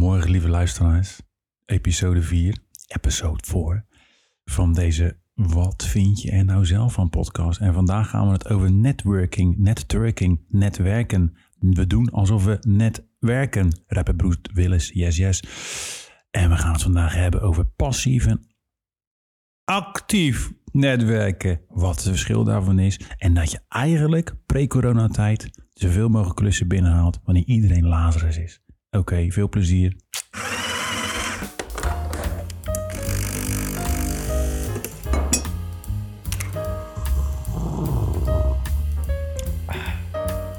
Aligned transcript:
Goedemorgen, 0.00 0.30
lieve 0.30 0.48
luisteraars. 0.48 1.20
Episode 1.66 2.22
4, 2.22 2.56
episode 2.86 3.42
4 3.46 3.84
van 4.44 4.72
deze 4.72 5.18
Wat 5.34 5.84
vind 5.86 6.22
je 6.22 6.30
er 6.30 6.44
nou 6.44 6.66
zelf 6.66 6.92
van 6.92 7.10
podcast. 7.10 7.60
En 7.60 7.74
vandaag 7.74 8.10
gaan 8.10 8.26
we 8.26 8.32
het 8.32 8.48
over 8.48 8.72
networking, 8.72 9.58
networking, 9.58 10.44
netwerken. 10.48 11.36
We 11.58 11.86
doen 11.86 12.10
alsof 12.10 12.44
we 12.44 12.56
net 12.60 13.06
werken. 13.18 13.82
Rapper 13.86 14.16
Bruce 14.16 14.38
Willis, 14.52 14.90
yes, 14.94 15.16
yes. 15.16 15.42
En 16.30 16.50
we 16.50 16.56
gaan 16.56 16.72
het 16.72 16.82
vandaag 16.82 17.14
hebben 17.14 17.42
over 17.42 17.64
passief 17.64 18.26
en 18.26 18.46
actief 19.64 20.52
netwerken. 20.72 21.60
Wat 21.68 21.94
het 21.94 22.08
verschil 22.08 22.44
daarvan 22.44 22.78
is. 22.78 23.00
En 23.18 23.34
dat 23.34 23.50
je 23.50 23.60
eigenlijk 23.68 24.34
pre-coronatijd 24.46 25.50
zoveel 25.72 26.08
mogelijk 26.08 26.36
klussen 26.36 26.68
binnenhaalt 26.68 27.20
wanneer 27.24 27.44
iedereen 27.44 27.86
Lazarus 27.86 28.38
is. 28.38 28.62
Oké, 28.96 29.30
veel 29.30 29.48
plezier. 29.48 29.96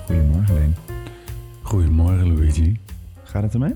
Goedemorgen, 0.05 0.54
Leen. 0.54 0.76
Goedemorgen, 1.62 2.34
Luigi. 2.34 2.80
Gaat 3.23 3.44
het 3.44 3.54
ermee? 3.54 3.73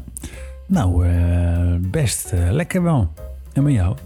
Nou, 0.68 1.08
eh, 1.08 1.76
best 1.80 2.32
eh, 2.32 2.52
lekker 2.52 2.84
wel. 2.84 3.14
En 3.54 3.64
met 3.64 3.74
jou? 3.74 3.98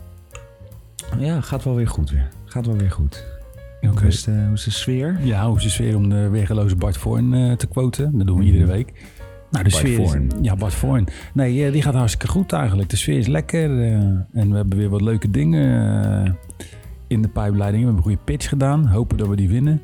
Ja, 1.18 1.42
gaat 1.42 1.64
wel 1.64 1.76
weer 1.76 1.88
goed 1.88 2.10
weer. 2.10 2.30
Gaat 2.46 2.66
wel 2.66 2.78
weer 2.78 2.92
goed. 2.92 3.26
Oké. 3.82 4.00
Hoe, 4.00 4.08
is 4.08 4.24
de, 4.24 4.32
hoe 4.32 4.54
is 4.54 4.64
de 4.64 4.72
sfeer? 4.72 5.20
Ja, 5.22 5.48
hoe 5.48 5.58
is 5.58 5.64
de 5.64 5.70
sfeer 5.70 5.96
om 5.96 6.10
de 6.10 6.30
weergeloze 6.30 6.76
Bart 6.76 6.98
Voorn 6.98 7.34
eh, 7.34 7.52
te 7.52 7.68
quoten? 7.68 8.18
Dat 8.18 8.28
doen 8.28 8.38
we 8.40 8.44
iedere 8.44 8.66
week. 8.66 8.94
Nou, 9.52 9.64
de 9.64 9.70
Bart 9.70 9.74
sfeer 9.88 10.00
is- 10.16 10.22
ja, 10.42 10.56
Bart 10.56 10.74
Voorn. 10.74 11.08
Nee, 11.34 11.66
eh, 11.66 11.72
die 11.72 11.82
gaat 11.82 11.94
hartstikke 11.94 12.28
goed 12.28 12.52
eigenlijk. 12.54 12.90
De 12.90 12.96
sfeer 12.96 13.18
is 13.18 13.28
lekker. 13.28 13.82
eh, 13.82 13.94
en 14.34 14.50
we 14.50 14.56
hebben 14.56 14.78
weer 14.78 14.90
wat 14.90 15.02
leuke 15.02 15.30
dingen 15.32 16.24
eh, 16.26 16.32
in 17.08 17.22
de 17.22 17.28
pijpleiding. 17.28 17.84
We 17.84 17.90
hebben 17.90 17.96
een 17.96 18.02
goede 18.18 18.24
pitch 18.34 18.50
gedaan. 18.50 18.88
Hopen 18.88 19.18
dat 19.18 19.28
we 19.28 19.36
die 19.36 19.50
winnen. 19.50 19.82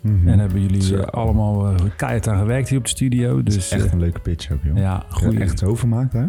Mhm. 0.00 0.28
En 0.28 0.38
hebben 0.38 0.60
jullie 0.60 0.82
Zo. 0.82 0.96
allemaal 1.00 1.74
keihard 1.96 2.28
aan 2.28 2.38
gewerkt 2.38 2.68
hier 2.68 2.78
op 2.78 2.84
de 2.84 2.90
studio. 2.90 3.42
Dus 3.42 3.70
Echt 3.70 3.92
een 3.92 3.98
leuke 3.98 4.20
pitch 4.20 4.50
ook, 4.52 4.58
joh. 4.62 4.76
ja, 4.76 5.02
goeie. 5.08 5.38
Echt 5.40 5.58
zo 5.58 5.74
vermaakt, 5.74 6.12
hè? 6.12 6.24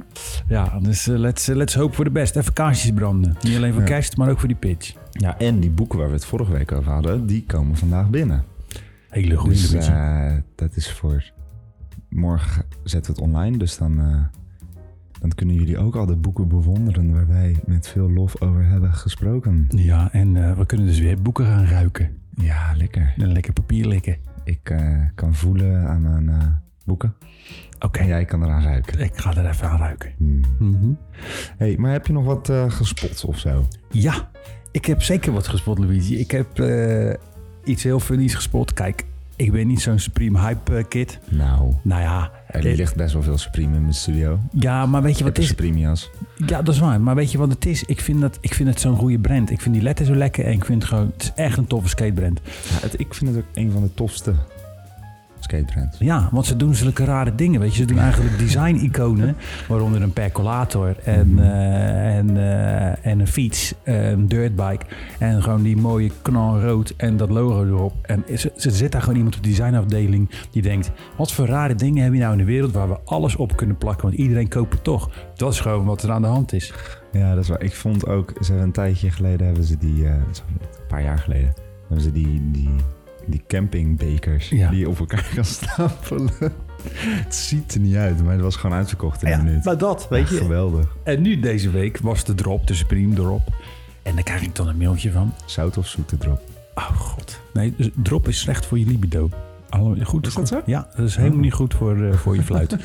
Ja, 0.48 0.80
dus 0.82 1.06
let's, 1.06 1.46
let's 1.48 1.76
hope 1.76 1.94
voor 1.96 2.04
de 2.06 2.12
best. 2.12 2.36
Even 2.36 2.54
kaarsjes 2.54 2.92
branden. 2.92 3.36
Niet 3.42 3.56
alleen 3.56 3.72
voor 3.74 3.82
Ja. 3.82 3.88
kerst, 3.88 4.18
maar 4.18 4.30
ook 4.30 4.40
voor 4.40 4.48
die 4.48 4.58
pitch. 4.58 4.94
Ja, 5.12 5.38
en 5.38 5.60
die 5.60 5.70
boeken 5.70 6.00
waar 6.00 6.08
we 6.08 6.14
het 6.14 6.26
vorige 6.26 6.52
week 6.52 6.72
over 6.72 6.92
hadden, 6.92 7.26
die 7.26 7.44
komen 7.48 7.76
vandaag 7.78 8.10
binnen. 8.10 8.44
Hele 9.10 9.36
goede 9.36 9.56
dus 9.56 9.90
dat 10.56 10.76
is 10.76 10.92
voor... 10.92 11.24
Morgen 12.16 12.66
zetten 12.84 13.14
we 13.14 13.22
het 13.22 13.30
online, 13.30 13.58
dus 13.58 13.78
dan, 13.78 14.00
eh, 14.00 14.22
dan 15.20 15.30
kunnen 15.36 15.56
jullie 15.56 15.78
ook 15.78 15.96
al 15.96 16.06
de 16.06 16.16
boeken 16.16 16.48
bewonderen 16.48 17.14
waar 17.14 17.28
wij 17.28 17.56
met 17.66 17.88
veel 17.88 18.12
lof 18.12 18.42
over 18.42 18.66
hebben 18.66 18.94
gesproken. 18.94 19.66
Ja, 19.70 20.12
en 20.12 20.50
eh, 20.50 20.58
we 20.58 20.66
kunnen 20.66 20.88
dus 20.88 21.00
weer 21.00 21.22
boeken 21.22 21.46
gaan 21.46 21.66
ruiken. 21.66 22.18
Ja, 22.36 22.74
lekker. 22.76 23.14
En 23.18 23.32
lekker 23.32 23.54
papier 23.54 23.88
likken. 23.88 24.18
Ik 24.44 24.70
eh, 24.70 25.02
kan 25.16 25.36
voelen 25.36 25.88
aan 25.88 26.02
mijn 26.02 26.62
boeken 26.86 27.16
Oké, 27.80 28.00
en 28.00 28.08
jij 28.08 28.26
kan 28.26 28.44
eraan 28.44 28.64
ruiken. 28.64 29.00
ik 29.00 29.18
ga 29.18 29.36
er 29.36 29.50
even 29.50 29.70
aan 29.70 29.80
ruiken. 29.80 30.12
Hmm. 30.18 30.42
Mhm. 30.60 30.92
hey, 31.58 31.76
maar 31.78 31.92
heb 31.92 32.08
je 32.08 32.14
nog 32.14 32.26
wat 32.26 32.52
gespot 32.68 33.26
of 33.26 33.40
zo? 33.40 33.68
Ja, 33.90 34.30
ik 34.72 34.86
heb 34.86 35.02
zeker 35.02 35.32
wat 35.32 35.48
gespot, 35.48 35.78
Luigi. 35.78 36.20
Ik 36.20 36.32
heb 36.32 36.64
iets 37.64 37.84
heel 37.84 38.00
funnies 38.00 38.36
gespot. 38.36 38.74
Kijk, 38.74 39.06
ik 39.36 39.52
ben 39.52 39.68
niet 39.68 39.82
zo'n 39.82 40.00
Supreme 40.00 40.40
Hype 40.40 40.76
eh, 40.76 40.84
kid. 40.88 41.20
Nou, 41.30 41.74
Nou 41.82 42.02
ja, 42.02 42.32
er 42.48 42.66
eh, 42.66 42.76
ligt 42.76 42.96
best 42.96 43.14
wel 43.14 43.22
veel 43.24 43.38
Supreme 43.38 43.76
in 43.76 43.82
mijn 43.82 43.94
studio. 43.94 44.40
ja, 44.52 44.86
maar 44.86 45.02
weet 45.02 45.18
je 45.18 45.24
wat 45.24 45.38
het 45.38 45.38
is 45.38 45.44
is? 45.44 45.50
Supreme 45.50 45.80
jas? 45.80 46.10
Ja, 46.46 46.62
dat 46.62 46.74
is 46.74 46.80
waar. 46.80 47.02
Maar 47.02 47.16
weet 47.16 47.32
je 47.32 47.38
wat 47.38 47.50
het 47.50 47.66
is? 47.66 47.84
Ik 47.84 48.02
vind, 48.02 48.22
dat, 48.22 48.38
ik 48.42 48.54
vind 48.54 48.70
het 48.70 48.80
zo'n 48.80 48.96
goede 48.96 49.20
brand. 49.20 49.50
Ik 49.52 49.62
vind 49.62 49.76
die 49.76 49.84
letter 49.84 50.06
zo 50.06 50.16
lekker 50.16 50.46
en 50.46 50.52
ik 50.52 50.66
vind 50.66 50.82
het 50.82 50.92
gewoon... 50.92 51.12
Het 51.14 51.24
is 51.24 51.32
echt 51.36 51.58
een 51.58 51.68
toffe 51.68 51.90
skatebrand. 51.90 52.40
Ja, 52.44 52.80
het, 52.82 53.00
ik 53.00 53.14
vind 53.14 53.36
het 53.36 53.40
ook 53.40 53.50
een 53.54 53.72
van 53.72 53.82
de 53.82 53.94
tofste 53.94 54.34
skatebrands. 55.44 55.98
Ja, 56.00 56.30
want 56.32 56.46
ze 56.46 56.56
doen 56.56 56.76
zulke 56.76 57.06
rare 57.06 57.36
dingen. 57.36 57.60
Weet 57.60 57.76
je, 57.76 57.82
ze 57.82 57.88
doen 57.88 58.00
eigenlijk 58.00 58.38
design-iconen, 58.38 59.36
waaronder 59.68 60.02
een 60.02 60.14
percolator 60.14 60.96
en, 61.04 61.40
eh, 61.40 62.18
en, 62.18 62.38
eh, 62.38 63.06
en 63.06 63.20
een 63.20 63.28
fiets, 63.28 63.74
eh, 63.84 64.10
een 64.10 64.28
dirtbike. 64.28 64.86
En 65.20 65.44
gewoon 65.44 65.64
die 65.64 65.78
mooie 65.78 66.12
knalrood 66.22 66.94
en 66.98 67.18
dat 67.18 67.30
logo 67.30 67.66
erop. 67.66 67.94
En 68.02 68.24
ze, 68.38 68.52
ze 68.56 68.72
zit 68.72 68.92
daar 68.92 69.02
gewoon 69.02 69.18
iemand 69.18 69.36
op 69.36 69.44
de 69.44 69.50
designafdeling 69.50 70.30
die 70.52 70.62
denkt: 70.62 70.92
wat 71.18 71.32
voor 71.32 71.46
rare 71.46 71.76
dingen 71.76 72.02
hebben 72.02 72.20
we 72.20 72.26
nou 72.26 72.40
in 72.40 72.46
de 72.46 72.52
wereld 72.52 72.72
waar 72.72 72.90
we 72.90 73.00
alles 73.06 73.36
op 73.36 73.56
kunnen 73.56 73.78
plakken? 73.78 74.04
Want 74.04 74.20
iedereen 74.20 74.48
koopt 74.48 74.74
het 74.74 74.84
toch. 74.84 75.10
Dat 75.36 75.54
is 75.54 75.60
gewoon 75.60 75.86
wat 75.86 76.04
er 76.04 76.12
aan 76.12 76.22
de 76.22 76.28
hand 76.28 76.54
is. 76.54 76.74
Ja, 77.12 77.34
dat 77.34 77.44
is 77.44 77.50
waar. 77.50 77.62
Ik 77.62 77.76
vond 77.76 78.08
ook, 78.08 78.34
ze 78.40 78.46
hebben 78.46 78.64
een 78.64 78.72
tijdje 78.72 79.12
geleden 79.12 79.46
hebben 79.46 79.64
ze 79.64 79.78
die, 79.78 80.06
een 80.06 80.24
paar 80.88 81.04
jaar 81.04 81.18
geleden, 81.18 81.54
hebben 81.80 82.02
ze 82.02 82.12
die, 82.12 82.52
die, 82.52 82.70
die 83.26 83.42
campingbekers 83.48 84.50
Ja. 84.50 84.70
die 84.70 84.80
je 84.80 84.90
op 84.90 85.00
elkaar 85.00 85.32
kan 85.36 85.46
stapelen. 85.46 86.30
het 87.24 87.36
ziet 87.36 87.74
er 87.74 87.80
niet 87.80 87.96
uit, 87.96 88.24
maar 88.24 88.34
het 88.34 88.42
was 88.42 88.56
gewoon 88.56 88.76
uitverkocht 88.78 89.24
in 89.24 89.32
een 89.32 89.44
minuut. 89.44 89.64
maar 89.64 89.78
dat, 89.78 90.08
weet 90.10 90.30
Ja, 90.30 90.36
je. 90.36 90.42
geweldig. 90.42 90.96
En 91.04 91.22
nu 91.22 91.40
deze 91.40 91.70
week 91.72 91.98
was 91.98 92.24
de 92.24 92.34
drop, 92.36 92.68
de 92.68 92.74
Supreme 92.74 93.14
drop. 93.16 93.42
En 94.04 94.14
daar 94.16 94.24
krijg 94.24 94.42
ik 94.42 94.56
dan 94.56 94.68
een 94.68 94.78
mailtje 94.78 95.12
van. 95.12 95.34
Zout 95.46 95.78
of 95.78 95.88
zoete 95.88 96.18
drop. 96.18 96.42
Oh 96.76 96.86
god. 96.98 97.40
Nee, 97.54 97.74
dus 97.78 97.90
drop 97.96 98.28
is 98.28 98.40
slecht 98.40 98.66
voor 98.66 98.80
je 98.80 98.86
libido. 98.86 99.30
Alle, 99.70 100.06
goed, 100.06 100.28
Is 100.28 100.34
dat 100.34 100.48
zo? 100.48 100.62
Ja, 100.66 100.88
dat 100.96 101.06
is 101.08 101.16
helemaal 101.16 101.40
niet 101.40 101.54
goed 101.54 101.74
voor, 101.74 102.04
eh, 102.04 102.14
voor 102.14 102.36
je 102.36 102.44
fluit. 102.44 102.76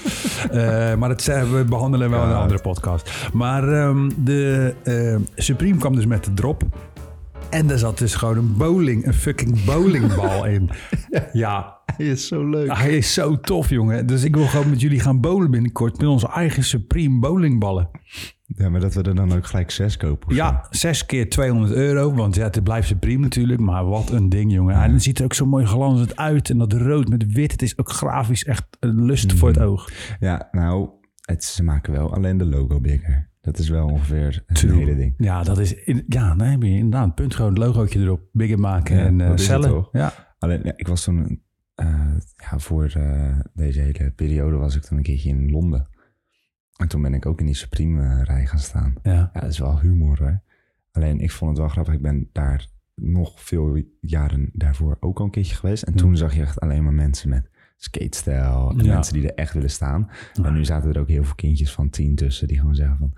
Eh, 0.51 0.95
maar 0.95 1.09
dat 1.09 1.23
zijn 1.23 1.53
we 1.57 1.65
behandelen 1.65 2.11
wel 2.11 2.23
in 2.23 2.29
een 2.29 2.35
Ja. 2.35 2.41
andere 2.41 2.61
podcast. 2.61 3.11
Maar 3.33 3.69
ehm, 3.69 4.11
de 4.25 4.75
eh, 4.85 5.17
Supreme 5.43 5.79
kwam 5.79 5.95
dus 5.95 6.07
met 6.07 6.25
de 6.25 6.35
drop. 6.35 6.63
En 7.51 7.67
daar 7.67 7.79
zat 7.79 7.99
dus 7.99 8.15
gewoon 8.15 8.37
een 8.37 8.57
bowling, 8.57 9.07
een 9.07 9.15
fucking 9.15 9.65
bowlingbal 9.65 10.47
in. 10.47 10.71
Ja, 11.33 11.79
Hij 11.97 12.07
is 12.07 12.27
zo 12.27 12.49
leuk. 12.49 12.77
hij 12.77 12.97
is 12.97 13.15
zo 13.15 13.41
tof, 13.41 13.69
jongen. 13.69 14.07
Dus 14.07 14.25
ik 14.25 14.37
wil 14.37 14.47
gewoon 14.47 14.71
met 14.71 14.81
jullie 14.81 15.01
gaan 15.01 15.21
bowlen 15.21 15.51
binnenkort 15.51 15.99
met 15.99 16.07
onze 16.09 16.29
eigen 16.29 16.65
Supreme 16.65 17.19
bowlingballen. 17.19 17.91
Ja, 18.47 18.69
maar 18.69 18.81
dat 18.81 18.95
we 18.95 19.03
er 19.03 19.15
dan 19.15 19.33
ook 19.33 19.47
gelijk 19.47 19.71
zes 19.71 19.97
kopen. 19.97 20.31
zo. 20.31 20.37
Ja, 20.37 20.67
zes 20.71 21.07
keer 21.07 21.31
200 21.31 21.73
euro. 21.73 22.15
Want 22.15 22.35
ja, 22.35 22.45
het 22.45 22.65
blijft 22.65 22.89
supreme 22.89 23.23
natuurlijk. 23.23 23.61
Maar 23.61 23.85
wat 23.85 24.11
een 24.11 24.29
ding, 24.29 24.53
jongen. 24.53 24.75
En 24.83 24.93
het 24.93 25.03
ziet 25.03 25.19
er 25.19 25.25
ook 25.25 25.35
zo 25.35 25.47
mooi 25.47 25.67
glanzend 25.67 26.17
uit. 26.17 26.51
En 26.51 26.59
dat 26.59 26.73
rood 26.73 27.09
met 27.09 27.33
wit. 27.33 27.53
Het 27.53 27.63
is 27.63 27.79
ook 27.79 27.91
grafisch 27.91 28.45
echt 28.45 28.65
een 28.81 29.05
lust 29.05 29.33
voor 29.33 29.49
het 29.49 29.59
oog. 29.59 29.91
Ja, 30.21 30.49
nou, 30.53 30.89
het, 31.23 31.45
ze 31.45 31.63
maken 31.63 31.93
wel 31.93 32.15
alleen 32.15 32.39
de 32.39 32.45
logo 32.47 32.81
bigger. 32.81 33.28
Dat 33.51 33.59
is 33.59 33.69
wel 33.69 33.87
ongeveer 33.89 34.43
het 34.47 34.57
True. 34.57 34.77
hele 34.79 34.97
ding. 34.97 35.15
Ja, 35.19 35.43
dat 35.43 35.59
is... 35.59 35.75
in- 35.75 36.05
ja, 36.09 36.35
nee, 36.35 36.49
heb 36.51 36.63
je 36.63 36.69
inderdaad. 36.69 37.05
een 37.05 37.15
Punt 37.15 37.35
gewoon 37.35 37.51
het 37.51 37.59
logootje 37.59 38.01
erop. 38.01 38.21
Bigger 38.33 38.59
maken 38.59 38.97
Ja, 38.97 39.05
en 39.05 39.19
het 39.19 39.41
cellen. 39.41 39.89
Ja. 39.93 40.13
Alleen, 40.39 40.61
ja, 40.65 40.73
ik 40.77 40.87
was 40.89 41.05
toen, 41.05 41.43
eh, 41.75 42.15
ja, 42.37 42.59
voor 42.59 42.85
eh, 42.95 43.39
deze 43.55 43.81
hele 43.81 44.11
periode 44.11 44.57
was 44.57 44.77
ik 44.77 44.83
toen 44.83 44.97
een 44.97 45.03
keertje 45.03 45.29
in 45.29 45.51
Londen. 45.51 45.89
En 46.77 46.89
toen 46.89 47.03
ben 47.03 47.15
ik 47.15 47.27
ook 47.27 47.41
in 47.41 47.47
die 47.47 47.55
Supreme-rij 47.55 48.47
gaan 48.47 48.59
staan. 48.59 48.95
ja. 49.03 49.13
Ja, 49.13 49.41
dat 49.41 49.51
is 49.51 49.59
wel 49.59 49.81
humor 49.81 50.19
hoor. 50.19 50.41
Alleen, 50.93 51.21
ik 51.21 51.31
vond 51.31 51.51
het 51.51 51.59
wel 51.61 51.69
grappig. 51.69 51.95
Ik 51.95 52.03
ben 52.03 52.29
daar 52.33 52.67
nog 52.95 53.43
veel 53.43 53.83
jaren 54.01 54.51
daarvoor 54.53 54.97
ook 55.01 55.19
al 55.19 55.25
een 55.25 55.31
keertje 55.31 55.55
geweest. 55.57 55.83
En 55.83 55.93
Ja. 55.93 55.99
toen 55.99 56.17
zag 56.17 56.35
je 56.35 56.41
echt 56.41 56.61
alleen 56.61 56.83
maar 56.85 56.93
mensen 56.95 57.29
met 57.29 57.51
skatestijl. 57.79 58.71
En 58.71 58.85
Ja. 58.85 58.93
mensen 58.95 59.15
die 59.15 59.23
er 59.33 59.35
echt 59.35 59.53
willen 59.55 59.71
staan. 59.71 60.09
Ja. 60.33 60.45
En 60.45 60.53
nu 60.53 60.65
zaten 60.65 60.93
er 60.93 61.01
ook 61.01 61.09
heel 61.09 61.25
veel 61.25 61.35
kindjes 61.35 61.73
van 61.73 61.91
tien 61.91 62.15
tussen 62.15 62.49
die 62.49 62.59
gewoon 62.59 62.75
zeggen 62.75 62.97
van... 62.99 63.13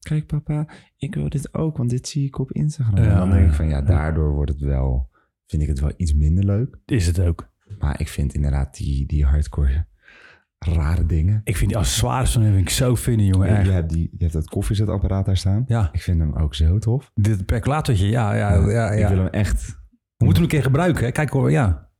Kijk 0.00 0.26
papa, 0.26 0.68
ik 0.96 1.14
wil 1.14 1.28
dit 1.28 1.54
ook, 1.54 1.76
want 1.76 1.90
dit 1.90 2.08
zie 2.08 2.26
ik 2.26 2.38
op 2.38 2.52
Instagram. 2.52 2.96
Ja, 3.04 3.10
en 3.10 3.16
dan 3.16 3.30
denk 3.30 3.48
ik 3.48 3.54
van 3.54 3.68
ja, 3.68 3.82
daardoor 3.82 4.32
wordt 4.32 4.50
het 4.50 4.60
wel... 4.60 5.10
Vind 5.46 5.62
ik 5.62 5.68
het 5.68 5.80
wel 5.80 5.92
iets 5.96 6.14
minder 6.14 6.44
leuk. 6.44 6.78
Is 6.86 7.06
het 7.06 7.20
ook. 7.20 7.50
Maar 7.78 8.00
ik 8.00 8.08
vind 8.08 8.34
inderdaad 8.34 8.76
die, 8.76 9.06
die 9.06 9.24
hardcore 9.24 9.86
rare 10.58 11.06
dingen. 11.06 11.40
Ik 11.44 11.56
vind 11.56 11.70
die 11.70 11.78
accessoires 11.78 12.32
van 12.32 12.42
hem 12.42 12.52
vind 12.54 12.68
ik 12.68 12.74
zo 12.74 12.96
funny, 12.96 13.24
jongen. 13.24 13.64
Je, 13.64 13.70
hebt 13.70 13.90
die, 13.90 14.02
je 14.12 14.16
hebt 14.18 14.32
dat 14.32 14.48
koffiezetapparaat 14.48 15.26
daar 15.26 15.36
staan. 15.36 15.64
Ja, 15.66 15.88
Ik 15.92 16.02
vind 16.02 16.18
hem 16.20 16.34
ook 16.34 16.54
zo 16.54 16.78
tof. 16.78 17.10
dit 17.14 17.46
percolatortje. 17.46 18.06
Ja, 18.08 18.34
ja, 18.34 18.54
ja. 18.70 18.90
Ik 18.90 18.98
ja. 18.98 19.08
wil 19.08 19.18
hem 19.18 19.26
echt... 19.26 19.66
We 20.16 20.24
moeten 20.24 20.42
hem 20.42 20.42
een 20.42 20.48
keer 20.58 20.62
gebruiken. 20.62 21.04
Hè? 21.04 21.10
Kijk 21.10 21.30
hoor, 21.30 21.50
ja. 21.50 21.90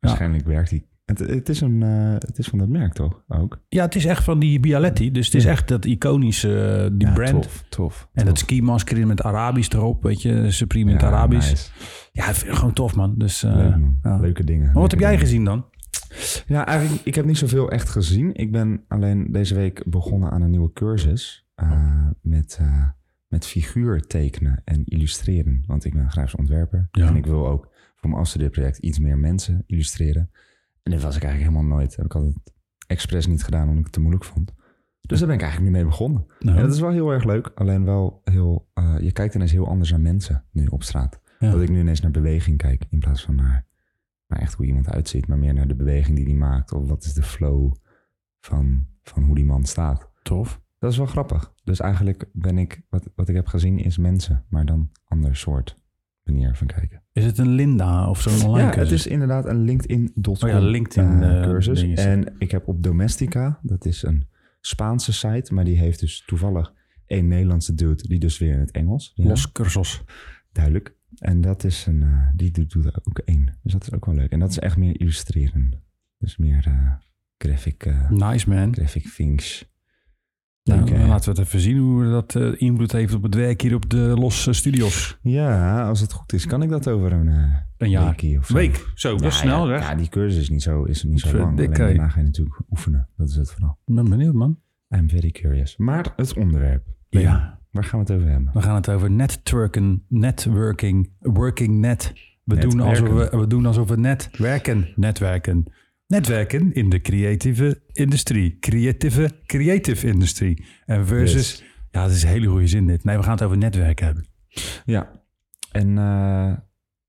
Waarschijnlijk 0.00 0.46
werkt 0.46 0.70
hij. 0.70 0.88
Het, 1.10 1.18
het, 1.18 1.48
is 1.48 1.60
een, 1.60 1.82
eh, 1.82 2.12
het 2.12 2.38
is 2.38 2.46
van 2.48 2.58
dat 2.58 2.68
merk 2.68 2.92
toch? 2.92 3.22
Ook. 3.28 3.60
Ja, 3.68 3.84
het 3.84 3.94
is 3.94 4.04
echt 4.04 4.24
van 4.24 4.38
die 4.38 4.60
Bialetti. 4.60 5.10
Dus 5.10 5.26
het 5.26 5.34
is 5.34 5.44
Ja. 5.44 5.50
echt 5.50 5.68
dat 5.68 5.84
iconische, 5.84 6.66
eh, 6.84 6.90
die 6.98 7.06
Ja, 7.08 7.12
brand. 7.14 7.42
Tof, 7.42 7.64
tof. 7.68 8.08
En 8.12 8.24
dat 8.24 8.34
tof. 8.34 8.44
skimasker 8.44 8.98
in 8.98 9.06
met 9.06 9.22
Arabisch 9.22 9.72
erop, 9.72 10.02
weet 10.02 10.22
je, 10.22 10.50
Supreme 10.50 10.90
in 10.90 10.96
het 10.96 11.04
Arabisch. 11.06 11.48
nice. 11.50 11.70
Ja, 12.12 12.22
gewoon 12.32 12.72
tof, 12.72 12.94
man. 12.96 13.14
Dus, 13.18 13.42
eh, 13.42 13.54
Leuk 13.54 13.76
man. 13.78 13.98
ja. 14.02 14.16
Leuke 14.18 14.44
dingen. 14.44 14.64
Maar 14.64 14.72
wat 14.74 14.80
Leuke 14.90 14.94
heb 14.94 15.00
jij 15.00 15.10
dingen. 15.10 15.26
gezien 15.26 15.44
dan? 15.44 15.64
Ja, 16.46 16.66
eigenlijk, 16.66 17.04
ik 17.04 17.14
heb 17.14 17.24
niet 17.24 17.38
zoveel 17.38 17.70
echt 17.70 17.88
gezien. 17.88 18.34
Ik 18.34 18.52
ben 18.52 18.84
alleen 18.88 19.32
deze 19.32 19.54
week 19.54 19.82
begonnen 19.86 20.30
aan 20.30 20.42
een 20.42 20.50
nieuwe 20.50 20.72
cursus 20.72 21.46
met, 22.22 22.60
met 23.28 23.46
figuur 23.46 24.00
tekenen 24.00 24.62
en 24.64 24.82
illustreren. 24.84 25.62
Want 25.66 25.84
ik 25.84 25.94
ben 25.94 26.10
grafisch 26.10 26.34
ontwerper 26.36 26.88
en 26.90 27.16
ik 27.16 27.26
wil 27.26 27.48
ook 27.48 27.68
voor 27.96 28.08
mijn 28.10 28.20
afstudeerproject 28.22 28.78
iets 28.78 28.98
meer 28.98 29.18
mensen 29.18 29.64
illustreren. 29.66 30.30
En 30.82 30.90
dit 30.90 31.02
was 31.02 31.16
ik 31.16 31.22
eigenlijk 31.22 31.52
helemaal 31.52 31.76
nooit. 31.78 31.96
Heb 31.96 32.04
ik 32.04 32.14
altijd 32.14 32.34
expres 32.86 33.26
niet 33.26 33.44
gedaan 33.44 33.62
omdat 33.62 33.78
ik 33.78 33.84
het 33.84 33.92
te 33.92 34.00
moeilijk 34.00 34.24
vond. 34.24 34.52
Dus 35.00 35.18
daar 35.18 35.28
ben 35.28 35.36
ik 35.36 35.42
eigenlijk 35.42 35.72
nu 35.72 35.78
mee 35.78 35.88
begonnen. 35.88 36.26
Nou, 36.38 36.56
En 36.56 36.62
dat 36.62 36.74
is 36.74 36.80
wel 36.80 36.90
heel 36.90 37.10
erg 37.10 37.24
leuk. 37.24 37.50
Alleen 37.54 37.84
wel 37.84 38.20
heel... 38.24 38.68
eh, 38.74 38.96
je 39.00 39.12
kijkt 39.12 39.34
ineens 39.34 39.52
heel 39.52 39.68
anders 39.68 39.90
naar 39.90 40.00
mensen 40.00 40.44
nu 40.52 40.66
op 40.66 40.82
straat. 40.82 41.20
ja. 41.38 41.50
Dat 41.50 41.62
ik 41.62 41.68
nu 41.68 41.80
ineens 41.80 42.00
naar 42.00 42.10
beweging 42.10 42.56
kijk. 42.56 42.84
In 42.90 42.98
plaats 42.98 43.22
van 43.24 43.34
naar, 43.34 43.66
naar 44.26 44.38
echt 44.38 44.54
hoe 44.54 44.66
iemand 44.66 44.88
uitziet. 44.88 45.26
Maar 45.26 45.38
meer 45.38 45.54
naar 45.54 45.68
de 45.68 45.74
beweging 45.74 46.16
die 46.16 46.24
hij 46.26 46.34
maakt. 46.34 46.72
Of 46.72 46.88
wat 46.88 47.04
is 47.04 47.14
de 47.14 47.22
flow 47.22 47.72
van, 48.40 48.86
van 49.02 49.22
hoe 49.22 49.34
die 49.34 49.44
man 49.44 49.64
staat. 49.64 50.08
tof. 50.22 50.60
Dat 50.78 50.90
is 50.90 50.96
wel 50.98 51.06
grappig. 51.06 51.52
Dus 51.64 51.80
eigenlijk 51.80 52.24
ben 52.32 52.58
ik... 52.58 52.82
Wat, 52.88 53.10
wat 53.14 53.28
ik 53.28 53.34
heb 53.34 53.46
gezien 53.46 53.78
is 53.78 53.98
mensen. 53.98 54.44
Maar 54.48 54.64
dan 54.66 54.90
ander 55.04 55.36
soort 55.36 55.78
manier 56.32 56.56
van 56.56 56.66
kijken. 56.66 57.02
Is 57.12 57.24
het 57.24 57.38
een 57.38 57.48
Linda 57.48 58.08
of 58.08 58.20
zo'n 58.20 58.48
online 58.48 58.70
Ja, 58.70 58.78
het 58.78 58.90
is 58.90 59.06
inderdaad 59.06 59.46
een 59.46 59.60
LinkedIn.com 59.64 60.34
Oh 60.34 60.48
ja, 60.48 60.58
LinkedIn, 60.58 61.22
eh, 61.22 61.36
eh, 61.38 61.42
cursus. 61.42 61.82
En 61.82 62.34
ik 62.38 62.50
heb 62.50 62.68
op 62.68 62.82
Domestica, 62.82 63.58
dat 63.62 63.84
is 63.84 64.02
een 64.02 64.28
Spaanse 64.60 65.12
site, 65.12 65.54
maar 65.54 65.64
die 65.64 65.78
heeft 65.78 66.00
dus 66.00 66.22
toevallig 66.26 66.72
één 67.06 67.28
Nederlandse 67.28 67.74
dude, 67.74 68.08
die 68.08 68.18
dus 68.18 68.38
weer 68.38 68.52
in 68.52 68.60
het 68.60 68.70
Engels. 68.70 69.12
Ja, 69.14 69.28
Los 69.28 69.52
cursus. 69.52 70.02
Duidelijk. 70.52 70.96
En 71.18 71.40
dat 71.40 71.64
is 71.64 71.86
een, 71.86 72.02
eh, 72.02 72.28
die 72.34 72.50
doet, 72.50 72.70
doet 72.70 72.84
er 72.84 73.00
ook 73.02 73.18
één. 73.18 73.58
Dus 73.62 73.72
dat 73.72 73.82
is 73.82 73.92
ook 73.92 74.04
wel 74.04 74.14
leuk. 74.14 74.30
En 74.30 74.38
dat 74.40 74.50
is 74.50 74.58
echt 74.58 74.76
meer 74.76 75.00
illustreren. 75.00 75.82
Dus 76.18 76.36
meer 76.36 76.98
graphic, 77.38 77.94
Nice 78.08 78.48
man. 78.48 78.74
graphic 78.74 79.12
things. 79.16 79.69
Nou, 80.64 81.06
laten 81.06 81.32
we 81.32 81.38
het 81.40 81.48
even 81.48 81.60
zien 81.60 81.78
hoe 81.78 82.10
dat 82.10 82.34
eh, 82.34 82.52
invloed 82.56 82.92
heeft 82.92 83.14
op 83.14 83.22
het 83.22 83.34
werk 83.34 83.60
hier 83.60 83.74
op 83.74 83.90
de 83.90 83.98
Los 84.18 84.48
Studios. 84.56 85.18
Ja, 85.22 85.82
als 85.88 86.00
het 86.00 86.12
goed 86.12 86.32
is, 86.32 86.46
kan 86.46 86.62
ik 86.62 86.68
dat 86.68 86.88
over 86.88 87.12
een, 87.12 87.28
eh 87.28 87.54
Een 87.76 87.90
jaar. 87.90 88.04
weekie 88.04 88.38
of 88.38 88.46
zo. 88.46 88.54
Week. 88.54 88.90
Zo, 88.94 89.10
dat 89.10 89.22
Ja, 89.22 89.30
snel 89.30 89.68
ja. 89.70 89.76
Ja, 89.78 89.94
die 89.94 90.08
cursus 90.08 90.40
is 90.40 90.50
niet 90.50 90.62
zo, 90.62 90.84
is 90.84 91.02
niet 91.02 91.20
zo 91.20 91.36
lang. 91.36 91.56
Verdikke. 91.56 91.78
daarna 91.82 92.08
ga 92.08 92.18
je 92.18 92.24
natuurlijk 92.26 92.60
oefenen. 92.70 93.08
Dat 93.16 93.28
is 93.28 93.34
het 93.34 93.50
vooral. 93.50 93.78
Ik 93.86 93.94
ben 93.94 94.08
benieuwd 94.08 94.34
man. 94.34 94.58
I'm 94.96 95.08
very 95.08 95.30
curious. 95.30 95.76
Maar 95.76 96.12
het 96.16 96.36
onderwerp. 96.36 96.86
Ja. 97.08 97.58
Waar 97.70 97.84
gaan 97.84 97.98
we 98.04 98.12
het 98.12 98.20
over 98.20 98.30
hebben? 98.32 98.50
We 98.52 98.62
gaan 98.62 98.74
het 98.74 98.88
over 98.88 99.10
netwerken, 99.10 100.04
networking, 100.08 101.10
working 101.18 101.78
net. 101.78 102.12
We 102.44 102.56
doen, 102.56 102.80
alsof 102.80 103.08
we, 103.08 103.28
we 103.38 103.46
doen 103.46 103.66
alsof 103.66 103.88
we 103.88 103.96
net 103.96 104.30
werken, 104.38 104.88
netwerken. 104.96 105.64
Netwerken 106.10 106.72
in 106.72 106.88
de 106.90 107.00
creatieve 107.00 107.82
industrie. 107.92 108.58
Creatieve, 108.58 109.30
creative 109.46 110.06
industrie. 110.06 110.64
En 110.86 111.06
versus, 111.06 111.50
Yes. 111.50 111.62
ja, 111.90 112.02
dat 112.02 112.10
is 112.10 112.22
een 112.22 112.28
hele 112.28 112.46
goede 112.46 112.66
zin 112.66 112.86
dit. 112.86 113.04
Nee, 113.04 113.16
we 113.16 113.22
gaan 113.22 113.32
het 113.32 113.42
over 113.42 113.56
netwerken 113.58 114.06
hebben. 114.06 114.26
Ja. 114.84 115.22
En 115.72 115.98
eh, 115.98 116.46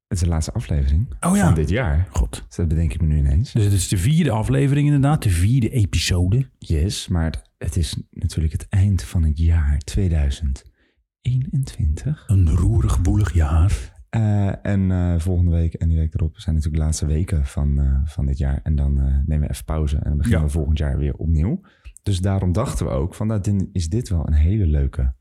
het 0.07 0.17
is 0.17 0.19
de 0.19 0.27
laatste 0.27 0.51
aflevering 0.51 1.13
Oh 1.19 1.35
ja. 1.35 1.45
van 1.45 1.53
dit 1.55 1.69
jaar. 1.69 2.07
God. 2.11 2.43
Dus 2.47 2.55
dat 2.55 2.67
bedenk 2.67 2.93
ik 2.93 3.01
me 3.01 3.07
nu 3.07 3.17
ineens. 3.17 3.51
Dus 3.51 3.63
het 3.63 3.73
is 3.73 3.87
de 3.87 3.97
vierde 3.97 4.31
aflevering 4.31 4.85
inderdaad, 4.85 5.23
de 5.23 5.29
vierde 5.29 5.69
episode. 5.69 6.49
Yes, 6.57 7.07
maar 7.07 7.25
het, 7.25 7.41
het 7.57 7.75
is 7.77 8.01
natuurlijk 8.11 8.53
het 8.53 8.67
eind 8.69 9.03
van 9.03 9.23
het 9.23 9.37
jaar 9.37 9.77
2021. 9.77 12.23
Een 12.27 12.49
roerig, 12.49 12.97
woelig 13.03 13.33
jaar. 13.33 13.99
Eh, 14.11 14.65
en 14.65 14.91
eh, 14.91 15.19
volgende 15.19 15.51
week 15.51 15.73
en 15.73 15.87
die 15.87 15.97
week 15.97 16.13
erop 16.13 16.39
zijn 16.39 16.55
natuurlijk 16.55 16.81
de 16.81 16.87
laatste 16.87 17.05
weken 17.05 17.45
van, 17.45 17.79
eh, 17.79 17.99
van 18.05 18.25
dit 18.25 18.37
jaar. 18.37 18.59
En 18.63 18.75
dan 18.75 18.93
nemen 19.25 19.47
we 19.47 19.49
even 19.49 19.65
pauze 19.65 19.95
en 19.95 20.03
dan 20.03 20.17
beginnen 20.17 20.39
Ja. 20.41 20.45
we 20.45 20.51
volgend 20.51 20.77
jaar 20.77 20.97
weer 20.97 21.13
opnieuw. 21.15 21.61
Dus 22.03 22.19
daarom 22.19 22.51
dachten 22.51 22.85
we 22.85 22.91
ook 22.91 23.15
van, 23.15 23.27
nou, 23.27 23.41
dit 23.41 23.67
is 23.71 23.89
dit 23.89 24.09
wel 24.09 24.27
een 24.27 24.33
hele 24.33 24.65
leuke 24.65 25.13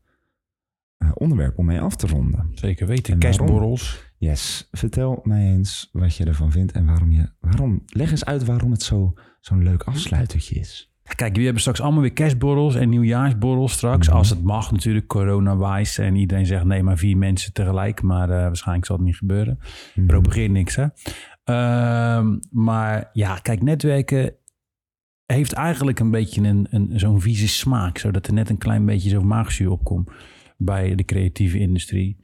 onderwerp 1.13 1.57
om 1.57 1.65
mee 1.65 1.79
af 1.81 1.95
te 1.95 2.07
ronden. 2.07 2.49
Zeker 2.53 2.87
weten. 2.87 3.17
Kerstborrels. 3.17 4.11
Yes, 4.17 4.67
vertel 4.71 5.19
mij 5.23 5.45
eens 5.45 5.89
wat 5.91 6.15
je 6.15 6.25
ervan 6.25 6.51
vindt 6.51 6.71
en 6.71 6.85
waarom 6.85 7.11
je, 7.11 7.29
waarom, 7.39 7.83
leg 7.87 8.11
eens 8.11 8.25
uit 8.25 8.45
waarom 8.45 8.71
het 8.71 8.83
zo, 8.83 9.13
zo'n 9.39 9.63
leuk 9.63 9.83
afsluitertje 9.83 10.55
is. 10.55 10.90
Kijk, 11.15 11.29
jullie 11.29 11.43
hebben 11.43 11.61
straks 11.61 11.81
allemaal 11.81 12.01
weer 12.01 12.13
kerstborrels 12.13 12.75
en 12.75 12.89
nieuwjaarsborrels 12.89 13.71
straks. 13.71 14.07
Mhm. 14.07 14.17
Als 14.17 14.29
het 14.29 14.43
mag 14.43 14.71
natuurlijk, 14.71 15.07
corona-wise. 15.07 16.03
En 16.03 16.15
iedereen 16.15 16.45
zegt 16.45 16.63
nee, 16.63 16.83
maar 16.83 16.97
vier 16.97 17.17
mensen 17.17 17.53
tegelijk. 17.53 18.01
Maar 18.01 18.29
eh, 18.29 18.41
waarschijnlijk 18.41 18.87
zal 18.87 18.95
het 18.95 19.05
niet 19.05 19.17
gebeuren. 19.17 19.59
Mhm. 19.95 20.05
Propageer 20.05 20.49
niks, 20.49 20.75
hè. 20.75 20.85
Ehm, 21.43 22.37
maar 22.51 23.09
ja, 23.13 23.35
kijk, 23.35 23.61
netwerken 23.61 24.35
heeft 25.25 25.53
eigenlijk 25.53 25.99
een 25.99 26.11
beetje 26.11 26.41
een, 26.41 26.67
een, 26.69 26.91
zo'n 26.95 27.21
vieze 27.21 27.47
smaak. 27.47 27.97
Zodat 27.97 28.27
er 28.27 28.33
net 28.33 28.49
een 28.49 28.57
klein 28.57 28.85
beetje 28.85 29.09
zo'n 29.09 29.27
maagzuur 29.27 29.71
opkomt 29.71 30.11
bij 30.57 30.95
de 30.95 31.05
creatieve 31.05 31.59
industrie. 31.59 32.17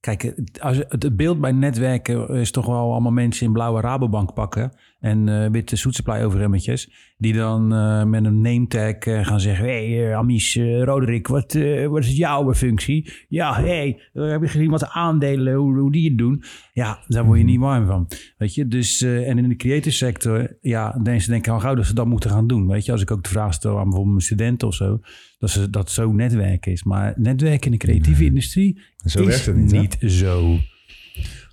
Kijk, 0.00 0.34
als, 0.60 0.76
het 0.88 1.16
beeld 1.16 1.40
bij 1.40 1.52
netwerken 1.52 2.28
is 2.28 2.50
toch 2.50 2.66
wel 2.66 2.92
allemaal 2.92 3.12
mensen 3.12 3.46
in 3.46 3.52
blauwe 3.52 3.80
Rabobank 3.80 4.34
pakken. 4.34 4.72
En 5.02 5.28
eh, 5.28 5.50
witte 5.50 5.76
zoetsupply 5.76 6.22
overhemmetjes. 6.22 7.12
Die 7.22 7.32
dan 7.32 7.74
eh, 7.74 8.04
met 8.04 8.24
een 8.24 8.40
name 8.40 8.66
tag 8.66 8.94
eh, 8.94 9.26
gaan 9.26 9.40
zeggen. 9.40 9.64
Hé, 9.64 9.94
hey, 9.94 10.16
Amies, 10.16 10.56
eh, 10.56 10.82
Roderick, 10.82 11.26
wat, 11.26 11.58
wat 11.88 12.04
is 12.04 12.16
jouw 12.16 12.54
functie? 12.54 13.12
Ja, 13.28 13.54
hé, 13.54 13.66
hey, 13.66 14.00
heb 14.12 14.42
je 14.42 14.48
gezien 14.48 14.70
wat 14.70 14.80
de 14.80 14.90
aandelen, 14.90 15.54
hoe, 15.54 15.78
hoe 15.78 15.92
die 15.92 16.08
het 16.08 16.18
doen? 16.18 16.42
Ja, 16.72 16.98
daar 17.06 17.24
word 17.24 17.38
je 17.38 17.44
niet 17.44 17.60
warm 17.60 17.86
van. 17.86 18.08
Weet 18.38 18.54
je, 18.54 18.68
dus 18.68 19.02
en 19.02 19.38
in 19.38 19.48
de 19.48 19.56
creative 19.56 19.94
sector, 19.94 20.56
ja, 20.60 21.00
mensen 21.02 21.30
denken 21.30 21.52
al 21.52 21.60
gauw 21.60 21.74
dat 21.74 21.86
ze 21.86 21.94
dat 21.94 22.06
moeten 22.06 22.30
gaan 22.30 22.46
doen. 22.46 22.66
Weet 22.68 22.84
je, 22.84 22.92
als 22.92 23.02
ik 23.02 23.10
ook 23.10 23.22
de 23.22 23.28
vraag 23.28 23.54
stel 23.54 23.76
aan 23.76 23.82
bijvoorbeeld 23.82 24.14
mijn 24.14 24.26
studenten 24.26 24.68
of 24.68 24.74
zo, 24.74 25.00
dat 25.38 25.50
ze 25.50 25.70
dat 25.70 25.90
zo 25.90 26.12
netwerken 26.12 26.72
is. 26.72 26.82
Maar 26.82 27.14
netwerken 27.16 27.64
in 27.64 27.78
de 27.78 27.84
creatieve 27.84 28.24
industrie 28.24 28.80
Zo 29.04 29.20
is 29.20 29.26
werkt 29.26 29.46
het 29.46 29.56
niet, 29.56 29.72
niet 29.72 30.12
zo. 30.12 30.56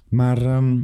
Maar 0.09 0.41
ehm, 0.41 0.77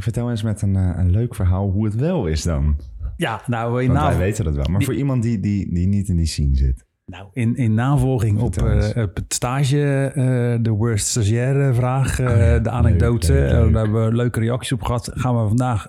vertel 0.00 0.30
eens 0.30 0.42
met 0.42 0.62
een, 0.62 0.76
eh, 0.76 0.90
een 0.96 1.10
leuk 1.10 1.34
verhaal 1.34 1.70
hoe 1.70 1.84
het 1.84 1.94
wel 1.94 2.26
is 2.26 2.42
dan. 2.42 2.76
Ja, 3.16 3.42
nou, 3.46 3.82
je 3.82 3.88
Want 3.92 4.00
wij 4.00 4.18
weten 4.18 4.44
dat 4.44 4.54
wel. 4.54 4.64
Maar 4.70 4.82
voor 4.82 4.94
iemand 4.94 5.22
die, 5.22 5.40
die, 5.40 5.74
die 5.74 5.86
niet 5.86 6.08
in 6.08 6.16
die 6.16 6.26
scene 6.26 6.56
zit. 6.56 6.84
nou 7.06 7.28
in, 7.32 7.56
in 7.56 7.74
navolging 7.74 8.38
op, 8.40 8.56
eh, 8.56 9.02
op 9.02 9.14
het 9.16 9.34
stage, 9.34 10.06
eh, 10.14 10.62
de 10.62 10.70
worst 10.70 11.06
stagiaire 11.06 11.74
vraag, 11.74 12.20
Oh 12.20 12.26
ja, 12.26 12.58
de 12.58 12.70
anekdote. 12.70 13.32
leuk, 13.32 13.42
leuk, 13.50 13.52
leuk. 13.62 13.72
daar 13.72 13.82
hebben 13.82 14.04
we 14.08 14.14
leuke 14.16 14.40
reacties 14.40 14.72
op 14.72 14.82
gehad. 14.82 15.10
Gaan 15.14 15.42
we 15.42 15.46
vandaag 15.48 15.88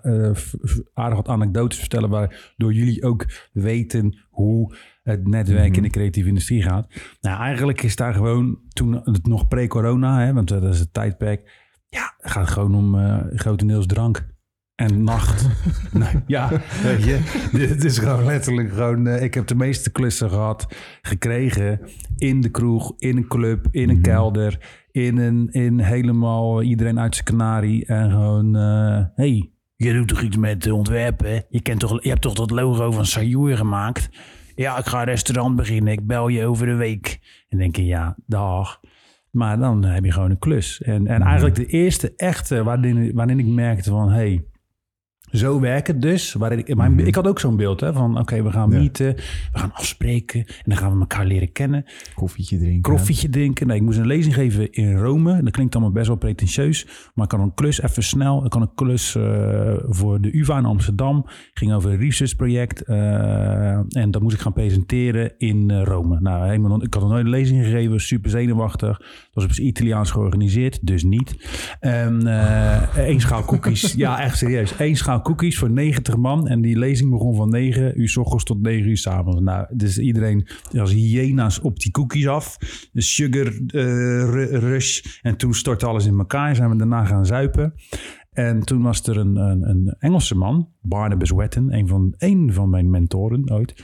aardig 0.94 1.16
wat 1.16 1.28
anekdotes 1.28 1.80
vertellen, 1.80 2.10
waardoor 2.10 2.74
jullie 2.74 3.04
ook 3.04 3.26
weten 3.54 4.18
hoe 4.30 4.76
het 5.04 5.28
netwerk 5.28 5.68
Mhm. 5.68 5.76
in 5.78 5.84
de 5.84 5.90
creatieve 5.90 6.28
industrie 6.30 6.62
gaat. 6.62 6.88
Nou, 7.22 7.40
eigenlijk 7.42 7.84
is 7.84 7.96
daar 7.96 8.14
gewoon, 8.14 8.60
toen 8.74 8.94
het 9.04 9.28
nog 9.28 9.48
pre-corona, 9.48 10.26
hè, 10.26 10.34
want 10.34 10.48
dat 10.48 10.64
is 10.64 10.80
het 10.80 10.94
tijdperk, 10.94 11.64
ja, 11.96 12.14
het 12.18 12.32
gaat 12.32 12.50
gewoon 12.50 12.76
om 12.76 13.00
eh, 13.00 13.18
grotendeels 13.36 13.86
drank. 13.86 14.26
En 14.76 15.04
nacht. 15.04 15.48
nee, 15.94 16.10
ja, 16.28 16.50
weet 16.84 17.04
je. 17.04 17.48
Dit 17.52 17.84
is 17.84 17.98
gewoon 17.98 18.26
letterlijk 18.26 18.70
gewoon... 18.74 19.08
eh, 19.08 19.24
ik 19.24 19.34
heb 19.34 19.48
de 19.48 19.56
meeste 19.56 19.92
klussen 19.92 20.30
gehad, 20.30 20.68
gekregen... 21.02 21.80
in 22.18 22.42
de 22.42 22.50
kroeg, 22.50 22.94
in 22.98 23.18
een 23.18 23.28
club, 23.28 23.68
in 23.72 23.90
een 23.90 23.96
Mhm. 23.96 24.04
kelder... 24.04 24.60
in 24.92 25.18
een 25.18 25.48
in 25.52 25.80
helemaal 25.80 26.62
iedereen 26.62 27.00
uit 27.00 27.14
zijn 27.14 27.26
kanarie... 27.26 27.86
en 27.86 28.12
gewoon... 28.12 28.56
eh 28.56 29.04
hey, 29.16 29.50
je 29.76 29.94
doet 29.94 30.08
toch 30.08 30.22
iets 30.22 30.38
met 30.38 30.72
ontwerpen? 30.72 31.46
Je, 31.50 31.62
kent 31.62 31.80
toch, 31.80 32.04
je 32.04 32.10
hebt 32.10 32.22
toch 32.22 32.34
dat 32.34 32.52
logo 32.52 32.92
van 32.92 33.06
Sayur 33.06 33.58
gemaakt? 33.58 34.10
Ja, 34.56 34.78
ik 34.78 34.86
ga 34.86 35.00
een 35.00 35.06
restaurant 35.06 35.56
beginnen. 35.56 35.94
Ik 35.94 36.08
bel 36.08 36.28
je 36.28 36.46
over 36.46 36.66
de 36.66 36.76
week. 36.76 37.20
En 37.50 37.58
denk 37.58 37.76
je, 37.76 37.86
ja, 37.86 38.16
dag. 38.26 38.80
Maar 39.36 39.58
dan 39.60 39.84
heb 39.86 40.06
je 40.06 40.12
gewoon 40.12 40.30
een 40.30 40.40
klus. 40.40 40.82
En, 40.82 41.08
en 41.08 41.20
Mhm. 41.20 41.28
eigenlijk 41.28 41.56
de 41.56 41.66
eerste 41.66 42.14
echte 42.18 42.64
waarin, 42.64 43.12
waarin 43.14 43.40
ik 43.40 43.46
merkte 43.48 43.90
van... 43.90 44.10
hey, 44.12 44.44
zo 45.38 45.60
werkt 45.60 45.88
het 45.88 46.02
dus. 46.02 46.34
Waarin 46.34 46.60
ik, 46.60 46.76
mijn, 46.76 46.94
Mhm. 46.96 47.06
ik 47.06 47.16
had 47.16 47.28
ook 47.28 47.40
zo'n 47.40 47.56
beeld 47.56 47.80
hè, 47.80 47.94
van... 47.94 48.20
oké, 48.20 48.44
we 48.44 48.52
gaan 48.52 48.70
Ja. 48.72 48.78
meeten, 48.78 49.16
we 49.52 49.60
gaan 49.60 49.74
afspreken... 49.74 50.40
en 50.40 50.64
dan 50.66 50.78
gaan 50.78 50.94
we 50.94 51.00
elkaar 51.00 51.26
leren 51.26 51.52
kennen. 51.52 51.86
Koffietje 52.16 52.58
drinken. 52.58 52.92
Koffietje 52.94 53.30
drinken. 53.30 53.68
Nee, 53.68 53.76
ik 53.78 53.82
moest 53.84 53.98
een 53.98 54.08
lezing 54.08 54.34
geven 54.34 54.72
in 54.72 54.98
Rome. 54.98 55.44
Dat 55.44 55.52
klinkt 55.54 55.74
allemaal 55.76 55.94
best 55.94 56.08
wel 56.08 56.16
pretentieus. 56.16 56.88
Maar 57.14 57.24
ik 57.24 57.30
kan 57.30 57.42
een 57.42 57.54
klus 57.54 57.82
even 57.82 58.04
snel. 58.04 58.44
Ik 58.46 58.50
kan 58.50 58.62
een 58.62 58.74
klus 58.76 59.16
eh, 59.16 59.74
voor 59.88 60.22
de 60.22 60.38
UvA 60.38 60.58
in 60.58 60.66
Amsterdam. 60.66 61.26
Ging 61.54 61.74
over 61.74 61.92
een 61.92 61.98
researchproject. 62.00 62.82
eh, 62.82 63.72
en 64.02 64.12
dat 64.12 64.22
moest 64.22 64.36
ik 64.36 64.42
gaan 64.42 64.54
presenteren 64.54 65.32
in 65.38 65.70
eh, 65.72 65.84
Rome. 65.84 66.20
Nou, 66.20 66.46
helemaal, 66.48 66.84
ik 66.84 66.94
had 66.94 67.04
nog 67.04 67.12
nooit 67.12 67.24
een 67.26 67.30
lezing 67.32 67.64
gegeven. 67.64 68.00
Super 68.02 68.30
zenuwachtig. 68.30 68.98
Het 68.98 69.30
was 69.34 69.44
op 69.44 69.52
zijn 69.52 69.68
Italiaans 69.68 70.12
georganiseerd. 70.12 70.80
Dus 70.88 71.04
niet. 71.04 71.36
En 71.80 72.28
eh 72.28 72.98
één 72.98 73.20
schaal 73.20 73.46
cookies. 73.46 73.94
ja, 73.98 74.22
echt 74.22 74.38
serieus. 74.38 74.74
Eén 74.80 74.96
schaal 74.96 75.22
cookies 75.26 75.58
voor 75.58 75.72
90 75.72 76.18
man. 76.18 76.48
En 76.48 76.62
die 76.62 76.78
lezing 76.78 77.10
begon 77.10 77.36
van 77.36 77.50
9 77.50 78.00
uur 78.02 78.10
s 78.10 78.18
ochtends 78.18 78.44
tot 78.44 78.62
9 78.62 78.90
uur 78.90 78.98
s 78.98 79.08
avonds. 79.08 79.42
Nou, 79.42 79.68
dus 79.76 79.98
iedereen 79.98 80.48
als 80.78 80.92
hyena's 80.92 81.60
op 81.60 81.80
die 81.80 81.92
cookies 81.92 82.28
af. 82.28 82.58
De 82.92 83.02
sugar 83.02 83.46
eh, 83.46 83.84
ru- 84.30 84.58
rush. 84.58 85.20
En 85.22 85.38
toen 85.38 85.54
stortte 85.54 85.86
alles 85.86 86.06
in 86.06 86.18
elkaar. 86.18 86.56
Zijn 86.56 86.70
we 86.70 86.76
daarna 86.76 87.06
gaan 87.06 87.26
zuipen. 87.26 87.74
En 88.32 88.60
toen 88.60 88.82
was 88.82 89.08
er 89.08 89.18
een, 89.18 89.36
een, 89.36 89.70
een 89.70 89.96
Engelse 90.00 90.36
man, 90.36 90.70
Barnabas 90.82 91.32
Wetton, 91.32 91.74
een 91.74 91.88
van, 91.88 92.14
een 92.18 92.54
van 92.54 92.70
mijn 92.70 92.90
mentoren 92.90 93.52
ooit. 93.52 93.84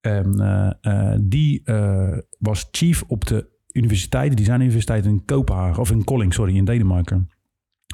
Eh, 0.00 0.70
eh, 0.80 1.18
die 1.20 1.62
was 2.38 2.68
chief 2.70 3.04
op 3.06 3.26
de 3.26 3.50
universiteit, 3.72 4.30
de 4.30 4.36
designuniversiteit 4.36 5.06
in 5.06 5.24
Kopenhagen, 5.24 5.80
of 5.80 5.90
in 5.90 6.04
Kolding, 6.04 6.34
sorry, 6.34 6.56
in 6.56 6.64
Denemarken. 6.64 7.28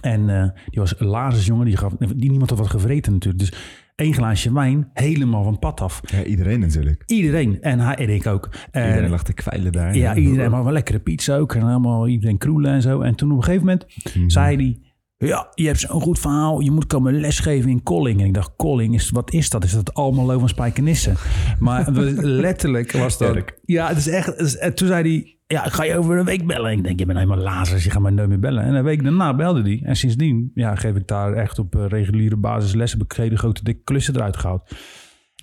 En 0.00 0.28
eh, 0.43 0.43
die 0.71 0.81
was 0.81 1.00
een 1.00 1.07
lazensjongen, 1.07 1.67
die, 1.67 1.76
gaf, 1.76 1.93
die 2.17 2.31
niemand 2.31 2.50
had 2.50 2.59
wat 2.59 2.69
gevreten 2.71 3.12
natuurlijk. 3.12 3.50
Dus 3.50 3.52
één 3.95 4.14
glaasje 4.14 4.52
wijn, 4.52 4.90
helemaal 4.93 5.45
van 5.45 5.59
pad 5.59 5.81
af. 5.81 6.00
Ja, 6.07 6.23
iedereen 6.25 6.61
natuurlijk. 6.61 7.02
Iedereen. 7.07 7.61
En 7.61 7.78
hij 7.78 7.95
en 7.95 8.09
ik 8.09 8.26
ook. 8.26 8.49
En- 8.71 8.88
Iedereen 8.88 9.11
lag 9.11 9.23
te 9.25 9.33
kwijlen 9.33 9.73
daar. 9.73 9.97
ja, 9.97 10.14
iedereen, 10.14 10.50
maar 10.50 10.64
wel 10.64 10.73
lekkere 10.73 10.99
pizza 10.99 11.37
ook. 11.37 11.55
En 11.55 11.62
allemaal 11.62 12.09
iedereen 12.09 12.38
kroelen 12.38 12.73
en 12.73 12.83
zo. 12.83 13.00
En 13.00 13.14
toen 13.14 13.31
op 13.31 13.37
een 13.37 13.45
gegeven 13.45 13.67
moment 13.67 13.87
Mhm. 14.14 14.28
zei 14.28 14.57
hij... 14.57 14.81
Ja, 15.28 15.49
je 15.55 15.67
hebt 15.67 15.81
zo'n 15.81 16.00
goed 16.00 16.19
verhaal. 16.19 16.61
Je 16.61 16.71
moet 16.71 16.87
komen 16.87 17.21
lesgeven 17.21 17.71
in 17.71 17.83
Colling. 17.83 18.21
En 18.21 18.26
ik 18.26 18.35
dacht, 18.35 18.52
Colling, 18.57 18.95
is, 18.95 19.11
wat 19.11 19.33
is 19.33 19.50
dat? 19.50 19.64
Is 19.64 19.73
dat 19.73 19.95
Almelo 19.95 20.38
van 20.38 20.49
Spijkenisse? 20.49 21.12
Maar 21.59 21.90
letterlijk 22.43 22.93
was 22.93 23.19
dat... 23.19 23.38
Ja, 23.64 23.88
het 23.88 23.97
is 23.97 24.09
echt... 24.09 24.26
het 24.26 24.40
is- 24.40 24.57
en 24.57 24.75
toen 24.75 24.88
zei 24.88 25.02
hij... 25.12 25.38
Ja, 25.55 25.64
ik 25.67 25.73
ga 25.73 25.85
je 25.85 25.97
over 25.97 26.19
een 26.19 26.25
week 26.25 26.47
bellen. 26.47 26.71
Ik 26.73 26.83
denk, 26.85 26.99
je 26.99 27.07
bent 27.07 27.19
helemaal 27.19 27.43
lazers. 27.45 27.85
Je 27.85 27.90
gaat 27.90 28.02
mij 28.02 28.11
nooit 28.11 28.28
meer 28.28 28.38
bellen. 28.38 28.62
En 28.62 28.75
een 28.75 28.85
week 28.85 29.02
daarna 29.02 29.35
belde 29.35 29.62
hij. 29.62 29.81
En 29.85 29.97
sindsdien 29.97 30.50
ja, 30.55 30.75
geef 30.75 30.97
ik 30.97 31.07
daar 31.07 31.33
echt 31.33 31.59
op 31.59 31.76
eh, 31.76 31.87
reguliere 31.87 32.37
basis 32.37 32.75
les. 32.75 32.93
Heb 32.93 33.02
ik 33.02 33.12
hele 33.12 33.37
grote 33.37 33.64
dikke 33.64 33.83
klussen 33.85 34.14
eruit 34.14 34.37
gehaald. 34.37 34.71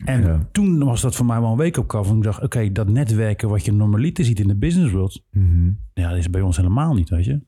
En 0.06 0.22
Ja. 0.22 0.48
toen 0.52 0.84
was 0.84 1.02
dat 1.02 1.16
voor 1.16 1.26
mij 1.26 1.40
wel 1.42 1.52
een 1.52 1.58
week 1.58 1.78
op 1.78 1.88
kaf. 1.88 2.10
En 2.10 2.18
ik 2.18 2.24
dacht, 2.24 2.42
oké, 2.44 2.72
dat 2.72 2.90
netwerken 2.90 3.50
wat 3.50 3.66
je 3.66 3.72
normaliter 3.72 4.26
ziet 4.26 4.40
in 4.40 4.48
de 4.48 4.56
business 4.58 4.92
world... 4.94 5.24
Mhm. 5.32 5.72
Ja, 5.94 6.10
dat 6.10 6.18
is 6.18 6.30
bij 6.30 6.42
ons 6.42 6.58
helemaal 6.58 6.94
niet, 6.94 7.10
weet 7.10 7.26
je. 7.26 7.42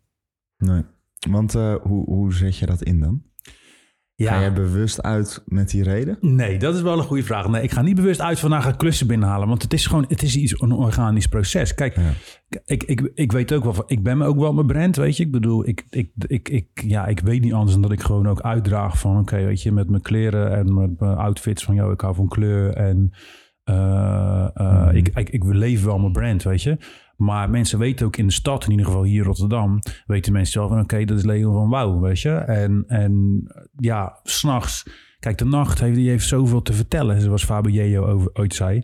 Nee. 0.58 0.82
Want 1.30 1.56
eh, 1.56 1.76
hoe, 1.82 2.06
hoe 2.06 2.34
zet 2.34 2.58
je 2.58 2.66
dat 2.66 2.82
in 2.84 3.00
dan? 3.00 3.22
Ja. 4.20 4.32
Ga 4.34 4.40
jij 4.40 4.54
bewust 4.54 5.02
uit 5.04 5.44
met 5.46 5.70
die 5.70 5.84
reden? 5.84 6.18
Nee, 6.22 6.58
dat 6.60 6.76
is 6.76 6.82
wel 6.82 6.98
een 6.98 7.04
goede 7.04 7.24
vraag. 7.24 7.48
Nee, 7.48 7.62
ik 7.64 7.72
ga 7.72 7.82
niet 7.82 7.96
bewust 7.96 8.22
uit 8.22 8.40
van 8.40 8.50
nou 8.50 8.62
ga 8.64 8.70
ik 8.70 8.78
klussen 8.78 9.08
binnenhalen. 9.08 9.48
Want 9.48 9.62
het 9.62 9.74
is 9.74 9.86
gewoon, 9.86 10.06
het 10.08 10.22
is 10.22 10.36
iets, 10.36 10.62
een 10.62 10.72
organisch 10.72 11.28
proces. 11.28 11.74
Kijk, 11.74 11.96
Ja. 11.96 12.12
ik, 12.66 12.84
ik, 12.84 13.12
ik 13.14 13.32
weet 13.32 13.54
ook 13.54 13.64
wel, 13.64 13.74
van- 13.74 13.84
ik 13.88 14.04
ben 14.04 14.22
ook 14.22 14.38
wel 14.40 14.54
mijn 14.54 14.68
brand, 14.68 14.96
weet 14.96 15.18
je. 15.18 15.24
Ik 15.24 15.32
bedoel, 15.32 15.68
ik, 15.68 15.86
ik, 15.90 16.12
ik, 16.28 16.50
ik, 16.50 16.68
ja, 16.86 17.06
ik 17.06 17.20
weet 17.20 17.42
niet 17.42 17.54
anders 17.54 17.72
dan 17.72 17.82
dat 17.82 17.92
ik 17.92 18.02
gewoon 18.02 18.28
ook 18.28 18.42
uitdraag 18.42 19.00
van, 19.00 19.20
oké, 19.20 19.46
weet 19.46 19.62
je, 19.62 19.72
met 19.72 19.90
mijn 19.90 20.02
kleren 20.02 20.56
en 20.58 20.74
met 20.74 21.00
mijn 21.00 21.16
outfits 21.18 21.64
van, 21.64 21.76
jou, 21.76 21.94
ik 21.94 22.02
hou 22.02 22.16
van 22.16 22.28
kleur 22.28 22.74
en 22.74 23.12
eh, 23.64 24.48
eh, 24.54 24.86
Mhm. 24.88 24.96
ik, 24.96 25.08
ik, 25.08 25.30
ik 25.30 25.44
leef 25.44 25.84
wel 25.84 26.00
mijn 26.00 26.12
brand, 26.12 26.44
weet 26.44 26.62
je. 26.64 26.78
Maar 27.18 27.50
mensen 27.50 27.80
weten 27.80 28.06
ook 28.06 28.18
in 28.18 28.28
de 28.28 28.34
stad, 28.34 28.64
in 28.64 28.72
ieder 28.72 28.86
geval 28.86 29.04
hier 29.04 29.22
in 29.22 29.28
Rotterdam, 29.28 29.80
weten 30.06 30.34
mensen 30.34 30.60
wel 30.60 30.70
van, 30.70 30.80
oké, 30.80 31.06
dat 31.06 31.18
is 31.18 31.24
Leon 31.24 31.54
van 31.54 31.70
Wouw, 31.70 32.00
weet 32.00 32.22
je. 32.22 32.32
En, 32.32 32.84
en 32.88 33.44
ja, 33.78 34.20
s'nachts, 34.24 34.86
kijk, 35.20 35.38
de 35.38 35.46
nacht 35.46 35.80
heeft, 35.80 35.96
die 35.96 36.10
heeft 36.10 36.28
zoveel 36.28 36.62
te 36.62 36.74
vertellen, 36.74 37.22
zoals 37.22 37.46
Fabio 37.46 38.30
ooit 38.34 38.54
zei. 38.54 38.84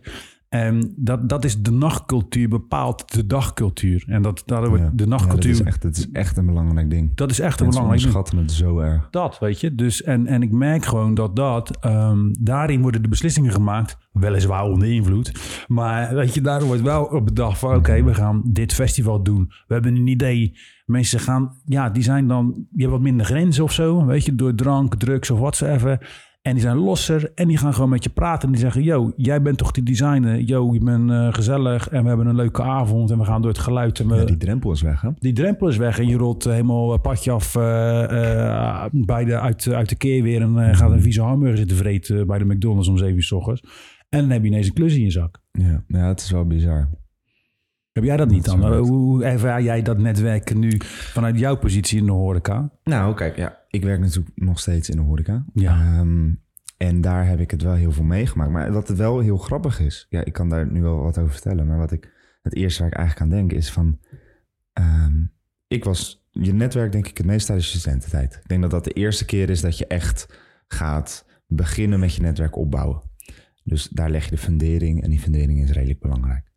En 0.54 0.94
dat, 0.96 1.30
dat 1.30 1.46
is 1.46 1.62
de 1.62 1.72
nachtcultuur 1.72 2.48
bepaalt 2.50 3.14
de 3.14 3.26
dagcultuur. 3.28 4.04
En 4.08 4.22
dat, 4.22 4.44
Ja. 4.46 4.62
de 4.94 5.04
Ja, 5.04 5.10
nachtcultuur, 5.10 5.52
dat, 5.52 5.62
is 5.62 5.68
echt, 5.68 5.82
dat 5.82 5.98
is 5.98 6.12
echt 6.12 6.38
een 6.38 6.46
belangrijk 6.46 6.90
ding. 6.90 7.12
dat 7.16 7.32
is 7.32 7.40
echt 7.40 7.60
een 7.60 7.66
Mensen 7.66 7.84
belangrijk 7.84 8.14
ding. 8.14 8.16
onderschatten 8.16 8.38
het 8.38 8.52
zo 8.52 8.80
erg. 8.80 9.08
Dat, 9.10 9.40
weet 9.40 9.60
je. 9.60 9.76
Dus, 9.76 10.04
en, 10.04 10.28
en 10.28 10.42
ik 10.42 10.52
merk 10.52 10.86
gewoon 10.86 11.14
dat 11.14 11.36
dat... 11.36 11.78
ehm, 11.80 12.20
daarin 12.40 12.82
worden 12.82 13.02
de 13.02 13.08
beslissingen 13.08 13.52
gemaakt. 13.52 13.98
Weliswaar 14.12 14.64
onder 14.64 14.88
invloed. 14.94 15.32
Maar 15.68 16.16
weet 16.16 16.34
je, 16.34 16.42
daar 16.42 16.64
wordt 16.64 16.82
wel 16.82 17.04
op 17.04 17.26
bedacht 17.26 17.60
van... 17.60 17.76
Oké, 17.76 18.04
we 18.04 18.14
gaan 18.14 18.42
dit 18.46 18.74
festival 18.74 19.24
doen. 19.24 19.46
We 19.68 19.74
hebben 19.74 19.96
een 19.96 20.08
idee. 20.08 20.58
Mensen 20.86 21.20
gaan... 21.20 21.58
Ja, 21.66 21.90
die 21.90 22.04
zijn 22.04 22.28
dan... 22.28 22.52
Die 22.54 22.66
hebben 22.72 22.92
wat 22.92 23.02
minder 23.02 23.26
grenzen 23.26 23.64
of 23.64 23.72
zo. 23.72 24.06
Weet 24.06 24.26
je, 24.26 24.36
door 24.36 24.56
drank, 24.56 24.96
drugs 24.96 25.30
of 25.30 25.40
whatsoever. 25.40 26.10
En 26.44 26.54
die 26.54 26.62
zijn 26.62 26.78
losser. 26.78 27.32
En 27.36 27.48
die 27.48 27.58
gaan 27.58 27.74
gewoon 27.74 27.90
met 27.90 28.04
je 28.04 28.10
praten. 28.10 28.46
En 28.48 28.54
die 28.54 28.62
zeggen... 28.62 28.84
Yo, 28.84 29.14
jij 29.16 29.42
bent 29.42 29.58
toch 29.58 29.72
die 29.72 29.84
designer? 29.84 30.40
Yo, 30.40 30.74
je 30.74 30.80
bent 30.80 31.12
eh, 31.12 31.34
gezellig. 31.34 31.90
En 31.90 32.02
we 32.02 32.08
hebben 32.08 32.28
een 32.28 32.36
leuke 32.36 32.62
avond. 32.62 33.12
En 33.12 33.18
we 33.18 33.26
gaan 33.26 33.42
door 33.42 33.52
het 33.52 33.60
geluid. 33.60 34.00
En 34.00 34.08
we, 34.08 34.16
Ja, 34.16 34.26
die 34.26 34.38
drempel 34.38 34.72
is 34.72 34.82
weg, 34.82 35.02
hè? 35.02 35.10
die 35.20 35.34
drempel 35.34 35.68
is 35.68 35.78
weg 35.78 36.00
en 36.00 36.08
je 36.08 36.18
rolt 36.18 36.46
eh, 36.46 36.52
helemaal 36.52 37.00
padje 37.00 37.32
af 37.32 37.56
eh, 37.56 38.86
bij 38.92 39.26
de, 39.26 39.40
uit, 39.40 39.68
uit 39.68 39.90
de 39.90 39.96
keer 39.96 40.24
weer 40.24 40.42
en 40.42 40.76
gaat 40.76 40.92
een 40.92 41.02
vieze 41.02 41.22
hamburger 41.22 41.58
zitten 41.58 41.78
vreten 41.78 42.28
bij 42.28 42.38
de 42.38 42.46
McDonald's 42.46 42.88
om 42.88 42.98
7 42.98 43.16
uur 43.16 43.24
s 43.24 43.32
ochtends. 43.32 43.62
En 44.10 44.20
dan 44.20 44.30
heb 44.30 44.42
je 44.42 44.48
ineens 44.48 44.68
een 44.68 44.74
klus 44.74 44.96
in 44.96 45.04
je 45.04 45.12
zak. 45.12 45.42
Ja, 45.52 45.84
ja 45.88 46.08
het 46.08 46.20
is 46.20 46.32
wel 46.32 46.46
bizar. 46.46 46.90
Heb 47.92 48.04
jij 48.04 48.18
dat 48.18 48.30
niet 48.30 48.46
Dat 48.46 48.62
dan? 48.62 48.74
Hoe, 48.78 49.24
ervaar 49.24 49.62
jij 49.62 49.82
dat 49.82 49.98
netwerken 49.98 50.60
nu 50.60 50.72
vanuit 50.86 51.40
jouw 51.40 51.58
positie 51.58 52.00
in 52.00 52.06
de 52.06 52.12
horeca? 52.12 52.70
Nou, 52.84 53.16
kijk, 53.16 53.38
ja, 53.38 53.63
ik 53.74 53.84
werk 53.84 54.00
natuurlijk 54.00 54.32
nog 54.36 54.60
steeds 54.60 54.90
in 54.90 54.96
de 54.96 55.02
horeca. 55.02 55.46
Ja. 55.54 55.98
Ehm, 56.00 56.32
en 56.78 57.02
daar 57.02 57.28
heb 57.28 57.40
ik 57.40 57.52
het 57.52 57.62
wel 57.62 57.74
heel 57.74 57.92
veel 57.92 58.04
meegemaakt. 58.04 58.52
Maar 58.52 58.72
wat 58.72 58.88
het 58.88 58.98
wel 58.98 59.20
heel 59.20 59.38
grappig 59.38 59.80
is, 59.80 60.06
ja, 60.10 60.26
ik 60.26 60.34
kan 60.34 60.50
daar 60.50 60.72
nu 60.72 60.82
wel 60.82 60.98
wat 61.02 61.18
over 61.18 61.32
vertellen. 61.32 61.68
Maar 61.68 61.78
wat 61.78 61.92
ik, 61.92 62.12
het 62.42 62.56
eerste 62.56 62.82
waar 62.82 62.92
ik 62.92 62.98
eigenlijk 62.98 63.32
aan 63.32 63.38
denk 63.38 63.52
is 63.52 63.72
van, 63.72 64.00
ehm, 64.74 65.24
ik 65.68 65.84
was, 65.84 66.28
je 66.32 66.54
netwerk 66.54 66.92
denk 66.92 67.08
ik 67.08 67.18
het 67.18 67.26
meest 67.28 67.46
tijdens 67.46 67.72
je 67.72 67.78
studententijd. 67.80 68.40
Ik 68.44 68.48
denk 68.48 68.62
dat 68.62 68.72
dat 68.72 68.84
de 68.84 68.92
eerste 68.92 69.26
keer 69.26 69.50
is 69.50 69.62
dat 69.62 69.78
je 69.78 69.88
echt 69.88 70.40
gaat 70.68 71.26
beginnen 71.48 72.00
met 72.00 72.16
je 72.16 72.22
netwerk 72.22 72.56
opbouwen. 72.58 73.02
Dus 73.64 73.88
daar 73.90 74.10
leg 74.10 74.24
je 74.26 74.30
de 74.32 74.38
fundering 74.38 75.04
en 75.04 75.10
die 75.10 75.20
fundering 75.20 75.62
is 75.64 75.72
redelijk 75.72 76.00
belangrijk. 76.00 76.52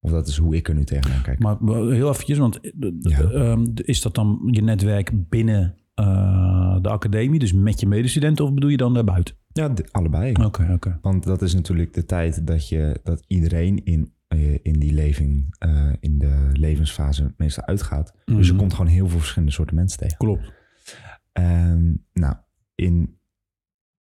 Of 0.00 0.10
dat 0.10 0.28
is 0.28 0.36
hoe 0.36 0.56
ik 0.56 0.68
er 0.68 0.74
nu 0.74 0.84
tegenaan 0.84 1.22
kijk. 1.22 1.38
Maar 1.38 1.56
heel 1.60 2.08
eventjes, 2.08 2.38
want 2.38 2.60
eh, 2.60 2.70
Ja. 2.98 3.20
ehm, 3.30 3.66
is 3.74 4.00
dat 4.00 4.14
dan 4.14 4.48
je 4.50 4.62
netwerk 4.62 5.28
binnen 5.28 5.76
eh, 5.94 6.76
de 6.80 6.88
academie, 6.88 7.38
dus 7.38 7.52
met 7.52 7.80
je 7.80 7.86
medestudenten, 7.86 8.44
of 8.44 8.54
bedoel 8.54 8.70
je 8.70 8.76
dan 8.76 8.94
daarbuiten? 8.94 9.34
Ja, 9.52 9.68
de- 9.68 9.88
allebei. 9.90 10.34
Oké, 10.44 10.72
oké. 10.72 10.98
Want 11.02 11.24
dat 11.24 11.42
is 11.42 11.54
natuurlijk 11.54 11.92
de 11.94 12.04
tijd 12.04 12.46
dat, 12.46 12.68
je, 12.68 13.00
dat 13.02 13.24
iedereen 13.26 13.84
in, 13.84 14.12
eh, 14.28 14.52
in 14.62 14.72
die 14.78 14.92
leving, 14.92 15.54
eh, 15.58 15.92
in 16.00 16.18
de 16.18 16.48
levensfase 16.52 17.34
meestal 17.36 17.64
uitgaat. 17.64 18.14
Dus 18.24 18.46
je 18.46 18.52
Mhm. 18.52 18.60
komt 18.60 18.74
gewoon 18.74 18.90
heel 18.90 19.08
veel 19.08 19.18
verschillende 19.18 19.52
soorten 19.54 19.76
mensen 19.76 19.98
tegen. 19.98 20.16
Klopt. 20.16 20.52
Ehm, 21.32 21.94
nou, 22.12 22.34
in, 22.74 23.18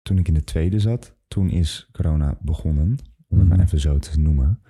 toen 0.03 0.19
ik 0.19 0.29
in 0.29 0.35
de 0.35 0.45
tweede 0.45 0.79
zat, 0.79 1.17
toen 1.29 1.51
is 1.51 1.89
corona 1.93 2.39
begonnen, 2.41 2.97
om 3.29 3.39
het 3.39 3.47
Mhm. 3.47 3.57
maar 3.57 3.65
even 3.67 3.81
zo 3.81 3.99
te 3.99 4.21
noemen. 4.21 4.61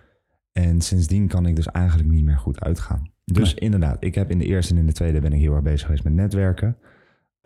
En 0.53 0.81
sindsdien 0.81 1.29
kan 1.29 1.47
ik 1.47 1.57
dus 1.57 1.67
eigenlijk 1.67 2.11
niet 2.11 2.25
meer 2.25 2.39
goed 2.39 2.61
uitgaan. 2.61 3.11
Dus 3.25 3.55
Nee. 3.55 3.65
inderdaad, 3.65 3.97
ik 4.05 4.15
heb 4.15 4.31
in 4.31 4.39
de 4.39 4.45
eerste 4.45 4.73
en 4.75 4.81
in 4.81 4.87
de 4.87 4.93
tweede 4.93 5.21
ben 5.21 5.33
ik 5.33 5.41
heel 5.41 5.55
erg 5.55 5.63
bezig 5.63 5.87
geweest 5.87 6.05
met 6.05 6.13
netwerken. 6.13 6.77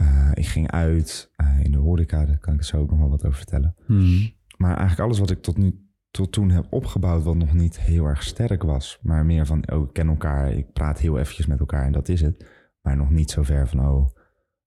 Eh, 0.01 0.31
ik 0.35 0.47
ging 0.47 0.71
uit 0.71 1.31
eh, 1.37 1.65
in 1.65 1.73
de 1.73 1.79
horeca, 1.79 2.27
daar 2.27 2.39
kan 2.39 2.55
ik 2.55 2.63
zo 2.63 2.79
ook 2.79 2.91
nog 2.91 2.99
wel 2.99 3.11
wat 3.11 3.25
over 3.25 3.37
vertellen. 3.37 3.75
Mhm. 3.87 4.29
Maar 4.57 4.71
eigenlijk 4.77 5.01
alles 5.01 5.19
wat 5.19 5.31
ik 5.31 5.43
tot 5.43 5.57
nu 5.57 5.89
tot 6.11 6.33
toen 6.33 6.51
heb 6.51 6.67
opgebouwd, 6.71 7.23
wat 7.23 7.37
nog 7.37 7.53
niet 7.53 7.81
heel 7.81 8.07
erg 8.07 8.23
sterk 8.23 8.63
was, 8.63 8.99
maar 9.03 9.27
meer 9.27 9.47
van, 9.47 9.71
oh, 9.73 9.83
ik 9.87 9.93
ken 9.93 10.09
elkaar, 10.09 10.53
ik 10.53 10.73
praat 10.73 10.99
heel 10.99 11.19
eventjes 11.19 11.47
met 11.47 11.61
elkaar 11.61 11.85
en 11.87 11.93
dat 11.93 12.09
is 12.09 12.21
het. 12.21 12.47
Maar 12.83 12.97
nog 12.97 13.11
niet 13.11 13.31
zo 13.31 13.43
ver 13.43 13.69
van, 13.69 13.81
oh, 13.89 14.17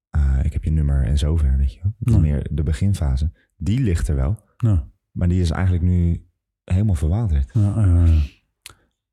eh, 0.09 0.39
ik 0.43 0.53
heb 0.53 0.63
je 0.63 0.71
nummer 0.71 1.03
en 1.03 1.17
zover, 1.17 1.57
weet 1.57 1.73
je 1.73 1.79
wel. 1.99 2.19
Meer 2.19 2.47
de 2.51 2.63
beginfase. 2.63 3.31
Die 3.57 3.79
ligt 3.79 4.07
er 4.07 4.15
wel, 4.15 4.43
Ja, 4.57 4.87
maar 5.11 5.27
die 5.27 5.41
is 5.41 5.51
eigenlijk 5.51 5.83
nu 5.83 6.27
helemaal 6.63 6.95
verwaterd. 6.95 7.51
ja. 7.53 8.05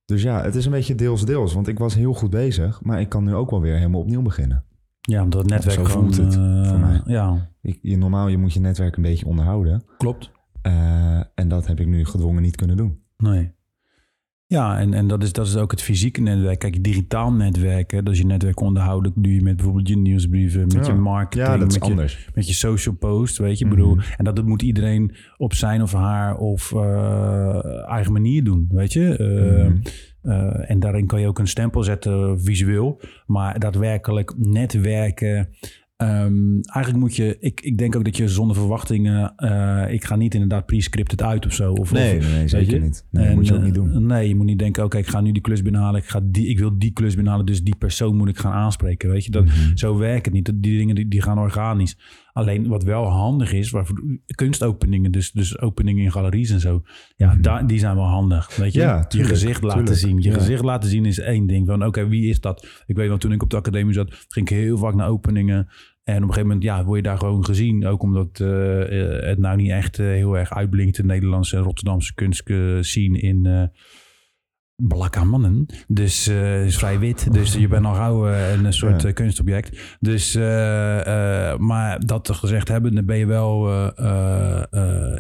Dus 0.05 0.23
ja, 0.23 0.43
het 0.43 0.55
is 0.55 0.65
een 0.65 0.71
beetje 0.73 0.95
deels 0.95 1.25
deels, 1.25 1.53
want 1.53 1.69
ik 1.69 1.79
was 1.79 1.95
heel 1.95 2.15
goed 2.15 2.31
bezig, 2.31 2.83
maar 2.83 3.01
ik 3.01 3.09
kan 3.09 3.25
nu 3.25 3.35
ook 3.35 3.51
wel 3.51 3.61
weer 3.61 3.77
helemaal 3.77 4.01
opnieuw 4.01 4.23
beginnen. 4.23 4.65
Ja, 5.11 5.23
omdat 5.23 5.41
het 5.43 5.51
netwerk 5.51 5.77
Zo 5.79 5.85
voelt 5.85 6.17
het 6.17 6.35
eh, 6.37 6.69
voor 6.69 6.79
mij. 6.79 7.01
Ja, 7.07 7.49
Ik, 7.63 7.79
je, 7.83 7.97
normaal, 7.97 8.29
je 8.29 8.39
moet 8.39 8.53
je 8.53 8.61
netwerk 8.61 8.97
een 8.97 9.03
beetje 9.03 9.27
onderhouden. 9.27 9.83
klopt. 9.99 10.31
eh, 10.63 11.21
en 11.35 11.49
dat 11.49 11.67
heb 11.67 11.81
ik 11.81 11.87
nu 11.87 12.05
gedwongen 12.05 12.43
niet 12.43 12.57
kunnen 12.57 12.77
doen. 12.77 12.99
Nee. 13.17 13.53
Ja, 14.47 14.79
en, 14.79 14.95
en 14.95 15.07
dat, 15.09 15.23
is, 15.23 15.33
dat 15.33 15.47
is 15.47 15.57
ook 15.57 15.71
het 15.71 15.83
fysieke 15.83 16.21
netwerk. 16.21 16.59
Kijk, 16.59 16.85
digitaal 16.85 17.33
netwerken, 17.33 18.05
dat 18.05 18.13
is 18.13 18.19
je 18.21 18.27
netwerk 18.27 18.61
onderhouden. 18.61 19.13
doe 19.17 19.35
je 19.35 19.43
met 19.43 19.57
bijvoorbeeld 19.57 19.89
je 19.89 19.97
nieuwsbrieven, 19.97 20.61
met 20.61 20.73
Ja. 20.87 20.93
je 20.93 20.99
marketing, 20.99 21.47
Ja, 21.49 21.57
dat 21.57 21.69
is 21.69 21.75
met, 21.79 21.85
je, 21.85 21.91
anders. 21.91 22.29
met 22.35 22.47
je 22.49 22.55
social 22.55 22.95
post, 22.95 23.39
weet 23.39 23.59
je. 23.59 23.65
Ik 23.65 23.71
Mhm. 23.71 23.81
bedoel, 23.81 23.97
en 24.17 24.25
dat 24.25 24.45
moet 24.45 24.63
iedereen 24.63 25.15
op 25.37 25.55
zijn 25.55 25.83
of 25.83 25.93
haar 25.93 26.37
of 26.37 26.73
eh, 26.73 27.89
eigen 27.89 28.13
manier 28.13 28.45
doen, 28.45 28.67
weet 28.71 28.93
je. 28.93 29.15
Mhm. 29.69 29.77
Eh, 30.23 30.71
en 30.71 30.81
daarin 30.81 31.07
kan 31.07 31.21
je 31.21 31.27
ook 31.27 31.39
een 31.39 31.47
stempel 31.47 31.83
zetten 31.83 32.41
visueel. 32.41 33.01
Maar 33.27 33.59
daadwerkelijk 33.59 34.35
netwerken. 34.37 35.49
ehm, 35.97 36.61
eigenlijk 36.73 36.97
moet 36.97 37.17
je, 37.17 37.37
ik, 37.41 37.61
ik 37.61 37.79
denk 37.79 37.97
ook 37.97 38.05
dat 38.05 38.17
je 38.17 38.29
zonder 38.29 38.57
verwachtingen, 38.57 39.33
eh, 39.37 39.93
ik 39.93 40.05
ga 40.05 40.17
niet 40.17 40.35
inderdaad 40.35 40.67
pre-scripted 40.67 41.23
uit 41.23 41.47
of 41.47 41.53
zo. 41.53 41.73
Of, 41.73 41.93
Nee, 41.93 42.17
of- 42.19 42.33
nee, 42.33 42.49
zeker 42.49 42.75
je? 42.75 42.81
niet. 42.81 43.07
Nee, 43.11 43.27
dat 43.27 43.35
moet 43.35 43.47
je 43.47 43.53
ook 43.53 43.59
eh, 43.59 43.65
niet 43.65 43.75
doen. 43.75 44.07
Nee, 44.07 44.29
je 44.29 44.35
moet 44.37 44.47
niet 44.47 44.59
denken, 44.59 44.85
oké, 44.85 44.99
ik 44.99 45.07
ga 45.07 45.21
nu 45.21 45.33
die 45.33 45.43
klus 45.43 45.63
binnenhalen. 45.63 46.01
Ik, 46.01 46.07
ga 46.09 46.21
die, 46.25 46.47
ik 46.49 46.59
wil 46.59 46.79
die 46.79 46.93
klus 46.93 47.15
binnenhalen, 47.15 47.47
dus 47.47 47.63
die 47.63 47.77
persoon 47.77 48.17
moet 48.17 48.29
ik 48.29 48.39
gaan 48.39 48.53
aanspreken. 48.53 49.11
Weet 49.11 49.25
je, 49.25 49.31
dat, 49.31 49.45
Mhm. 49.45 49.55
zo 49.77 49.97
werkt 49.99 50.25
het 50.25 50.35
niet. 50.35 50.53
Die 50.55 50.79
dingen 50.79 50.95
die, 50.95 51.09
die 51.09 51.23
gaan 51.23 51.39
organisch. 51.39 51.97
Alleen 52.33 52.69
wat 52.69 52.83
wel 52.83 53.05
handig 53.05 53.53
is, 53.53 53.71
waarvoor, 53.71 54.03
kunstopeningen, 54.35 55.11
dus, 55.13 55.33
dus 55.33 55.59
openingen 55.59 56.05
in 56.05 56.13
galeries 56.13 56.51
en 56.51 56.61
zo. 56.61 56.83
Ja, 57.17 57.33
Mhm. 57.33 57.43
daar, 57.43 57.67
die 57.67 57.79
zijn 57.79 57.95
wel 57.97 58.05
handig. 58.05 58.57
Weet 58.57 58.73
je, 58.73 58.81
Ja, 58.81 59.05
je 59.09 59.25
gezicht 59.25 59.63
laten 59.63 59.79
tuurlijk. 59.79 59.99
zien. 60.07 60.17
Je 60.23 60.29
Ja. 60.31 60.35
gezicht 60.35 60.63
laten 60.63 60.91
zien 60.91 61.05
is 61.05 61.19
één 61.19 61.47
ding. 61.47 61.67
Van 61.67 61.85
oké, 61.87 62.09
wie 62.09 62.29
is 62.29 62.41
dat? 62.41 62.83
Ik 62.87 62.97
weet 62.97 63.09
wel, 63.09 63.19
toen 63.19 63.33
ik 63.33 63.43
op 63.43 63.51
de 63.51 63.57
academie 63.57 63.95
zat, 63.95 64.25
ging 64.29 64.51
ik 64.51 64.57
heel 64.57 64.79
vaak 64.79 64.95
naar 64.95 65.09
openingen. 65.09 65.69
En 66.05 66.17
op 66.17 66.23
een 66.23 66.27
gegeven 66.29 66.47
moment 66.47 66.63
ja, 66.63 66.85
word 66.85 66.97
je 66.97 67.03
daar 67.03 67.19
gewoon 67.19 67.45
gezien. 67.45 67.87
Ook 67.87 68.03
omdat 68.03 68.41
eh, 68.41 69.03
eh, 69.17 69.23
het 69.29 69.39
nou 69.39 69.57
niet 69.57 69.71
echt 69.71 69.99
eh, 69.99 70.07
heel 70.07 70.39
erg 70.39 70.51
uitblinkt. 70.55 70.97
De 70.97 71.05
Nederlandse 71.05 71.57
en 71.57 71.63
Rotterdamse 71.63 72.15
kunst 72.15 72.43
zien 72.81 73.15
in, 73.15 73.71
blak 74.81 75.17
aan 75.17 75.29
mannen. 75.29 75.67
Dus 75.89 76.27
eh 76.27 76.65
is 76.65 76.77
vrij 76.79 76.99
wit. 76.99 77.33
Dus 77.33 77.55
je 77.55 77.69
bent 77.69 77.85
al 77.85 77.95
gauw 77.95 78.29
eh, 78.29 78.63
een 78.63 78.73
soort 78.73 79.03
Ja. 79.03 79.09
eh, 79.09 79.15
kunstobject. 79.15 79.97
Dus, 80.01 80.35
maar 81.59 82.01
dat 82.07 82.31
gezegd 82.31 82.69
hebben, 82.69 82.95
dan 82.95 83.05
ben 83.05 83.17
je 83.17 83.27
wel, 83.27 83.69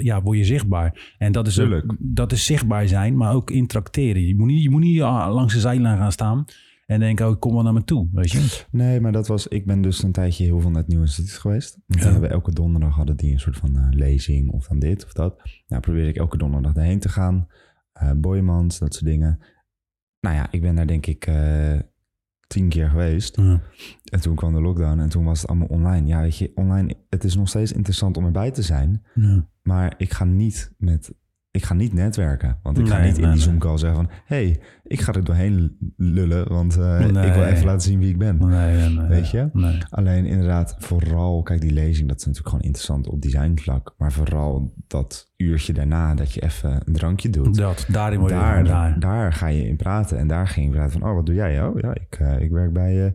ja, 0.03 0.23
word 0.23 0.39
je 0.39 0.45
zichtbaar. 0.45 1.15
En 1.19 1.33
dat 1.33 1.47
is, 1.47 1.61
ook, 1.61 1.97
dat 1.99 2.33
is 2.33 2.45
zichtbaar 2.45 2.89
zijn, 2.89 3.17
maar 3.17 3.35
ook 3.35 3.51
interacteren. 3.51 4.27
Je 4.27 4.37
moet 4.37 4.47
niet, 4.47 4.63
je 4.63 4.71
moet 4.71 4.81
niet 4.81 5.03
ah, 5.03 5.35
langs 5.35 5.55
de 5.55 5.61
zijlijn 5.61 5.99
gaan 5.99 6.13
staan 6.13 6.45
en 6.87 7.01
denken, 7.01 7.27
oh, 7.27 7.33
ik 7.33 7.41
kom 7.41 7.55
wel 7.55 7.63
naar 7.63 7.73
me 7.73 7.85
toe, 7.85 8.09
weet 8.13 8.31
je. 8.31 8.65
Nee, 8.71 9.01
maar 9.01 9.13
dat 9.13 9.27
was... 9.27 9.49
Ik 9.49 9.67
ben 9.67 9.83
dus 9.83 10.03
een 10.03 10.13
tijdje 10.13 10.45
heel 10.45 10.61
veel 10.61 10.71
naar 10.71 10.79
het 10.79 10.89
Nieuwe 10.89 11.05
Instituut 11.05 11.39
geweest. 11.39 11.79
Ja. 11.87 12.11
hebben 12.11 12.31
elke 12.31 12.53
donderdag 12.53 12.95
hadden 12.95 13.17
die 13.17 13.33
een 13.33 13.41
soort 13.41 13.57
van 13.57 13.87
lezing 13.91 14.51
of 14.51 14.67
dan 14.67 14.79
dit 14.79 15.05
of 15.05 15.13
dat. 15.13 15.43
Nou, 15.69 15.83
probeerde 15.83 16.09
ik 16.09 16.17
elke 16.17 16.39
donderdag 16.39 16.73
daarheen 16.73 16.99
te 16.99 17.09
gaan. 17.09 17.47
Eh 18.01 18.11
Boymans, 18.17 18.79
dat 18.79 18.95
soort 18.95 19.05
dingen. 19.05 19.39
Nou 20.21 20.37
ja, 20.37 20.47
ik 20.51 20.61
ben 20.61 20.75
daar 20.75 20.87
denk 20.87 21.07
ik 21.07 21.27
eh, 21.27 21.79
tien 22.47 22.69
keer 22.69 22.89
geweest. 22.89 23.37
Ja. 23.37 23.61
En 24.05 24.21
toen 24.21 24.35
kwam 24.35 24.53
de 24.53 24.61
lockdown 24.61 24.99
en 24.99 25.09
toen 25.09 25.25
was 25.25 25.41
het 25.41 25.51
allemaal 25.51 25.69
online. 25.69 26.07
Ja, 26.07 26.21
weet 26.21 26.37
je, 26.37 26.53
online, 26.55 26.97
het 27.09 27.25
is 27.25 27.37
nog 27.37 27.49
steeds 27.49 27.73
interessant 27.73 28.17
om 28.17 28.25
erbij 28.25 28.51
te 28.51 28.63
zijn. 28.63 29.03
Ja. 29.15 29.49
Maar 29.63 29.95
ik 29.97 30.13
ga 30.13 30.25
niet 30.25 30.73
met... 30.79 31.15
Ik 31.53 31.65
ga 31.65 31.75
niet 31.75 31.93
netwerken. 31.93 32.59
Want 32.63 32.79
ik 32.79 32.89
ga 32.89 32.99
Nee, 32.99 33.07
niet 33.07 33.19
in 33.19 33.31
die. 33.31 33.41
Zoom-call 33.41 33.79
zeggen 33.79 33.99
van... 33.99 34.11
hey, 34.25 34.61
ik 34.85 35.01
ga 35.01 35.13
er 35.13 35.25
doorheen 35.25 35.77
lullen, 35.97 36.49
want 36.49 36.77
eh, 36.77 36.99
Nee. 36.99 37.27
ik 37.27 37.35
wil 37.35 37.45
even 37.45 37.65
laten 37.65 37.81
zien 37.81 37.99
wie 37.99 38.09
ik 38.09 38.19
ben. 38.19 38.49
Weet 39.09 39.31
je? 39.31 39.49
Alleen 39.91 40.27
inderdaad, 40.27 40.77
vooral, 40.79 41.43
kijk 41.43 41.61
die 41.61 41.73
lezing, 41.73 42.09
dat 42.09 42.19
is 42.19 42.25
natuurlijk 42.25 42.49
gewoon 42.49 42.65
interessant 42.65 43.07
op 43.09 43.23
designvlak. 43.23 43.95
Maar 43.99 44.13
vooral 44.13 44.75
dat 44.87 45.33
uurtje 45.37 45.73
daarna 45.73 46.15
dat 46.15 46.33
je 46.33 46.43
even 46.43 46.81
een 46.85 46.93
drankje 46.93 47.31
doet. 47.31 47.57
Dat, 47.57 47.87
daarin 47.89 48.27
daar, 48.27 48.65
daar. 48.65 49.01
daar. 49.01 49.33
ga 49.33 49.47
je 49.47 49.69
in 49.69 49.77
praten. 49.77 50.19
En 50.19 50.27
daar 50.27 50.49
ging 50.49 50.67
je 50.67 50.73
praten 50.73 51.01
van, 51.01 51.09
oh, 51.09 51.15
wat 51.15 51.27
doe 51.27 51.35
jij? 51.35 51.63
Oh 51.63 51.79
ja, 51.81 51.95
ik, 51.95 52.19
eh, 52.19 52.41
ik 52.41 52.51
werk 52.51 52.73
bij 52.73 53.07
eh 53.07 53.13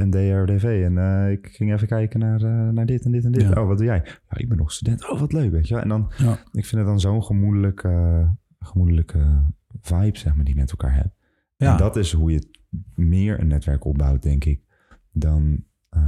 een 0.00 0.10
DRDV 0.10 0.82
en 0.84 0.98
eh, 0.98 1.30
ik 1.30 1.48
ging 1.52 1.72
even 1.72 1.86
kijken 1.88 2.20
naar, 2.20 2.42
eh, 2.42 2.68
naar 2.68 2.86
dit 2.86 3.04
en 3.04 3.12
dit 3.12 3.24
en 3.24 3.32
dit. 3.32 3.42
Ja. 3.42 3.60
Oh, 3.60 3.66
wat 3.66 3.76
doe 3.78 3.86
jij? 3.86 4.02
Ja, 4.04 4.36
ik 4.36 4.48
ben 4.48 4.58
nog 4.58 4.72
student. 4.72 5.10
Oh, 5.10 5.20
wat 5.20 5.32
leuk, 5.32 5.50
weet 5.50 5.68
je 5.68 5.74
wel. 5.74 5.82
En 5.82 5.88
dan, 5.88 6.10
Ja. 6.16 6.32
ik 6.32 6.66
vind 6.66 6.70
het 6.80 6.86
dan 6.86 7.00
zo'n 7.00 7.22
gemoedelijke, 7.24 8.26
gemoedelijke 8.60 9.44
vibe, 9.80 10.18
zeg 10.18 10.34
maar, 10.34 10.44
die 10.44 10.54
je 10.54 10.60
met 10.60 10.70
elkaar 10.70 10.94
hebt. 10.94 11.14
Ja. 11.56 11.72
En 11.72 11.78
dat 11.78 11.96
is 11.96 12.12
hoe 12.12 12.30
je 12.32 12.48
meer 12.94 13.40
een 13.40 13.46
netwerk 13.48 13.84
opbouwt, 13.84 14.22
denk 14.22 14.44
ik, 14.44 14.60
dan, 15.12 15.64
eh, 15.88 16.00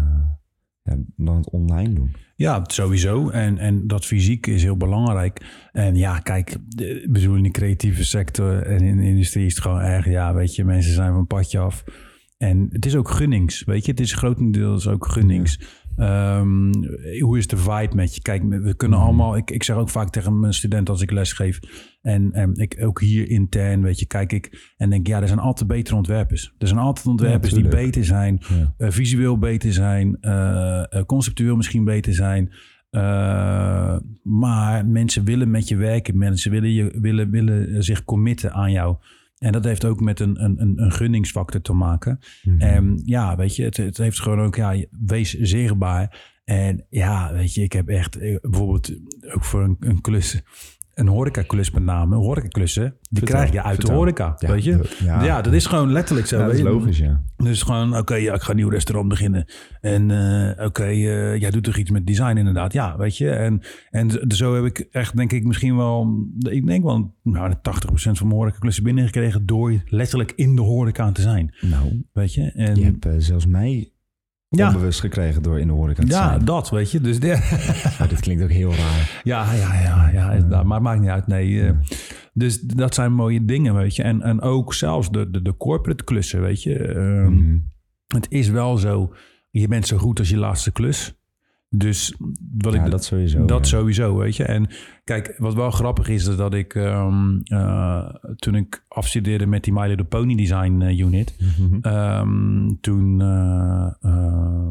ja, 0.82 0.97
dan 1.16 1.37
het 1.37 1.50
online 1.50 1.92
doen. 1.92 2.14
Ja, 2.37 2.61
sowieso. 2.66 3.28
En, 3.30 3.59
en 3.59 3.87
dat 3.87 4.04
fysiek 4.06 4.47
is 4.47 4.62
heel 4.62 4.76
belangrijk. 4.76 5.68
En 5.73 5.94
ja, 5.97 6.18
kijk, 6.18 6.56
de- 6.68 7.02
ik 7.02 7.12
bedoel 7.12 7.37
in 7.37 7.42
de 7.42 7.50
creatieve 7.50 8.04
sector 8.04 8.62
en 8.62 8.80
in 8.80 8.97
de 8.97 9.04
industrie 9.06 9.47
is 9.47 9.54
het 9.54 9.62
gewoon 9.62 9.80
erg. 9.80 10.06
Ja, 10.06 10.35
weet 10.35 10.54
je, 10.54 10.64
mensen 10.64 10.92
zijn 10.94 11.11
van 11.11 11.18
een 11.18 11.26
padje 11.26 11.59
af. 11.59 11.85
En 12.40 12.66
het 12.70 12.87
is 12.87 12.97
ook 12.97 13.11
gunnings, 13.11 13.64
weet 13.64 13.85
je. 13.85 13.90
Het 13.90 14.00
is 14.00 14.12
grotendeels 14.14 14.88
ook 14.88 15.06
gunnings. 15.06 15.61
Ehm, 15.97 16.73
hoe 17.20 17.38
is 17.38 17.47
de 17.47 17.56
vibe 17.56 17.94
met 17.94 18.14
je? 18.14 18.23
Kijk, 18.23 18.42
we 18.49 18.75
kunnen 18.76 18.99
Mhm. 18.99 19.06
allemaal... 19.06 19.37
Ik, 19.37 19.50
ik 19.50 19.62
zeg 19.62 19.76
ook 19.76 19.88
vaak 19.88 20.11
tegen 20.11 20.40
mijn 20.40 20.52
studenten 20.52 20.94
als 20.94 21.02
ik 21.02 21.11
les 21.11 21.32
geef... 21.32 21.59
En, 22.02 22.32
en 22.32 22.54
ik 22.54 22.76
ook 22.82 23.00
hier 23.00 23.28
intern, 23.28 23.82
weet 23.82 23.99
je, 23.99 24.06
kijk 24.06 24.32
ik 24.32 24.73
en 24.76 24.90
denk, 24.90 25.06
ja, 25.06 25.20
er 25.20 25.26
zijn 25.26 25.38
altijd 25.38 25.68
betere 25.68 25.97
ontwerpers. 25.97 26.54
Er 26.59 26.66
zijn 26.66 26.80
altijd 26.80 27.06
ontwerpers 27.06 27.52
die 27.52 27.68
beter 27.68 28.04
zijn, 28.04 28.40
Ja. 28.49 28.75
eh, 28.76 28.90
visueel 28.90 29.38
beter 29.38 29.73
zijn, 29.73 30.16
eh, 30.20 30.92
eh, 30.92 31.04
conceptueel 31.06 31.56
misschien 31.56 31.85
beter 31.85 32.14
zijn. 32.14 32.52
Maar 34.23 34.87
mensen 34.87 35.25
willen 35.25 35.50
met 35.50 35.68
je 35.68 35.76
werken, 35.76 36.18
mensen 36.18 36.50
willen, 36.50 36.73
je, 36.73 36.99
willen, 37.00 37.30
willen 37.30 37.82
zich 37.85 38.04
committen 38.04 38.52
aan 38.52 38.73
jou. 38.73 38.97
En 39.40 39.52
dat 39.52 39.64
heeft 39.64 39.85
ook 39.85 40.00
met 40.00 40.20
een, 40.20 40.44
een, 40.44 40.78
een- 40.78 40.92
gunningsfactor 40.92 41.61
te 41.61 41.73
maken. 41.73 42.18
Mhm. 42.42 42.61
En 42.61 43.02
ja, 43.04 43.37
weet 43.37 43.56
je, 43.56 43.62
het, 43.64 43.76
het 43.76 43.97
heeft 43.97 44.20
gewoon 44.20 44.40
ook, 44.40 44.56
ja, 44.56 44.85
wees 45.06 45.32
zichtbaar. 45.35 46.38
En 46.44 46.87
ja, 46.90 47.32
weet 47.32 47.54
je, 47.54 47.62
ik 47.62 47.73
heb 47.73 47.88
echt 47.88 48.16
eh, 48.18 48.37
bijvoorbeeld 48.40 48.90
ook 49.35 49.44
voor 49.44 49.62
een, 49.62 49.76
een 49.80 50.00
klus, 50.00 50.42
een 51.00 51.09
horeca-klus 51.09 51.71
met 51.71 51.83
name, 51.83 52.16
horeca-klussen, 52.16 52.83
die 53.00 53.19
Vertel, 53.19 53.37
krijg 53.37 53.52
je 53.52 53.62
uit 53.62 53.75
vertel. 53.75 53.92
de 53.92 53.99
horeca, 53.99 54.35
Ja, 54.38 54.49
weet 54.52 54.64
je. 54.64 54.76
de- 54.76 54.97
ja. 55.04 55.25
Ja, 55.25 55.40
dat 55.42 55.52
is 55.52 55.66
gewoon 55.66 55.92
letterlijk 55.92 56.26
zo. 56.26 56.38
Ja, 56.38 56.45
dat 56.47 56.54
is 56.54 56.61
logisch, 56.61 56.99
ja. 56.99 57.23
Dus 57.37 57.62
gewoon, 57.62 57.97
oké, 57.97 58.14
ja, 58.14 58.35
ik 58.35 58.40
ga 58.42 58.50
een 58.50 58.57
nieuw 58.57 58.69
restaurant 58.69 59.09
beginnen. 59.09 59.44
En 59.81 60.11
eh, 60.11 60.66
oké, 60.66 60.83
eh, 60.85 61.37
jij 61.40 61.51
doet 61.51 61.64
toch 61.64 61.77
iets 61.77 61.90
met 61.90 62.07
design 62.07 62.37
inderdaad. 62.37 62.72
Ja, 62.72 62.96
weet 62.96 63.16
je. 63.16 63.31
En, 63.31 63.61
en 63.90 64.11
zo 64.29 64.55
heb 64.55 64.64
ik 64.64 64.79
echt, 64.90 65.16
denk 65.16 65.33
ik, 65.33 65.44
misschien 65.44 65.77
wel... 65.77 66.27
Ik 66.38 66.66
denk 66.66 66.85
wel, 66.85 67.14
nou, 67.22 67.55
80% 67.55 68.18
van 68.18 68.27
mijn 68.27 68.38
horecaklussen 68.38 68.85
binnengekregen... 68.85 69.46
door 69.46 69.83
letterlijk 69.87 70.33
in 70.37 70.57
de 70.57 70.62
horeca 70.62 71.12
te 71.12 71.22
zijn. 71.22 71.55
Nou, 71.61 72.05
Weet 72.12 72.35
je. 72.35 72.51
En, 72.53 72.74
je 72.74 72.85
hebt 72.85 73.07
eh, 73.07 73.12
zelfs 73.18 73.46
mij 73.46 73.92
ja, 74.58 74.66
onbewust 74.66 75.00
gekregen 75.00 75.42
door 75.42 75.58
in 75.60 75.66
de 75.66 75.72
horeca 75.72 76.02
te 76.02 76.08
ja, 76.08 76.28
zijn. 76.28 76.44
dat, 76.44 76.70
weet 76.70 76.90
je. 76.90 77.00
Dus 77.00 77.20
de, 77.20 77.28
dit 78.08 78.20
klinkt 78.20 78.42
ook 78.42 78.50
heel 78.50 78.74
raar. 78.74 79.20
ja, 79.24 79.52
ja, 79.52 79.80
ja, 79.80 80.10
ja. 80.12 80.62
Maar 80.62 80.74
het 80.74 80.82
maakt 80.82 81.00
niet 81.00 81.10
uit, 81.10 81.26
nee. 81.26 81.62
eh. 81.62 81.72
dus 82.32 82.60
dat 82.60 82.94
zijn 82.94 83.12
mooie 83.12 83.44
dingen, 83.44 83.74
weet 83.74 83.96
je. 83.96 84.02
En, 84.02 84.22
en 84.22 84.40
ook 84.40 84.74
zelfs 84.74 85.10
de, 85.10 85.30
de, 85.30 85.42
de 85.42 85.56
corporate 85.56 86.04
klussen, 86.04 86.40
weet 86.40 86.62
je. 86.62 86.78
Ehm, 86.78 87.32
Mhm. 87.34 87.58
Het 88.06 88.26
is 88.30 88.48
wel 88.48 88.76
zo, 88.76 89.14
je 89.50 89.68
bent 89.68 89.86
zo 89.86 89.96
goed 89.96 90.18
als 90.18 90.28
je 90.28 90.36
laatste 90.36 90.72
klus. 90.72 91.19
Dus 91.76 92.14
wat 92.59 92.74
Ja, 92.74 92.85
ik 92.85 92.90
dat 92.90 93.04
sowieso. 93.04 93.44
dat 93.44 93.59
ja. 93.70 93.76
sowieso, 93.78 94.16
weet 94.16 94.37
je. 94.37 94.44
En 94.44 94.68
kijk, 95.04 95.35
wat 95.38 95.54
wel 95.54 95.70
grappig 95.70 96.09
is, 96.09 96.26
is 96.26 96.37
dat 96.37 96.54
ik 96.54 96.74
eh, 96.74 98.09
toen 98.37 98.54
ik 98.54 98.85
afstudeerde 98.88 99.46
met 99.46 99.64
die 99.64 99.72
My 99.72 99.87
Little 99.87 100.04
Pony 100.06 100.35
Design 100.37 100.80
eh, 100.80 100.98
Unit, 100.98 101.37
Mhm. 101.59 101.78
ehm, 101.80 102.74
toen 102.80 103.20
eh, 103.20 104.68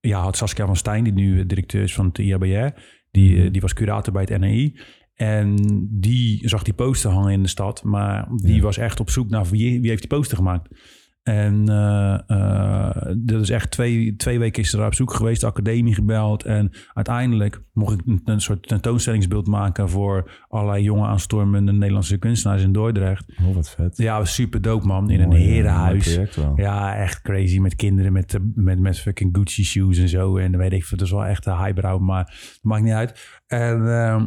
ja, 0.00 0.20
had 0.20 0.36
Saskia 0.36 0.66
van 0.66 0.76
Stijn, 0.76 1.04
die 1.04 1.12
nu 1.12 1.46
directeur 1.46 1.82
is 1.82 1.94
van 1.94 2.06
het 2.06 2.18
IABR, 2.18 2.80
die, 3.10 3.38
Mhm. 3.38 3.50
die 3.52 3.60
was 3.60 3.72
curator 3.72 4.12
bij 4.12 4.22
het 4.28 4.40
NAI. 4.40 4.80
En 5.14 5.54
die 5.90 6.48
zag 6.48 6.62
die 6.62 6.74
poster 6.74 7.10
hangen 7.10 7.32
in 7.32 7.42
de 7.42 7.48
stad, 7.48 7.82
maar 7.84 8.28
die 8.36 8.54
Ja. 8.54 8.62
was 8.62 8.78
echt 8.78 9.00
op 9.00 9.10
zoek 9.10 9.28
naar 9.30 9.44
wie, 9.46 9.80
wie 9.80 9.88
heeft 9.88 10.00
die 10.08 10.16
poster 10.18 10.36
gemaakt. 10.36 10.68
En 11.28 11.68
eh, 11.68 13.12
dat 13.16 13.40
is 13.40 13.50
echt 13.50 13.70
twee, 13.70 14.16
twee 14.16 14.38
weken 14.38 14.62
is 14.62 14.70
daar 14.70 14.86
op 14.86 14.94
zoek 14.94 15.12
geweest, 15.12 15.40
de 15.40 15.46
academie 15.46 15.94
gebeld. 15.94 16.44
En 16.44 16.72
uiteindelijk 16.92 17.62
mocht 17.72 17.94
ik 17.94 18.06
een, 18.06 18.20
een 18.24 18.40
soort 18.40 18.68
tentoonstellingsbeeld 18.68 19.46
maken 19.46 19.88
voor 19.88 20.30
allerlei 20.48 20.82
jonge 20.82 21.06
aanstormende 21.06 21.72
Nederlandse 21.72 22.18
kunstenaars 22.18 22.62
in 22.62 22.72
Dordrecht. 22.72 23.24
Oh, 23.42 23.54
wat 23.54 23.70
vet. 23.70 23.96
Ja, 23.96 24.24
super 24.24 24.62
dope 24.62 24.86
man, 24.86 25.10
in 25.10 25.20
een 25.20 25.28
Mooi, 25.28 25.42
eh, 25.42 25.48
herenhuis. 25.48 26.18
Ja, 26.56 26.96
echt 26.96 27.22
crazy 27.22 27.58
met 27.58 27.76
kinderen 27.76 28.12
met, 28.12 28.38
met, 28.54 28.78
met 28.80 28.98
fucking 28.98 29.36
Gucci 29.36 29.64
shoes 29.64 29.98
en 29.98 30.08
zo. 30.08 30.36
En 30.36 30.50
dan 30.50 30.60
weet 30.60 30.72
ik 30.72 30.86
dat 30.90 31.00
is 31.00 31.10
wel 31.10 31.26
echt 31.26 31.46
een 31.46 31.64
highbrow, 31.64 32.00
maar 32.00 32.24
het 32.24 32.58
maakt 32.62 32.82
niet 32.82 32.92
uit. 32.92 33.40
En, 33.46 33.82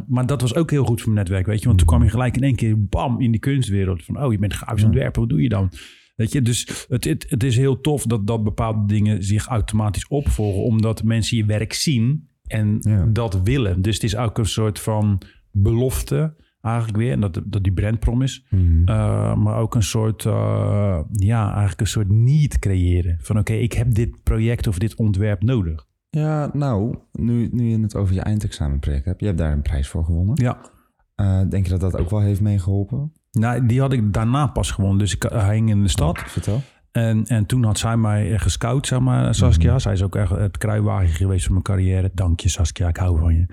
maar 0.08 0.26
dat 0.26 0.40
was 0.40 0.54
ook 0.54 0.70
heel 0.70 0.84
goed 0.84 1.00
voor 1.00 1.12
mijn 1.12 1.24
netwerk, 1.24 1.46
weet 1.46 1.60
je. 1.60 1.66
Want 1.66 1.78
toen 1.78 1.86
kwam 1.86 2.02
je 2.02 2.10
gelijk 2.10 2.36
in 2.36 2.42
één 2.42 2.56
keer 2.56 2.84
bam 2.86 3.20
in 3.20 3.30
die 3.30 3.40
kunstwereld. 3.40 4.04
Van, 4.04 4.22
oh, 4.24 4.32
je 4.32 4.38
bent 4.38 4.54
grafisch 4.54 4.84
ontwerper, 4.84 5.20
wat 5.20 5.30
doe 5.30 5.42
je 5.42 5.48
dan? 5.48 5.70
Weet 6.14 6.32
je, 6.32 6.42
dus 6.42 6.86
het, 6.88 7.04
het, 7.04 7.26
het 7.28 7.42
is 7.42 7.56
heel 7.56 7.80
tof 7.80 8.06
dat, 8.06 8.26
dat 8.26 8.44
bepaalde 8.44 8.86
dingen 8.86 9.22
zich 9.22 9.46
automatisch 9.46 10.08
opvolgen. 10.08 10.62
Omdat 10.62 11.02
mensen 11.02 11.36
je 11.36 11.44
werk 11.44 11.72
zien 11.72 12.28
en 12.46 12.76
Ja. 12.80 13.06
dat 13.06 13.42
willen. 13.42 13.82
Dus 13.82 13.94
het 13.94 14.02
is 14.02 14.16
ook 14.16 14.38
een 14.38 14.46
soort 14.46 14.78
van 14.80 15.22
belofte 15.50 16.34
eigenlijk 16.60 16.96
weer. 16.98 17.12
En 17.12 17.20
dat, 17.20 17.40
dat 17.44 17.62
die 17.62 17.72
brandpromise. 17.72 18.42
Mhm. 18.50 18.80
Uh, 18.80 19.36
maar 19.36 19.56
ook 19.56 19.74
een 19.74 19.82
soort, 19.82 20.24
uh, 20.24 21.00
ja, 21.12 21.48
eigenlijk 21.50 21.80
een 21.80 21.86
soort 21.86 22.08
niet 22.08 22.58
creëren. 22.58 23.18
Van 23.20 23.38
oké, 23.38 23.52
ik 23.52 23.72
heb 23.72 23.94
dit 23.94 24.22
project 24.22 24.66
of 24.66 24.78
dit 24.78 24.96
ontwerp 24.96 25.42
nodig. 25.42 25.86
Ja, 26.10 26.50
nou, 26.52 26.96
nu, 27.12 27.48
nu 27.52 27.64
je 27.68 27.80
het 27.80 27.96
over 27.96 28.14
je 28.14 28.20
eindexamenproject 28.20 29.04
hebt, 29.04 29.20
je 29.20 29.26
hebt 29.26 29.38
daar 29.38 29.52
een 29.52 29.62
prijs 29.62 29.88
voor 29.88 30.04
gewonnen. 30.04 30.34
Ja. 30.42 30.70
Uh, 31.16 31.48
denk 31.50 31.64
je 31.64 31.70
dat 31.70 31.80
dat 31.80 31.96
ook 31.96 32.10
wel 32.10 32.20
heeft 32.20 32.40
meegeholpen? 32.40 33.12
Nou, 33.32 33.66
die 33.66 33.80
had 33.80 33.92
ik 33.92 34.12
daarna 34.12 34.46
pas 34.46 34.70
gewonnen. 34.70 34.98
Dus 34.98 35.14
ik 35.14 35.32
uh, 35.32 35.48
hing 35.48 35.70
in 35.70 35.82
de 35.82 35.88
stad. 35.88 36.18
Oh, 36.18 36.24
vertel. 36.24 36.62
En, 36.92 37.26
en 37.26 37.46
toen 37.46 37.64
had 37.64 37.78
zij 37.78 37.96
mij 37.96 38.38
gescout, 38.38 38.86
zeg 38.86 38.98
maar, 38.98 39.34
Saskia. 39.34 39.70
Mhm. 39.70 39.80
Zij 39.80 39.92
is 39.92 40.02
ook 40.02 40.16
echt 40.16 40.30
het 40.30 40.58
kruiwagen 40.58 41.08
geweest 41.08 41.44
van 41.44 41.52
mijn 41.52 41.64
carrière. 41.64 42.10
Dank 42.14 42.40
je, 42.40 42.48
Saskia, 42.48 42.88
ik 42.88 42.96
hou 42.96 43.18
van 43.18 43.34
je. 43.34 43.46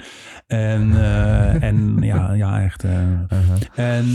En, 0.48 0.89
uh, 0.89 1.63
en 1.70 1.98
ja, 2.02 2.34
ja, 2.34 2.63
echt. 2.63 2.84
Uh. 2.84 2.92
Uh-huh. 2.92 3.58
En 3.76 4.06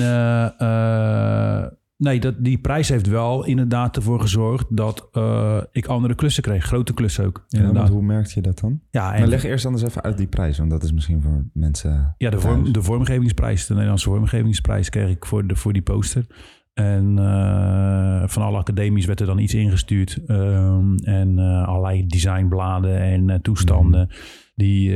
nee, 1.97 2.21
dat, 2.21 2.35
die 2.39 2.59
prijs 2.59 2.89
heeft 2.89 3.07
wel 3.07 3.45
inderdaad 3.45 3.97
ervoor 3.97 4.21
gezorgd 4.21 4.67
dat 4.77 5.09
uh, 5.13 5.61
ik 5.73 5.87
andere 5.87 6.15
klussen 6.15 6.43
kreeg. 6.43 6.65
Grote 6.65 6.95
klussen 6.95 7.25
ook. 7.25 7.45
Ja, 7.49 7.89
hoe 7.89 8.03
merkte 8.03 8.33
je 8.35 8.41
dat 8.41 8.59
dan? 8.59 8.81
Ja, 8.91 9.13
en... 9.13 9.21
Maar 9.21 9.29
leg 9.29 9.45
eerst 9.45 9.67
anders 9.67 9.85
even 9.85 10.03
uit 10.03 10.17
die 10.17 10.27
prijs, 10.27 10.59
want 10.59 10.71
dat 10.71 10.83
is 10.83 10.93
misschien 10.93 11.23
voor 11.23 11.45
mensen. 11.53 12.15
Ja, 12.19 12.31
de, 12.31 12.41
vorm, 12.41 12.73
de 12.73 12.83
vormgevingsprijs, 12.83 13.67
de 13.67 13.73
Nederlandse 13.73 14.09
vormgevingsprijs 14.09 14.89
kreeg 14.89 15.11
ik 15.11 15.25
voor, 15.25 15.47
de, 15.47 15.57
voor 15.57 15.73
die 15.73 15.83
poster. 15.83 16.27
En 16.75 17.17
uh, 17.19 18.23
van 18.27 18.43
alle 18.43 18.59
academies 18.59 19.07
werd 19.07 19.21
er 19.21 19.27
dan 19.27 19.39
iets 19.39 19.55
ingestuurd. 19.55 20.21
Um, 20.27 20.97
en 20.97 21.39
uh, 21.39 21.69
allerlei 21.69 22.07
designbladen 22.07 22.99
en 22.99 23.43
toestanden. 23.43 24.01
Mm. 24.01 24.17
Die, 24.55 24.91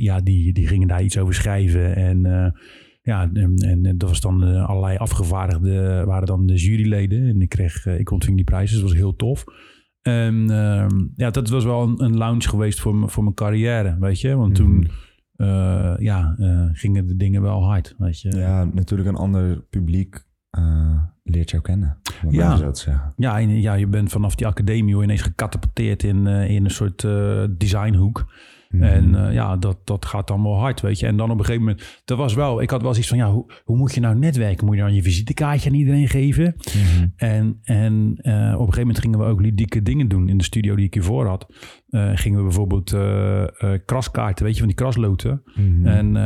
ja, 0.00 0.20
die, 0.20 0.52
die 0.52 0.66
gingen 0.66 0.88
daar 0.88 1.02
iets 1.02 1.18
over 1.18 1.34
schrijven. 1.34 1.96
En 1.96 2.54
ja, 3.02 3.30
en, 3.32 3.54
en 3.56 3.98
dat 3.98 4.08
was 4.08 4.20
dan 4.20 4.44
eh, 4.44 4.64
allerlei 4.68 4.96
afgevaardigden, 4.96 6.06
waren 6.06 6.26
dan 6.26 6.46
de 6.46 6.54
juryleden. 6.54 7.28
En 7.28 7.40
ik, 7.42 7.48
kreeg, 7.48 7.86
eh, 7.86 7.98
ik 7.98 8.10
ontving 8.10 8.36
die 8.36 8.44
prijzen, 8.44 8.70
dus 8.72 8.80
dat 8.80 8.90
was 8.90 8.98
heel 9.00 9.16
tof. 9.16 9.44
En 10.02 10.50
ehm, 10.50 11.06
ja, 11.16 11.30
dat 11.30 11.48
was 11.48 11.64
wel 11.64 11.82
een, 11.82 12.02
een 12.04 12.16
lounge 12.16 12.48
geweest 12.48 12.80
voor, 12.80 13.10
voor 13.10 13.22
mijn 13.22 13.34
carrière, 13.34 13.96
weet 14.00 14.20
je. 14.20 14.36
Want 14.36 14.54
toen 14.54 14.70
Mhm. 14.76 14.90
eh, 15.36 15.94
ja, 15.98 16.34
gingen 16.72 17.06
de 17.06 17.16
dingen 17.16 17.42
wel 17.42 17.64
hard, 17.64 17.94
weet 17.98 18.20
je. 18.20 18.36
Ja, 18.36 18.64
natuurlijk 18.64 19.08
een 19.08 19.14
ander 19.16 19.60
publiek 19.70 20.24
leert 21.24 21.50
jou 21.50 21.62
kennen. 21.62 21.98
Ja. 22.22 22.30
ja. 22.30 22.56
zo 22.56 22.70
te 22.70 22.80
zeggen. 22.80 23.12
Ja, 23.16 23.40
en, 23.40 23.60
ja, 23.60 23.74
je 23.74 23.86
bent 23.86 24.10
vanaf 24.10 24.34
die 24.34 24.46
academie 24.46 25.02
ineens 25.02 25.22
gecatapulteerd 25.22 26.02
in, 26.02 26.26
in 26.26 26.64
een 26.64 26.70
soort 26.70 27.06
designhoek. 27.58 28.32
Mhm. 28.72 28.82
En 28.82 29.26
eh, 29.26 29.34
ja, 29.34 29.56
dat, 29.56 29.78
dat 29.84 30.04
gaat 30.04 30.26
dan 30.26 30.42
wel 30.42 30.58
hard, 30.58 30.80
weet 30.80 30.98
je. 30.98 31.06
En 31.06 31.16
dan 31.16 31.30
op 31.30 31.38
een 31.38 31.44
gegeven 31.44 31.66
moment, 31.66 32.02
dat 32.04 32.18
was 32.18 32.34
wel, 32.34 32.62
ik 32.62 32.70
had 32.70 32.80
wel 32.80 32.90
eens 32.90 32.98
iets 32.98 33.08
van, 33.08 33.16
ja, 33.18 33.30
hoe, 33.30 33.52
hoe 33.64 33.76
moet 33.76 33.94
je 33.94 34.00
nou 34.00 34.18
netwerken? 34.18 34.66
Moet 34.66 34.76
je 34.76 34.82
dan 34.82 34.94
je 34.94 35.02
visitekaartje 35.02 35.70
aan 35.70 35.76
iedereen 35.76 36.08
geven? 36.08 36.54
Mhm. 36.56 37.06
En, 37.16 37.58
en 37.62 38.14
eh, 38.16 38.34
op 38.34 38.36
een 38.42 38.58
gegeven 38.58 38.80
moment 38.80 38.98
gingen 38.98 39.18
we 39.18 39.24
ook 39.24 39.40
ludieke 39.40 39.82
dingen 39.82 40.08
doen 40.08 40.28
in 40.28 40.38
de 40.38 40.44
studio 40.44 40.76
die 40.76 40.86
ik 40.86 40.94
hiervoor 40.94 41.26
had. 41.26 41.46
Eh, 41.88 42.10
gingen 42.14 42.38
we 42.38 42.44
bijvoorbeeld 42.44 42.96
kraskaarten, 43.84 44.44
weet 44.44 44.52
je, 44.54 44.58
van 44.58 44.68
die 44.68 44.76
krasloten. 44.76 45.42
Mhm. 45.54 45.86
En, 45.86 46.16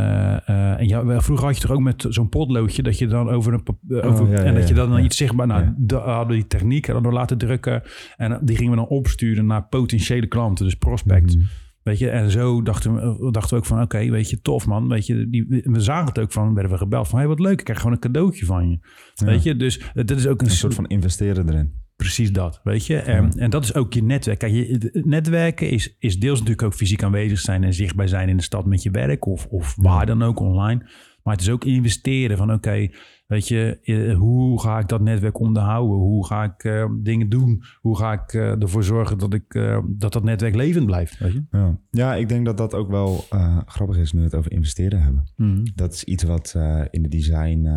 en 0.79 0.89
ja, 0.89 1.21
vroeger 1.21 1.47
had 1.47 1.57
je 1.57 1.63
toch 1.63 1.77
ook 1.77 1.81
met 1.81 2.07
zo'n 2.09 2.29
potloodje 2.29 2.83
dat 2.83 2.99
je 2.99 3.07
dan 3.07 3.29
over 3.29 3.53
een 3.53 3.65
over, 4.05 4.25
Oh, 4.25 4.31
ja, 4.31 4.37
en 4.37 4.53
ja, 4.53 4.59
dat 4.59 4.69
je 4.69 4.75
dan 4.75 4.91
ja. 4.91 5.01
iets 5.01 5.17
zichtbaar, 5.17 5.47
nou, 5.47 5.75
hadden 5.89 6.27
we 6.27 6.35
die 6.35 6.47
techniek 6.47 6.89
en 6.89 7.03
dan 7.03 7.13
laten 7.13 7.39
drukken. 7.39 7.83
En 8.17 8.41
die 8.43 8.57
gingen 8.57 8.71
we 8.71 8.77
dan 8.77 8.89
opsturen 8.89 9.47
naar 9.47 9.65
potentiële 9.65 10.27
klanten, 10.27 10.65
dus 10.65 10.75
prospects. 10.75 11.37
Weet 11.87 11.99
je, 11.99 12.11
en 12.11 12.31
zo 12.31 12.63
dachten 12.63 12.95
we, 12.95 13.31
dachten 13.31 13.51
we 13.51 13.57
ook 13.57 13.67
van, 13.67 13.83
oké, 13.83 14.11
weet 14.11 14.31
je, 14.31 14.41
tof 14.41 14.67
man. 14.67 14.89
Weet 14.89 15.07
je, 15.07 15.31
die, 15.31 15.47
we 15.65 15.81
zagen 15.81 16.07
het 16.07 16.19
ook 16.19 16.33
van, 16.33 16.55
werden 16.55 16.73
we 16.73 16.79
gebeld 16.79 17.09
van, 17.09 17.19
hey, 17.19 17.29
wat 17.29 17.41
leuk, 17.41 17.59
ik 17.59 17.65
krijg 17.65 17.79
gewoon 17.79 17.95
een 17.95 18.01
cadeautje 18.01 18.47
van 18.47 18.71
je. 18.71 18.79
Ja. 19.15 19.27
Weet 19.27 19.43
je, 19.43 19.57
dus 19.57 19.81
dat 19.95 20.11
is 20.11 20.27
ook 20.27 20.41
een, 20.41 20.47
Een 20.47 20.53
soort 20.53 20.75
van 20.75 20.87
investeren 20.87 21.49
erin. 21.49 21.73
Precies 21.97 22.33
dat, 22.33 22.61
weet 22.65 22.87
je. 22.87 22.97
En, 22.97 23.31
en 23.31 23.51
dat 23.51 23.65
is 23.65 23.75
ook 23.75 23.93
je 23.93 24.03
netwerk. 24.03 24.39
Kijk, 24.39 24.53
je, 24.53 25.01
netwerken 25.05 25.71
is, 25.71 25.97
is 25.99 26.19
deels 26.19 26.39
natuurlijk 26.39 26.67
ook 26.67 26.75
fysiek 26.75 27.03
aanwezig 27.03 27.39
zijn 27.39 27.65
en 27.65 27.75
zichtbaar 27.75 28.09
zijn 28.09 28.29
in 28.29 28.37
de 28.37 28.43
stad 28.43 28.67
met 28.67 28.83
je 28.83 28.91
werk 28.91 29.27
of, 29.27 29.47
of 29.47 29.75
waar 29.77 30.07
dan 30.07 30.23
ook 30.23 30.41
online. 30.41 30.91
Maar 31.27 31.35
het 31.35 31.45
is 31.45 31.51
ook 31.51 31.65
investeren 31.65 32.37
van 32.37 32.53
oké, 32.53 32.89
weet 33.27 33.49
je, 33.49 33.79
eh, 33.83 34.17
hoe 34.17 34.61
ga 34.61 34.79
ik 34.79 34.89
dat 34.89 35.01
netwerk 35.01 35.39
onderhouden? 35.39 35.97
Hoe 35.97 36.27
ga 36.27 36.45
ik 36.45 36.65
eh, 36.65 36.91
dingen 36.99 37.29
doen? 37.29 37.63
Hoe 37.81 37.97
ga 37.99 38.13
ik 38.13 38.33
eh, 38.33 38.63
ervoor 38.63 38.85
zorgen 38.85 39.19
dat, 39.19 39.35
ik, 39.35 39.53
dat 39.87 40.13
dat 40.13 40.23
netwerk 40.23 40.55
levend 40.55 40.87
blijft? 40.87 41.19
Weet 41.19 41.33
je? 41.33 41.45
Ja. 41.51 41.79
ja, 41.91 42.15
ik 42.15 42.29
denk 42.29 42.45
dat 42.45 42.57
dat 42.57 42.75
ook 42.75 42.91
wel 42.91 43.25
grappig 43.67 43.97
is 43.97 44.13
nu 44.13 44.19
we 44.19 44.25
het 44.25 44.35
over 44.35 44.53
investeren 44.53 45.03
hebben. 45.03 45.29
Mhm. 45.37 45.67
Dat 45.75 45.93
is 45.93 46.05
iets 46.05 46.23
wat 46.23 46.55
in 46.91 47.03
de 47.03 47.09
design 47.09 47.69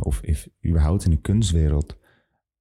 of 0.00 0.20
if, 0.20 0.48
überhaupt 0.66 1.04
in 1.04 1.10
de 1.10 1.20
kunstwereld 1.20 1.98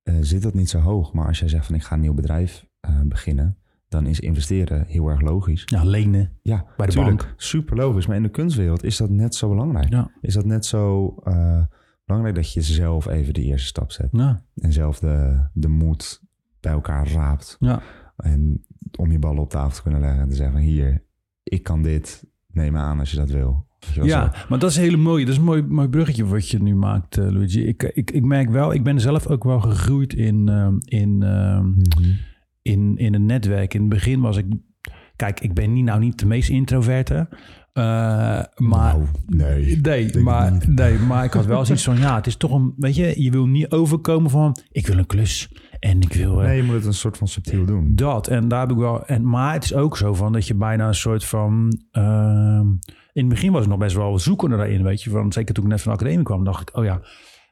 zit 0.04 0.42
dat 0.42 0.54
niet 0.54 0.70
zo 0.70 0.80
hoog. 0.80 1.14
Maar 1.14 1.28
als 1.28 1.40
jij 1.40 1.50
zegt 1.50 1.66
van 1.66 1.76
ik 1.76 1.84
ga 1.84 1.96
een 1.96 2.02
nieuw 2.02 2.14
bedrijf 2.14 2.66
beginnen, 3.06 3.58
dan 3.96 4.06
is 4.06 4.20
investeren 4.20 4.86
heel 4.88 5.10
erg 5.10 5.22
logisch. 5.22 5.64
Ja, 5.66 5.84
lenen. 5.84 6.32
Ja, 6.42 6.66
Bij 6.78 6.86
de 6.86 6.92
tuurlijk, 6.92 7.18
bank. 7.18 7.34
Super 7.38 7.76
logisch. 7.78 8.08
Maar 8.08 8.16
in 8.16 8.24
de 8.24 8.30
kunstwereld 8.30 8.84
is 8.84 8.98
dat 8.98 9.10
net 9.10 9.36
zo 9.36 9.50
belangrijk. 9.50 9.90
Ja. 9.90 10.12
Is 10.22 10.34
dat 10.34 10.46
net 10.46 10.66
zo 10.66 11.16
eh, 11.24 11.62
belangrijk 12.06 12.36
dat 12.36 12.54
je 12.54 12.62
zelf 12.62 13.06
even 13.08 13.34
de 13.34 13.42
eerste 13.44 13.68
stap 13.68 13.92
zet. 13.92 14.10
Ja. 14.12 14.42
En 14.56 14.74
zelf 14.74 15.00
de, 15.00 15.40
de 15.54 15.68
moed 15.68 16.22
bij 16.60 16.72
elkaar 16.72 17.08
raapt. 17.12 17.58
Ja. 17.60 17.82
En 18.18 18.66
om 18.98 19.12
je 19.12 19.20
ballen 19.20 19.42
op 19.42 19.50
tafel 19.50 19.76
te 19.76 19.82
kunnen 19.82 20.02
leggen 20.02 20.22
en 20.22 20.30
te 20.30 20.36
zeggen 20.36 20.56
van 20.56 20.64
hier, 20.64 21.04
ik 21.44 21.64
kan 21.64 21.82
dit, 21.82 22.26
neem 22.48 22.72
me 22.72 22.80
aan 22.80 23.00
als 23.00 23.12
je 23.12 23.18
dat 23.18 23.30
wil. 23.30 23.66
Ja, 23.94 24.34
zo. 24.34 24.46
maar 24.50 24.60
dat 24.60 24.70
is 24.70 24.76
een 24.78 24.84
hele 24.84 24.98
mooie. 24.98 25.26
Dat 25.26 25.34
is 25.34 25.40
een 25.40 25.46
mooi, 25.46 25.62
mooi 25.62 25.88
bruggetje 25.88 26.26
wat 26.26 26.50
je 26.50 26.62
nu 26.62 26.76
maakt, 26.76 27.18
eh, 27.18 27.30
Luigi. 27.30 27.66
Ik, 27.68 27.84
ik, 27.84 28.12
ik 28.12 28.24
merk 28.24 28.50
wel, 28.50 28.74
ik 28.74 28.84
ben 28.84 29.00
zelf 29.00 29.28
ook 29.28 29.44
wel 29.44 29.60
gegroeid 29.60 30.14
in, 30.14 30.50
in, 30.86 31.18
Mhm. 31.18 32.12
In, 32.66 32.98
in 32.98 33.14
een 33.14 33.26
netwerk. 33.26 33.74
In 33.74 33.80
het 33.80 33.90
begin 33.90 34.22
was 34.22 34.38
ik... 34.38 34.46
Kijk, 35.16 35.40
ik 35.40 35.54
ben 35.54 35.74
niet, 35.74 35.84
nou 35.86 36.00
niet 36.00 36.20
de 36.20 36.26
meest 36.26 36.50
introverte. 36.50 37.28
eh, 37.74 37.84
maar... 38.56 38.96
Nou, 38.96 39.04
nee. 39.28 39.80
Nee, 39.82 40.18
maar, 40.18 40.54
nee, 40.70 40.98
maar 41.00 41.24
ik 41.24 41.34
had 41.34 41.46
wel 41.46 41.66
zoiets 41.66 41.84
van... 41.84 41.98
Ja, 41.98 42.16
het 42.16 42.28
is 42.28 42.36
toch 42.36 42.52
een... 42.52 42.74
Weet 42.78 42.96
je, 42.96 43.22
je 43.24 43.32
wil 43.32 43.46
niet 43.48 43.72
overkomen 43.72 44.30
van... 44.32 44.58
Ik 44.72 44.88
wil 44.88 44.98
een 44.98 45.06
klus. 45.06 45.50
En 45.80 46.02
ik 46.02 46.14
wil... 46.14 46.40
eh, 46.42 46.48
Nee, 46.48 46.58
je 46.58 46.64
moet 46.64 46.76
het 46.76 46.86
een 46.86 46.94
soort 46.94 47.18
van 47.18 47.28
subtiel 47.28 47.66
doen. 47.66 47.92
dat. 47.96 48.28
En 48.28 48.48
daar 48.48 48.60
heb 48.60 48.72
ik 48.72 48.78
wel. 48.78 49.06
En, 49.06 49.30
maar 49.30 49.54
het 49.54 49.64
is 49.64 49.74
ook 49.74 49.98
zo 49.98 50.14
van 50.14 50.34
dat 50.34 50.48
je 50.48 50.56
bijna 50.56 50.88
een 50.88 50.96
soort 50.96 51.26
van. 51.26 51.80
ehm, 51.92 52.68
in 53.14 53.26
het 53.26 53.30
begin 53.30 53.52
was 53.52 53.64
ik 53.64 53.70
nog 53.70 53.78
best 53.80 53.96
wel 53.96 54.20
zoekende 54.20 54.58
daarin, 54.58 54.84
weet 54.84 55.04
je. 55.04 55.10
Van, 55.10 55.32
zeker 55.34 55.54
toen 55.54 55.64
ik 55.64 55.70
net 55.70 55.82
van 55.82 55.92
de 55.92 55.98
academie 55.98 56.24
kwam, 56.26 56.44
dacht 56.44 56.62
ik, 56.70 56.78
oh 56.78 56.84
ja. 56.84 57.02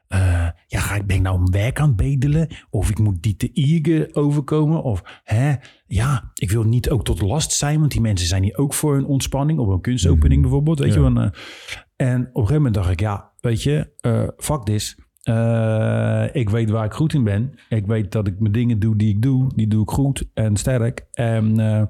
eh, 0.08 0.48
ja, 0.66 0.80
ga 0.80 0.94
ik, 0.94 1.06
ben 1.06 1.16
ik 1.16 1.22
nou 1.22 1.38
een 1.38 1.50
werk 1.50 1.80
aan 1.80 1.88
het 1.88 1.96
bedelen? 1.96 2.48
Of 2.70 2.90
ik 2.90 2.98
moet 2.98 3.22
die 3.22 3.36
te 3.36 3.50
Iege 3.52 4.08
overkomen? 4.12 4.82
Of 4.82 5.20
hè, 5.24 5.54
ja, 5.86 6.30
ik 6.34 6.50
wil 6.50 6.62
niet 6.62 6.90
ook 6.90 7.04
tot 7.04 7.20
last 7.20 7.52
zijn, 7.52 7.78
want 7.78 7.92
die 7.92 8.00
mensen 8.00 8.26
zijn 8.26 8.42
hier 8.42 8.56
ook 8.56 8.74
voor 8.74 8.96
een 8.96 9.06
ontspanning, 9.06 9.58
op 9.58 9.68
een 9.68 9.80
kunstopening 9.80 10.42
bijvoorbeeld, 10.42 10.78
weet 10.78 10.94
je. 10.94 11.00
Ja. 11.00 11.04
Van, 11.04 11.20
eh, 11.20 11.30
en 11.96 12.20
op 12.20 12.26
een 12.26 12.32
gegeven 12.32 12.54
moment 12.54 12.74
dacht 12.74 12.90
ik, 12.90 13.00
ja, 13.00 13.32
weet 13.40 13.62
je, 13.62 13.90
eh 14.00 14.28
fuck 14.36 14.62
this. 14.62 14.96
Eh, 15.24 16.24
ik 16.32 16.50
weet 16.50 16.70
waar 16.70 16.84
ik 16.84 16.92
goed 16.92 17.14
in 17.14 17.24
ben. 17.24 17.54
Ik 17.68 17.86
weet 17.86 18.12
dat 18.12 18.26
ik 18.26 18.40
mijn 18.40 18.52
dingen 18.52 18.78
doe 18.78 18.96
die 18.96 19.08
ik 19.08 19.22
doe. 19.22 19.50
Die 19.54 19.66
doe 19.66 19.82
ik 19.82 19.90
goed 19.90 20.24
en 20.34 20.56
sterk. 20.56 21.06
En 21.12 21.60
eh, 21.60 21.82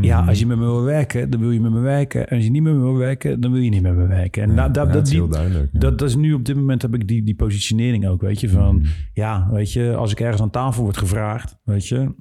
ja, 0.00 0.20
Mhm. 0.20 0.28
als 0.28 0.38
je 0.38 0.46
met 0.46 0.58
me 0.58 0.64
wil 0.64 0.82
werken, 0.82 1.30
dan 1.30 1.40
wil 1.40 1.50
je 1.50 1.60
met 1.60 1.70
me 1.72 1.80
werken. 1.80 2.28
En 2.28 2.36
als 2.36 2.44
je 2.44 2.50
niet 2.50 2.62
met 2.62 2.72
me 2.74 2.80
wil 2.80 2.96
werken, 2.96 3.40
dan 3.40 3.52
wil 3.52 3.60
je 3.60 3.70
niet 3.70 3.82
met 3.82 3.94
me 3.96 4.06
werken. 4.06 4.42
En 4.42 4.48
Ja, 4.50 4.54
ja, 4.56 4.68
dat, 4.68 4.94
het 4.94 5.02
is 5.04 5.08
die, 5.10 5.18
heel 5.20 5.28
duidelijk. 5.28 5.68
ja. 5.72 5.78
dat, 5.78 5.98
dat 5.98 6.08
is 6.08 6.16
nu 6.16 6.32
op 6.32 6.44
dit 6.44 6.56
moment 6.56 6.82
heb 6.82 6.94
ik 6.94 7.08
die, 7.08 7.22
die 7.22 7.34
positionering 7.34 8.06
ook, 8.08 8.20
weet 8.20 8.40
je. 8.40 8.48
Van, 8.48 8.76
Mhm. 8.76 8.86
ja, 9.12 9.48
weet 9.50 9.72
je, 9.72 9.94
als 9.94 10.10
ik 10.12 10.20
ergens 10.20 10.42
aan 10.42 10.50
tafel 10.50 10.82
word 10.82 10.96
gevraagd, 10.96 11.58
weet 11.64 11.86
je. 11.88 12.14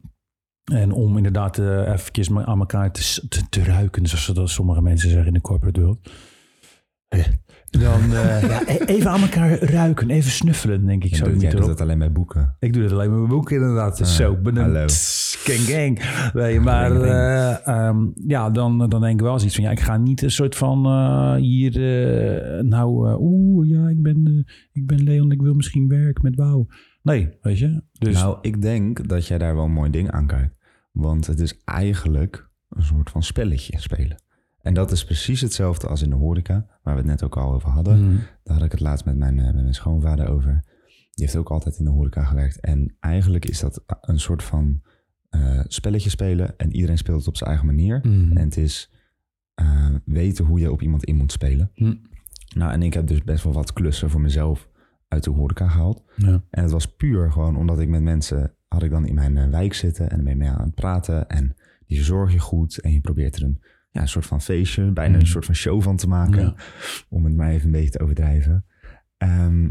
En 0.71 0.91
om 0.91 1.17
inderdaad 1.17 1.57
eh 1.57 1.87
eventjes 1.91 2.31
aan 2.35 2.59
elkaar 2.59 2.91
te, 2.91 3.25
te, 3.29 3.41
te 3.49 3.63
ruiken, 3.63 4.05
zoals 4.07 4.25
dat 4.25 4.49
sommige 4.49 4.81
mensen 4.81 5.09
zeggen 5.09 5.27
in 5.27 5.33
de 5.33 5.41
corporate 5.41 5.81
world. 5.81 6.09
Eh, 7.75 7.81
Dan 7.81 8.01
eh, 8.15 8.41
ja, 8.49 8.61
e- 8.67 8.83
even 8.85 9.09
aan 9.11 9.21
elkaar 9.21 9.59
ruiken, 9.59 10.09
even 10.09 10.31
snuffelen, 10.31 10.85
denk 10.85 11.03
ik. 11.03 11.11
En 11.11 11.17
zo 11.17 11.23
doe- 11.23 11.37
jij 11.37 11.49
doet 11.49 11.59
erop. 11.59 11.69
dat 11.71 11.81
alleen 11.81 11.99
bij 11.99 12.11
boeken. 12.11 12.55
Ik 12.59 12.73
doe 12.73 12.81
dat 12.83 12.91
alleen 12.91 13.09
met 13.09 13.17
mijn 13.17 13.29
boek 13.29 13.51
inderdaad. 13.51 14.01
Ah, 14.01 14.07
zo, 14.07 14.35
ben 14.35 14.57
hallo. 14.57 14.85
gang 14.87 15.59
gang. 15.59 15.99
Nee, 16.33 16.59
maar 16.59 17.01
eh, 17.01 17.67
ehm, 17.67 17.97
ja, 18.27 18.49
dan, 18.49 18.89
dan 18.89 19.01
denk 19.01 19.13
ik 19.19 19.25
wel 19.25 19.37
zoiets 19.37 19.55
van... 19.55 19.63
Ja, 19.63 19.71
ik 19.71 19.79
ga 19.79 19.97
niet 19.97 20.21
een 20.21 20.31
soort 20.31 20.55
van 20.55 20.85
eh, 20.85 21.35
hier... 21.35 21.71
eh, 21.75 22.63
nou, 22.63 23.09
eh, 23.09 23.15
oeh, 23.21 23.69
ja, 23.69 23.89
ik 23.89 24.01
ben, 24.01 24.21
eh, 24.25 24.53
ik 24.73 24.85
ben 24.87 25.03
Leon, 25.03 25.31
ik 25.31 25.41
wil 25.41 25.53
misschien 25.53 25.87
werken 25.87 26.23
met 26.23 26.35
Wauw. 26.35 26.67
Nee, 27.03 27.29
weet 27.41 27.57
je. 27.59 27.81
Dus 27.97 28.13
Nou, 28.13 28.37
ik 28.41 28.61
denk 28.61 29.07
dat 29.09 29.27
jij 29.27 29.37
daar 29.37 29.55
wel 29.55 29.63
een 29.65 29.71
mooi 29.71 29.89
ding 29.89 30.11
aan 30.11 30.27
kijkt. 30.27 30.55
Want 30.91 31.27
het 31.27 31.39
is 31.39 31.61
eigenlijk 31.65 32.49
een 32.69 32.83
soort 32.83 33.09
van 33.09 33.23
spelletje 33.23 33.79
spelen. 33.79 34.23
En 34.65 34.73
dat 34.73 34.91
is 34.91 35.05
precies 35.05 35.41
hetzelfde 35.41 35.87
als 35.87 36.01
in 36.01 36.09
de 36.09 36.15
horeca, 36.15 36.65
waar 36.83 36.93
we 36.93 36.99
het 36.99 37.09
net 37.09 37.23
ook 37.23 37.37
al 37.37 37.53
over 37.53 37.69
hadden. 37.69 38.07
Mhm. 38.07 38.17
Daar 38.43 38.55
had 38.55 38.65
ik 38.65 38.71
het 38.71 38.79
laatst 38.79 39.05
met 39.05 39.17
mijn, 39.17 39.39
eh, 39.39 39.45
met 39.45 39.61
mijn 39.61 39.73
schoonvader 39.73 40.29
over. 40.29 40.63
Die 41.11 41.25
heeft 41.25 41.35
ook 41.35 41.49
altijd 41.49 41.77
in 41.77 41.85
de 41.85 41.91
horeca 41.91 42.23
gewerkt. 42.23 42.59
En 42.59 42.95
eigenlijk 42.99 43.45
is 43.45 43.59
dat 43.59 43.83
een 44.01 44.19
soort 44.19 44.43
van 44.43 44.81
eh, 45.29 45.59
spelletje 45.67 46.09
spelen. 46.09 46.57
En 46.57 46.75
iedereen 46.75 46.97
speelt 46.97 47.17
het 47.17 47.27
op 47.27 47.37
zijn 47.37 47.49
eigen 47.49 47.67
manier. 47.67 47.99
Mhm. 48.03 48.37
En 48.37 48.43
het 48.43 48.57
is 48.57 48.91
eh, 49.53 49.95
weten 50.05 50.45
hoe 50.45 50.59
je 50.59 50.71
op 50.71 50.81
iemand 50.81 51.03
in 51.03 51.15
moet 51.15 51.31
spelen. 51.31 51.71
Hm. 51.73 51.95
Nou, 52.55 52.71
en 52.71 52.81
ik 52.81 52.93
heb 52.93 53.07
dus 53.07 53.23
best 53.23 53.43
wel 53.43 53.53
wat 53.53 53.73
klussen 53.73 54.09
voor 54.09 54.21
mezelf 54.21 54.69
uit 55.07 55.23
de 55.23 55.29
horeca 55.29 55.67
gehaald. 55.67 56.03
Ja. 56.15 56.43
En 56.49 56.63
het 56.63 56.71
was 56.71 56.95
puur 56.95 57.31
gewoon 57.31 57.57
omdat 57.57 57.79
ik 57.79 57.87
met 57.87 58.01
mensen 58.01 58.55
had 58.67 58.83
ik 58.83 58.91
dan 58.91 59.05
in 59.05 59.13
mijn 59.13 59.51
wijk 59.51 59.73
zitten 59.73 60.09
en 60.09 60.25
je 60.25 60.35
mee 60.35 60.49
aan 60.49 60.65
het 60.65 60.75
praten. 60.75 61.29
En 61.29 61.55
die 61.87 61.97
verzorg 61.97 62.31
je 62.33 62.39
goed. 62.39 62.77
En 62.77 62.91
je 62.91 63.01
probeert 63.01 63.35
er 63.35 63.43
een, 63.43 63.61
ja, 63.95 64.01
een 64.01 64.07
soort 64.07 64.25
van 64.25 64.41
feestje, 64.41 64.91
bijna 64.91 65.11
Mhm. 65.11 65.19
een 65.19 65.27
soort 65.27 65.45
van 65.45 65.55
show 65.55 65.81
van 65.81 65.95
te 65.95 66.07
maken. 66.07 66.41
Ja. 66.41 66.55
Om 67.09 67.25
het 67.25 67.35
maar 67.35 67.49
even 67.49 67.65
een 67.65 67.71
beetje 67.71 67.89
te 67.89 67.99
overdrijven. 67.99 68.65
Ehm, 69.17 69.63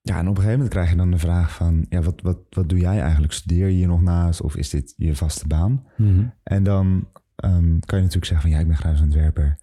ja, 0.00 0.18
en 0.18 0.20
op 0.20 0.28
een 0.28 0.34
gegeven 0.42 0.50
moment 0.52 0.68
krijg 0.70 0.90
je 0.90 0.96
dan 0.96 1.10
de 1.10 1.18
vraag 1.18 1.54
van, 1.54 1.86
ja, 1.88 2.00
wat, 2.02 2.20
wat, 2.22 2.38
wat 2.50 2.68
doe 2.68 2.78
jij 2.78 3.00
eigenlijk? 3.00 3.32
Studeer 3.32 3.66
je 3.66 3.74
hier 3.74 3.86
nog 3.86 4.02
naast 4.02 4.40
of 4.40 4.56
is 4.56 4.70
dit 4.70 4.94
je 4.96 5.14
vaste 5.16 5.46
baan? 5.46 5.84
Mhm. 5.96 6.24
En 6.42 6.62
dan 6.62 7.08
ehm, 7.36 7.78
kan 7.78 7.98
je 7.98 8.04
natuurlijk 8.04 8.24
zeggen 8.24 8.40
van, 8.40 8.50
ja, 8.50 8.58
ik 8.58 8.66
ben 8.66 8.76
grafisch 8.76 9.00
ontwerper, 9.00 9.58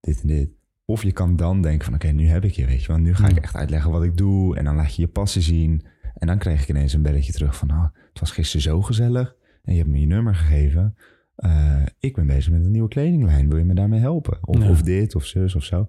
dit 0.00 0.20
en 0.20 0.28
dit. 0.28 0.50
Of 0.84 1.02
je 1.02 1.12
kan 1.12 1.36
dan 1.36 1.62
denken 1.62 1.84
van, 1.84 1.94
oké, 1.94 2.08
nu 2.08 2.26
heb 2.26 2.44
ik 2.44 2.52
je, 2.52 2.66
weet 2.66 2.80
je 2.82 2.88
wel. 2.88 2.96
Nu 2.98 3.14
ga 3.14 3.28
ik 3.28 3.36
echt 3.36 3.54
uitleggen 3.56 3.90
wat 3.90 4.02
ik 4.02 4.16
doe 4.16 4.56
en 4.56 4.64
dan 4.64 4.76
laat 4.76 4.94
je 4.94 5.02
je 5.02 5.08
passie 5.08 5.42
zien. 5.42 5.86
En 6.14 6.26
dan 6.26 6.38
krijg 6.38 6.62
ik 6.62 6.68
ineens 6.68 6.92
een 6.92 7.02
belletje 7.02 7.32
terug 7.32 7.56
van, 7.56 7.68
nou, 7.68 7.88
het 8.08 8.20
was 8.20 8.30
gisteren 8.30 8.62
zo 8.62 8.82
gezellig 8.82 9.34
en 9.62 9.72
je 9.72 9.78
hebt 9.78 9.90
me 9.90 10.00
je 10.00 10.06
nummer 10.06 10.34
gegeven. 10.34 10.94
Eh, 11.38 11.82
ik 11.98 12.14
ben 12.14 12.26
bezig 12.26 12.52
met 12.52 12.64
een 12.64 12.70
nieuwe 12.70 12.88
kledinglijn, 12.88 13.48
wil 13.48 13.58
je 13.58 13.64
me 13.64 13.74
daarmee 13.74 14.00
helpen? 14.00 14.38
Of, 14.40 14.62
Ja. 14.62 14.70
of 14.70 14.82
dit, 14.82 15.14
of 15.14 15.24
zus, 15.24 15.54
of 15.54 15.64
zo. 15.64 15.88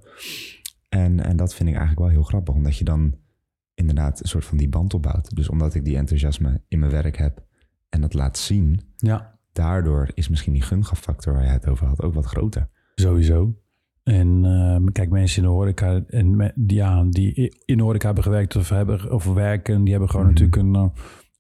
En, 0.90 1.20
en 1.24 1.36
dat 1.38 1.54
vind 1.56 1.70
ik 1.70 1.76
eigenlijk 1.76 2.06
wel 2.06 2.10
heel 2.16 2.24
grappig, 2.28 2.54
omdat 2.56 2.78
je 2.78 2.84
dan 2.84 3.16
inderdaad 3.74 4.22
een 4.22 4.28
soort 4.30 4.46
van 4.46 4.58
die 4.58 4.70
band 4.70 4.94
opbouwt. 4.94 5.36
Dus 5.36 5.50
omdat 5.50 5.76
ik 5.76 5.86
die 5.86 5.98
enthousiasme 5.98 6.62
in 6.68 6.80
mijn 6.80 6.92
werk 6.92 7.18
heb 7.18 7.46
en 7.90 8.02
dat 8.02 8.14
laat 8.14 8.38
zien, 8.38 8.82
ja, 8.96 9.40
daardoor 9.52 10.10
is 10.14 10.30
misschien 10.30 10.54
die 10.54 10.62
gungafactor 10.62 11.34
waar 11.34 11.44
jij 11.44 11.54
het 11.54 11.68
over 11.68 11.88
had 11.88 12.02
ook 12.02 12.14
wat 12.14 12.26
groter. 12.26 12.70
sowieso. 12.96 13.56
En 14.04 14.46
eh, 14.46 14.92
kijk, 14.92 15.10
mensen 15.10 15.42
in 15.44 15.48
de 15.50 15.54
horeca, 15.56 16.04
en 16.08 16.54
ja, 16.68 17.04
die 17.10 17.34
in 17.66 17.78
de 17.78 17.84
horeca 17.84 18.06
hebben 18.06 18.24
gewerkt 18.24 18.56
of, 18.56 18.70
hebben, 18.70 19.12
of 19.12 19.26
werken, 19.26 19.82
die 19.84 19.92
hebben 19.92 20.10
gewoon 20.10 20.26
Mhm. 20.26 20.34
natuurlijk 20.36 20.64
een, 20.64 20.76
eh, 20.76 20.90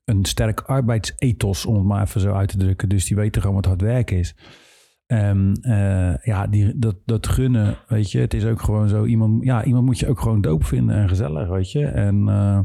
een 0.09 0.25
sterk 0.25 0.61
arbeidsethos, 0.61 1.65
om 1.65 1.75
het 1.75 1.83
maar 1.83 2.03
even 2.03 2.21
zo 2.21 2.33
uit 2.33 2.49
te 2.49 2.57
drukken. 2.57 2.89
Dus 2.89 3.05
die 3.05 3.17
weten 3.17 3.41
gewoon 3.41 3.55
wat 3.55 3.65
hard 3.65 3.81
werken 3.81 4.17
is. 4.17 4.35
Eh, 5.05 6.13
ja, 6.23 6.47
die, 6.47 6.79
dat, 6.79 6.95
dat 7.05 7.27
gunnen, 7.27 7.77
weet 7.87 8.11
je, 8.11 8.19
het 8.19 8.33
is 8.33 8.45
ook 8.45 8.61
gewoon 8.61 8.87
zo. 8.87 9.05
Iemand, 9.05 9.43
ja, 9.43 9.63
iemand 9.63 9.85
moet 9.85 9.99
je 9.99 10.07
ook 10.07 10.19
gewoon 10.19 10.41
doop 10.41 10.65
vinden 10.65 10.95
en 10.95 11.09
gezellig, 11.09 11.47
weet 11.47 11.71
je. 11.71 11.85
En, 11.85 12.27
eh, 12.27 12.59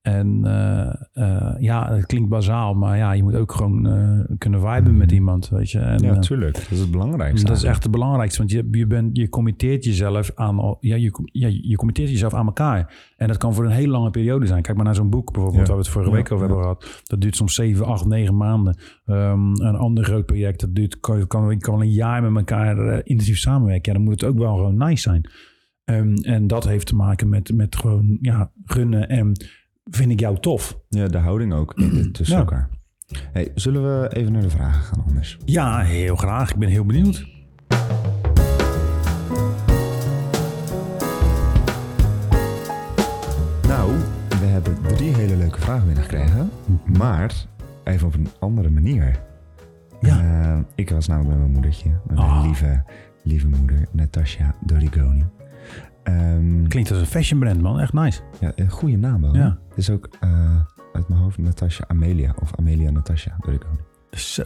en 0.00 0.40
eh, 0.44 0.92
eh, 1.12 1.54
ja, 1.58 1.92
het 1.92 2.06
klinkt 2.06 2.28
bazaal, 2.28 2.74
maar 2.74 2.96
ja, 2.96 3.12
je 3.12 3.22
moet 3.22 3.34
ook 3.34 3.52
gewoon 3.52 3.86
eh, 3.86 4.36
kunnen 4.38 4.60
viben 4.60 4.96
met 4.96 5.12
iemand, 5.12 5.48
weet 5.48 5.70
je. 5.70 5.78
En, 5.78 5.98
Ja, 6.02 6.12
eh, 6.14 6.18
tuurlijk. 6.18 6.54
Dat 6.54 6.70
is 6.70 6.80
het 6.80 6.90
belangrijkste. 6.90 7.46
dat 7.46 7.56
is 7.56 7.62
echt 7.62 7.82
het 7.82 7.92
belangrijkste, 7.92 8.38
want 8.38 8.50
je, 8.50 8.68
je, 8.70 8.86
bent, 8.86 9.16
je 9.16 9.28
committeert 9.28 9.84
jezelf 9.84 10.32
aan, 10.34 10.76
ja, 10.80 10.96
je, 10.96 11.28
ja, 11.32 11.48
je 11.60 11.76
committeert 11.76 12.10
jezelf 12.10 12.34
aan 12.34 12.46
elkaar. 12.46 13.12
En 13.16 13.28
dat 13.28 13.36
kan 13.36 13.54
voor 13.54 13.64
een 13.64 13.70
hele 13.70 13.90
lange 13.92 14.10
periode 14.10 14.46
zijn. 14.46 14.62
Kijk 14.62 14.76
maar 14.76 14.84
naar 14.86 14.94
zo'n 14.94 15.10
boek 15.10 15.32
bijvoorbeeld, 15.32 15.60
Ja. 15.60 15.66
waar 15.66 15.76
we 15.76 15.82
het 15.82 15.92
vorige 15.92 16.10
Ja, 16.10 16.16
week 16.16 16.32
over 16.32 16.46
hebben 16.46 16.62
gehad. 16.62 17.02
Dat 17.04 17.20
duurt 17.20 17.36
soms 17.36 17.54
7, 17.54 17.86
8, 17.86 18.06
9 18.06 18.36
maanden. 18.36 18.78
Ehm, 19.04 19.46
een 19.62 19.76
ander 19.76 20.04
groot 20.04 20.26
project, 20.26 20.60
dat 20.60 20.74
duurt, 20.74 21.00
kan, 21.00 21.26
kan, 21.26 21.58
kan 21.58 21.74
wel 21.74 21.82
een 21.82 21.92
jaar 21.92 22.22
met 22.22 22.36
elkaar 22.36 23.00
intensief 23.06 23.38
samenwerken. 23.38 23.92
Ja, 23.92 23.98
dan 23.98 24.06
moet 24.08 24.20
het 24.20 24.30
ook 24.30 24.38
wel 24.38 24.54
gewoon 24.56 24.76
nice 24.76 25.02
zijn. 25.02 25.30
Ehm, 25.84 26.14
en 26.14 26.46
dat 26.46 26.64
heeft 26.68 26.86
te 26.86 26.96
maken 26.96 27.28
met, 27.28 27.52
met 27.54 27.76
gewoon 27.76 28.18
ja, 28.20 28.50
gunnen 28.64 29.08
en 29.08 29.32
vind 29.90 30.10
ik 30.10 30.20
jou 30.20 30.40
tof. 30.40 30.78
Ja, 30.88 31.08
de 31.08 31.18
houding 31.18 31.52
ook 31.52 31.76
dit 31.76 32.14
tussen 32.14 32.36
Ja. 32.36 32.40
elkaar. 32.42 32.68
Hey, 33.32 33.50
zullen 33.54 33.82
we 34.02 34.16
even 34.16 34.32
naar 34.32 34.42
de 34.42 34.50
vragen 34.50 34.82
gaan 34.82 35.04
anders? 35.08 35.38
Ja, 35.44 35.78
heel 35.80 36.16
graag. 36.16 36.50
Ik 36.50 36.56
ben 36.56 36.68
heel 36.68 36.84
benieuwd. 36.84 37.26
Nou, 43.68 43.92
we 44.40 44.46
hebben 44.46 44.82
drie 44.82 45.14
hele 45.14 45.36
leuke 45.36 45.60
vragen 45.60 45.84
binnengekregen. 45.86 46.50
Maar 46.98 47.34
even 47.84 48.06
op 48.06 48.14
een 48.14 48.28
andere 48.38 48.70
manier. 48.70 49.20
Ja. 50.00 50.18
Eh, 50.20 50.58
ik 50.74 50.90
was 50.90 51.06
namelijk 51.06 51.30
met 51.30 51.40
mijn 51.40 51.52
moedertje. 51.52 51.90
Mijn 52.06 52.18
Ah. 52.18 52.42
lieve, 52.44 52.82
lieve 53.22 53.48
moeder, 53.48 53.86
Natasja 53.92 54.54
Dorigoni. 54.60 55.24
Ehm, 56.02 56.66
Klinkt 56.68 56.90
als 56.90 57.00
een 57.00 57.06
fashion 57.06 57.40
brand, 57.40 57.60
man. 57.62 57.80
Echt 57.80 57.92
nice. 57.92 58.20
ja, 58.40 58.52
een 58.56 58.70
goede 58.70 58.96
naam 58.96 59.20
wel. 59.20 59.34
Ja. 59.34 59.58
Het 59.68 59.78
is 59.78 59.90
ook 59.90 60.08
eh, 60.20 60.56
uit 60.92 61.08
mijn 61.08 61.20
hoofd 61.20 61.38
Natasja 61.38 61.84
Amelia. 61.88 62.34
Of 62.40 62.54
Amelia 62.56 62.90
Natasja 62.90 63.36
Dorigoni. 63.40 63.78
Zo. 64.10 64.42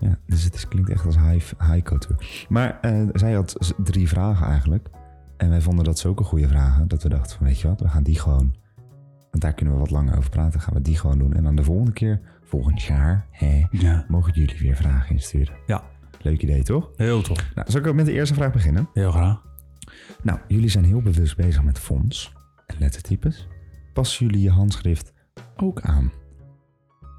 Ja, 0.00 0.18
dus 0.26 0.44
het 0.44 0.54
is, 0.54 0.68
klinkt 0.68 0.90
echt 0.90 1.06
als 1.06 1.16
high, 1.18 1.52
high 1.70 1.82
couture. 1.82 2.18
Maar 2.48 2.78
eh, 2.80 3.02
zij 3.12 3.32
had 3.32 3.72
drie 3.82 4.08
vragen 4.08 4.46
eigenlijk. 4.46 4.88
En 5.36 5.48
wij 5.48 5.60
vonden 5.60 5.84
dat 5.84 5.98
zulke 5.98 6.24
goede 6.24 6.48
vragen. 6.48 6.88
Dat 6.88 7.02
we 7.02 7.08
dachten 7.08 7.36
van 7.36 7.46
weet 7.46 7.60
je 7.60 7.68
wat, 7.68 7.80
we 7.80 7.88
gaan 7.88 8.02
die 8.02 8.18
gewoon... 8.18 8.54
Want 9.30 9.42
daar 9.44 9.52
kunnen 9.54 9.74
we 9.74 9.80
wat 9.80 9.90
langer 9.90 10.16
over 10.16 10.30
praten. 10.30 10.60
Gaan 10.60 10.74
we 10.74 10.80
die 10.80 10.96
gewoon 10.98 11.18
doen. 11.18 11.32
En 11.34 11.42
dan 11.42 11.56
de 11.56 11.64
volgende 11.64 11.92
keer, 11.92 12.20
volgend 12.42 12.82
jaar, 12.82 13.26
hè, 13.30 13.66
Ja. 13.70 14.04
mogen 14.08 14.32
jullie 14.32 14.58
weer 14.60 14.76
vragen 14.76 15.10
insturen. 15.14 15.54
Ja, 15.66 15.82
Leuk 16.20 16.42
idee, 16.42 16.62
toch? 16.62 16.90
heel 16.96 17.22
tof. 17.22 17.38
Nou, 17.54 17.70
zal 17.70 17.80
ik 17.80 17.86
ook 17.86 17.94
met 17.94 18.06
de 18.06 18.12
eerste 18.12 18.34
vraag 18.34 18.52
beginnen? 18.52 18.88
Heel 18.92 19.10
graag. 19.10 19.42
Nou, 20.22 20.38
jullie 20.48 20.68
zijn 20.68 20.84
heel 20.84 21.02
bewust 21.02 21.36
bezig 21.36 21.62
met 21.62 21.78
fonts 21.78 22.32
en 22.66 22.76
lettertypes. 22.78 23.48
Passen 23.92 24.26
jullie 24.26 24.42
je 24.42 24.50
handschrift 24.50 25.12
ook 25.56 25.80
aan? 25.80 26.12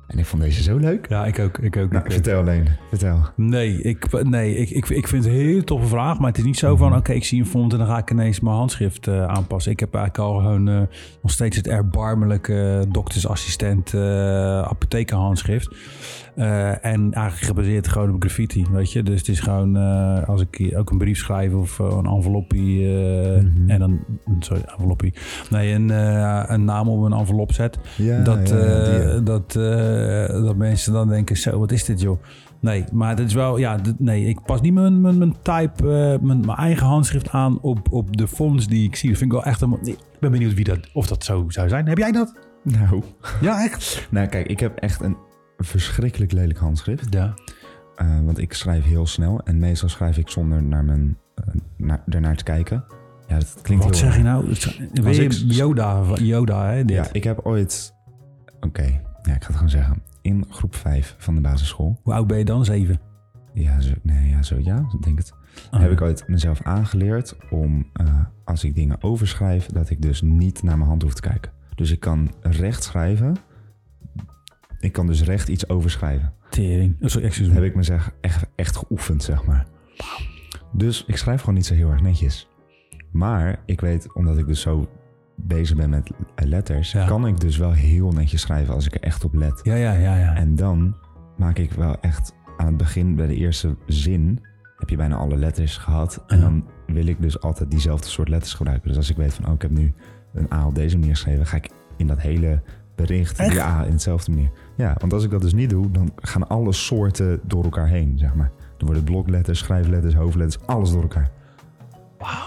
En 0.07 0.19
ik 0.19 0.25
vond 0.25 0.41
deze 0.41 0.63
zo 0.63 0.77
leuk. 0.77 1.09
Ja, 1.09 1.25
ik 1.25 1.39
ook. 1.39 1.57
Ik 1.57 1.77
ook. 1.77 1.91
Nou, 1.91 2.03
ik 2.03 2.05
ook. 2.05 2.11
vertel 2.11 2.39
alleen. 2.39 2.67
Vertel. 2.89 3.19
Nee, 3.35 3.81
ik, 3.81 4.23
nee 4.23 4.55
ik, 4.55 4.69
ik, 4.69 4.89
ik 4.89 5.07
vind 5.07 5.23
het 5.23 5.33
een 5.33 5.39
hele 5.39 5.63
toffe 5.63 5.87
vraag. 5.87 6.19
Maar 6.19 6.27
het 6.27 6.37
is 6.37 6.43
niet 6.43 6.57
zo 6.57 6.75
van, 6.75 6.95
oké, 6.95 7.11
ik 7.13 7.25
zie 7.25 7.39
een 7.39 7.45
font 7.45 7.71
en 7.71 7.77
dan 7.77 7.87
ga 7.87 7.97
ik 7.97 8.11
ineens 8.11 8.39
mijn 8.39 8.55
handschrift 8.55 9.07
eh, 9.07 9.25
aanpassen. 9.25 9.71
Ik 9.71 9.79
heb 9.79 9.95
eigenlijk 9.95 10.29
al 10.29 10.39
gewoon 10.39 10.67
eh, 10.67 10.81
nog 11.21 11.31
steeds 11.31 11.57
het 11.57 11.67
erbarmelijke 11.67 12.85
doktersassistent 12.89 13.93
eh 13.93 14.01
apothekerhandschrift. 14.61 15.75
Eh, 16.35 16.85
en 16.85 17.13
eigenlijk 17.13 17.45
gebaseerd 17.45 17.87
gewoon 17.87 18.13
op 18.13 18.21
graffiti, 18.21 18.65
weet 18.71 18.91
je. 18.91 19.03
Dus 19.03 19.19
het 19.19 19.27
is 19.27 19.39
gewoon, 19.39 19.77
eh, 19.77 20.27
als 20.27 20.41
ik 20.41 20.73
ook 20.77 20.89
een 20.91 20.97
brief 20.97 21.17
schrijf 21.17 21.53
of 21.53 21.79
eh, 21.79 21.85
een 21.97 22.05
enveloppie 22.05 22.87
Mhm. 22.87 23.69
en 23.69 23.79
dan, 23.79 23.99
sorry, 24.39 24.63
enveloppie. 24.77 25.13
Nee, 25.49 25.73
een, 25.73 25.89
een 26.53 26.65
naam 26.65 26.87
op 26.89 27.03
een 27.03 27.13
envelop 27.13 27.53
zet. 27.53 27.79
Ja, 27.97 28.21
dat, 28.23 28.49
ja, 28.49 29.19
dat, 29.19 29.51
dat 30.43 30.55
mensen 30.55 30.93
dan 30.93 31.07
denken, 31.09 31.37
zo, 31.37 31.59
wat 31.59 31.71
is 31.71 31.85
dit 31.85 32.01
joh? 32.01 32.21
Nee, 32.59 32.83
maar 32.91 33.09
het 33.09 33.19
is 33.19 33.33
wel, 33.33 33.57
ja, 33.57 33.77
nee, 33.97 34.25
ik 34.25 34.41
pas 34.45 34.61
niet 34.61 34.73
mijn, 34.73 35.01
mijn, 35.01 35.17
mijn 35.17 35.35
type, 35.41 36.17
mijn, 36.21 36.39
mijn 36.45 36.57
eigen 36.57 36.85
handschrift 36.87 37.29
aan 37.29 37.61
op, 37.61 37.79
op 37.91 38.17
de 38.17 38.27
fonts 38.27 38.67
die 38.67 38.87
ik 38.87 38.95
zie. 38.95 39.09
Dat 39.09 39.17
vind 39.17 39.31
ik 39.31 39.37
wel 39.37 39.45
echt 39.47 39.61
een, 39.61 39.77
ik 39.83 39.97
ben 40.19 40.31
benieuwd 40.31 40.53
wie 40.53 40.63
dat, 40.63 40.79
of 40.93 41.07
dat 41.07 41.23
zo 41.23 41.45
zou 41.47 41.69
zijn. 41.69 41.87
Heb 41.87 41.97
jij 41.97 42.11
dat? 42.11 42.33
Nou, 42.63 43.01
Ja, 43.41 43.63
echt? 43.63 44.07
nou, 44.11 44.27
kijk, 44.27 44.47
ik 44.47 44.59
heb 44.59 44.77
echt 44.77 45.01
een 45.01 45.15
verschrikkelijk 45.63 46.31
lelijk 46.31 46.59
handschrift. 46.59 47.13
Ja. 47.13 47.33
Eh, 47.95 48.19
want 48.23 48.37
ik 48.37 48.53
schrijf 48.53 48.83
heel 48.83 49.05
snel 49.05 49.41
en 49.43 49.59
meestal 49.59 49.89
schrijf 49.89 50.17
ik 50.17 50.29
zonder 50.29 50.63
naar 50.63 50.85
mijn, 50.85 51.17
eh, 51.35 51.43
naar, 51.77 52.03
ernaar 52.07 52.35
te 52.35 52.43
kijken. 52.43 52.83
Ja, 53.27 53.39
dat 53.39 53.59
klinkt 53.61 53.83
Wat 53.83 53.93
heel 53.99 54.03
zeg 54.03 54.17
je 54.17 54.23
nou? 54.23 54.49
Je, 54.93 55.23
ik- 55.23 55.31
Yoda, 55.31 56.03
Yoda, 56.15 56.69
hè, 56.69 56.85
dit. 56.85 56.95
Ja, 56.95 57.07
ik 57.11 57.23
heb 57.23 57.39
ooit... 57.43 57.93
Oké, 58.59 58.83
ja, 59.21 59.35
ik 59.35 59.41
ga 59.41 59.47
het 59.47 59.55
gewoon 59.55 59.69
zeggen. 59.69 60.01
In 60.21 60.45
groep 60.49 60.75
5 60.75 61.15
van 61.17 61.35
de 61.35 61.41
basisschool. 61.41 61.99
Hoe 62.03 62.13
oud 62.13 62.27
ben 62.27 62.37
je 62.37 62.45
dan? 62.45 62.65
Zeven? 62.65 62.99
Ja, 63.53 63.79
zo, 63.81 63.93
nee, 64.01 64.29
ja, 64.29 64.43
zo, 64.43 64.55
ja, 64.59 64.85
ik 64.93 65.03
denk 65.03 65.17
het. 65.17 65.33
Ah. 65.71 65.79
Heb 65.79 65.91
ik 65.91 66.01
ooit 66.01 66.27
mezelf 66.27 66.61
aangeleerd 66.61 67.35
om, 67.49 67.89
eh, 67.93 68.19
als 68.43 68.63
ik 68.63 68.75
dingen 68.75 69.03
overschrijf, 69.03 69.65
dat 69.65 69.89
ik 69.89 70.01
dus 70.01 70.21
niet 70.21 70.63
naar 70.63 70.77
mijn 70.77 70.89
hand 70.89 71.01
hoef 71.01 71.13
te 71.13 71.21
kijken. 71.21 71.51
Dus 71.75 71.91
ik 71.91 71.99
kan 71.99 72.31
recht 72.41 72.83
schrijven. 72.83 73.35
Ik 74.83 74.91
kan 74.91 75.07
dus 75.07 75.23
recht 75.23 75.47
iets 75.47 75.69
overschrijven. 75.69 76.33
Tering. 76.49 76.95
Oh, 77.01 77.07
sorry, 77.09 77.25
excuus 77.27 77.45
Dat 77.47 77.55
me. 77.55 77.61
heb 77.61 77.69
ik 77.69 77.75
me 77.75 77.83
zeg, 77.83 78.11
echt, 78.21 78.45
echt 78.55 78.75
geoefend, 78.77 79.23
zeg 79.23 79.45
maar. 79.45 79.65
Dus 80.71 81.03
ik 81.07 81.17
schrijf 81.17 81.39
gewoon 81.39 81.55
niet 81.55 81.65
zo 81.65 81.73
heel 81.73 81.89
erg 81.89 82.01
netjes. 82.01 82.49
Maar 83.11 83.59
ik 83.65 83.81
weet, 83.81 84.13
omdat 84.13 84.37
ik 84.37 84.47
dus 84.47 84.61
zo 84.61 84.87
bezig 85.35 85.77
ben 85.77 85.89
met 85.89 86.11
letters, 86.35 86.91
Ja. 86.91 87.05
kan 87.05 87.27
ik 87.27 87.39
dus 87.39 87.57
wel 87.57 87.71
heel 87.71 88.11
netjes 88.11 88.41
schrijven 88.41 88.73
als 88.73 88.85
ik 88.85 88.93
er 88.95 89.01
echt 89.01 89.23
op 89.23 89.33
let. 89.33 89.59
Ja, 89.63 89.75
ja, 89.75 89.93
ja, 89.93 90.17
ja. 90.17 90.35
En 90.35 90.55
dan 90.55 90.95
maak 91.37 91.57
ik 91.57 91.71
wel 91.71 91.99
echt 91.99 92.33
aan 92.57 92.67
het 92.67 92.77
begin, 92.77 93.15
bij 93.15 93.27
de 93.27 93.35
eerste 93.35 93.75
zin, 93.87 94.39
heb 94.77 94.89
je 94.89 94.95
bijna 94.97 95.15
alle 95.15 95.37
letters 95.37 95.77
gehad. 95.77 96.23
En 96.27 96.39
dan 96.41 96.65
wil 96.87 97.05
ik 97.07 97.21
dus 97.21 97.39
altijd 97.39 97.71
diezelfde 97.71 98.07
soort 98.07 98.29
letters 98.29 98.53
gebruiken. 98.53 98.87
Dus 98.87 98.97
als 98.97 99.09
ik 99.09 99.15
weet 99.17 99.33
van, 99.33 99.45
oh, 99.47 99.53
ik 99.53 99.61
heb 99.61 99.71
nu 99.71 99.93
een 100.33 100.53
A 100.53 100.67
op 100.67 100.75
deze 100.75 100.97
manier 100.97 101.13
geschreven, 101.15 101.45
ga 101.45 101.57
ik 101.57 101.69
in 101.97 102.07
dat 102.07 102.19
hele 102.19 102.61
bericht 102.95 103.39
Echt? 103.39 103.49
die 103.49 103.61
A 103.61 103.85
in 103.85 103.91
dezelfde 103.91 104.31
manier. 104.31 104.51
Ja, 104.75 104.95
want 104.99 105.13
als 105.13 105.23
ik 105.23 105.29
dat 105.29 105.41
dus 105.41 105.53
niet 105.53 105.69
doe, 105.69 105.91
dan 105.91 106.11
gaan 106.15 106.47
alle 106.47 106.73
soorten 106.73 107.39
door 107.43 107.63
elkaar 107.63 107.87
heen, 107.87 108.17
zeg 108.17 108.35
maar. 108.35 108.51
Dan 108.77 108.85
worden 108.85 109.03
blokletters, 109.03 109.59
schrijfletters, 109.59 110.13
hoofdletters, 110.13 110.65
alles 110.65 110.91
door 110.91 111.01
elkaar. 111.01 111.31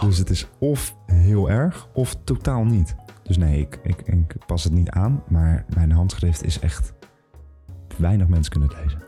Dus 0.01 0.19
het 0.19 0.31
is 0.31 0.49
of 0.59 0.97
heel 1.07 1.51
erg, 1.51 1.89
of 1.93 2.17
totaal 2.25 2.65
niet. 2.65 2.95
Dus 3.23 3.37
nee, 3.37 3.61
ik, 3.61 3.81
ik, 3.83 4.01
ik 4.03 4.37
pas 4.47 4.65
het 4.65 4.73
niet 4.73 4.91
aan, 4.91 5.23
maar 5.29 5.65
mijn 5.75 5.93
handschrift 5.93 6.45
is 6.45 6.59
echt... 6.59 6.95
Weinig 7.97 8.29
mensen 8.29 8.53
kunnen 8.53 8.69
het 8.69 8.79
lezen. 8.85 9.01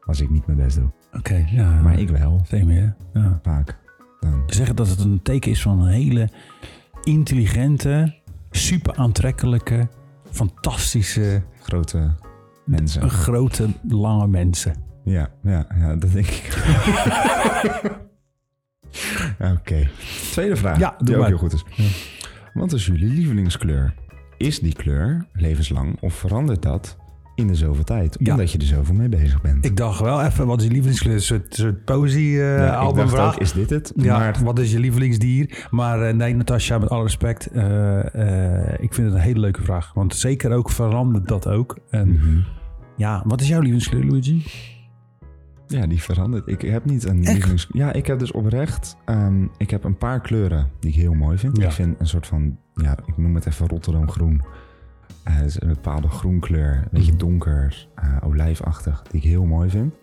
Als 0.00 0.20
ik 0.20 0.30
niet 0.30 0.46
mijn 0.46 0.58
best 0.58 0.76
doe. 0.76 0.90
Oké, 1.12 1.44
ja. 1.48 1.80
Maar 1.80 1.98
ik 1.98 2.08
wel, 2.08 2.40
meer, 2.50 2.94
ja. 3.12 3.38
vaak. 3.42 3.78
Dan, 4.20 4.42
Ze 4.46 4.54
zeggen 4.54 4.76
dat 4.76 4.88
het 4.88 5.00
een 5.00 5.22
teken 5.22 5.50
is 5.50 5.62
van 5.62 5.80
een 5.80 5.88
hele 5.88 6.28
intelligente, 7.02 8.14
super 8.50 8.94
aantrekkelijke, 8.94 9.88
fantastische, 10.30 11.42
grote 11.62 12.14
mensen. 12.64 13.10
grote, 13.10 13.68
lange 13.88 14.26
mensen. 14.26 14.74
Ja, 15.04 15.28
ja, 15.42 15.66
ja, 15.78 15.96
dat 15.96 16.12
denk 16.12 16.26
ik. 16.26 16.48
Oké. 19.56 19.88
Tweede 20.30 20.56
vraag, 20.56 20.78
Ja, 20.78 20.94
doe 20.98 21.06
die 21.06 21.14
ook 21.14 21.20
maar. 21.20 21.28
heel 21.28 21.38
goed 21.38 21.52
is. 21.52 21.64
Wat 22.54 22.72
is 22.72 22.86
jullie 22.86 23.08
lievelingskleur? 23.12 23.94
Is 24.36 24.58
die 24.60 24.74
kleur 24.74 25.26
levenslang 25.32 25.96
of 26.00 26.14
verandert 26.14 26.62
dat 26.62 26.96
in 27.40 27.46
de 27.46 27.54
zoveel 27.54 27.84
tijd? 27.84 28.16
Ja. 28.18 28.32
Omdat 28.32 28.52
je 28.52 28.58
er 28.58 28.64
zoveel 28.64 28.94
mee 28.94 29.08
bezig 29.08 29.40
bent. 29.40 29.64
Ik 29.64 29.76
dacht 29.76 30.00
wel 30.00 30.22
even, 30.22 30.46
wat 30.46 30.58
is 30.60 30.64
je 30.66 30.70
lievelingskleur? 30.72 31.14
Een 31.14 31.20
soort, 31.20 31.58
uh, 31.58 32.56
Ja, 32.58 32.74
albumvraag. 32.74 33.34
ook, 33.34 33.40
is 33.40 33.52
dit 33.52 33.70
het? 33.70 33.92
Ja, 33.96 34.18
Maar 34.18 34.36
wat 34.44 34.58
is 34.58 34.72
je 34.72 34.78
lievelingsdier? 34.78 35.66
Maar 35.70 36.02
eh, 36.02 36.14
nee, 36.14 36.34
Natasja, 36.36 36.78
met 36.78 36.88
alle 36.88 37.02
respect. 37.02 37.46
eh, 37.46 38.64
eh, 38.68 38.72
ik 38.80 38.94
vind 38.94 39.06
het 39.06 39.16
een 39.16 39.22
hele 39.22 39.40
leuke 39.40 39.62
vraag. 39.62 39.90
Want 39.94 40.14
zeker 40.14 40.52
ook 40.52 40.70
verandert 40.70 41.28
dat 41.28 41.46
ook. 41.48 41.78
En 41.90 42.08
Mhm. 42.08 42.40
ja, 42.96 43.22
wat 43.26 43.40
is 43.40 43.48
jouw 43.48 43.58
lievelingskleur, 43.60 44.04
Luigi? 44.04 44.42
Ja, 45.66 45.86
die 45.86 46.02
verandert. 46.02 46.46
Ik 46.48 46.60
heb 46.60 46.84
niet 46.84 47.04
een 47.04 47.20
lievelings... 47.20 47.68
Ja, 47.72 47.92
ik 47.92 48.06
heb 48.06 48.18
dus 48.18 48.32
oprecht... 48.32 48.96
ehm, 49.04 49.46
ik 49.56 49.70
heb 49.70 49.84
een 49.84 49.96
paar 49.96 50.20
kleuren 50.20 50.66
die 50.80 50.90
ik 50.90 50.96
heel 50.96 51.14
mooi 51.14 51.38
vind. 51.38 51.56
Ja. 51.56 51.64
Ik 51.66 51.72
vind 51.72 52.00
een 52.00 52.06
soort 52.06 52.26
van... 52.26 52.56
Ja, 52.74 52.98
ik 53.06 53.16
noem 53.16 53.34
het 53.34 53.46
even 53.46 53.68
Rotterdam 53.68 54.10
groen. 54.10 54.42
Eh, 55.30 55.36
het 55.36 55.46
is 55.46 55.60
een 55.60 55.68
bepaalde 55.68 56.08
groenkleur. 56.08 56.74
Een 56.76 56.88
beetje 56.90 57.10
Mhm. 57.12 57.20
donker, 57.20 57.88
eh, 57.94 58.16
olijfachtig. 58.24 59.02
Die 59.02 59.20
ik 59.20 59.26
heel 59.28 59.44
mooi 59.44 59.70
vind. 59.70 59.94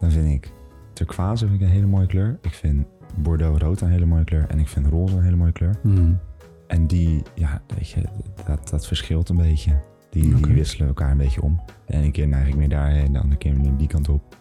Dan 0.00 0.10
vind 0.10 0.30
ik 0.32 0.52
turquoise 0.92 1.46
vind 1.48 1.60
ik 1.60 1.66
een 1.66 1.72
hele 1.72 1.86
mooie 1.86 2.06
kleur. 2.06 2.38
Ik 2.42 2.52
vind 2.54 2.86
Bordeaux-rood 3.16 3.80
een 3.80 3.88
hele 3.90 4.06
mooie 4.06 4.24
kleur. 4.24 4.46
En 4.48 4.58
ik 4.58 4.68
vind 4.68 4.86
roze 4.86 5.16
een 5.16 5.22
hele 5.22 5.36
mooie 5.36 5.52
kleur. 5.52 5.74
Hmm. 5.82 6.18
En 6.66 6.86
die, 6.86 7.22
ja, 7.34 7.62
weet 7.76 7.88
je, 7.88 8.02
dat, 8.46 8.68
dat 8.68 8.86
verschilt 8.86 9.28
een 9.28 9.36
beetje. 9.36 9.72
Die, 10.10 10.36
wisselen 10.36 10.88
elkaar 10.88 11.10
een 11.10 11.16
beetje 11.16 11.42
om. 11.42 11.60
De 11.86 11.92
ene 11.94 12.10
keer 12.10 12.28
neig 12.28 12.48
ik 12.48 12.56
meer 12.56 12.68
daarheen, 12.68 13.12
de 13.12 13.18
andere 13.18 13.36
keer 13.38 13.56
meer 13.56 13.76
die 13.76 13.86
kant 13.86 14.08
op. 14.08 14.36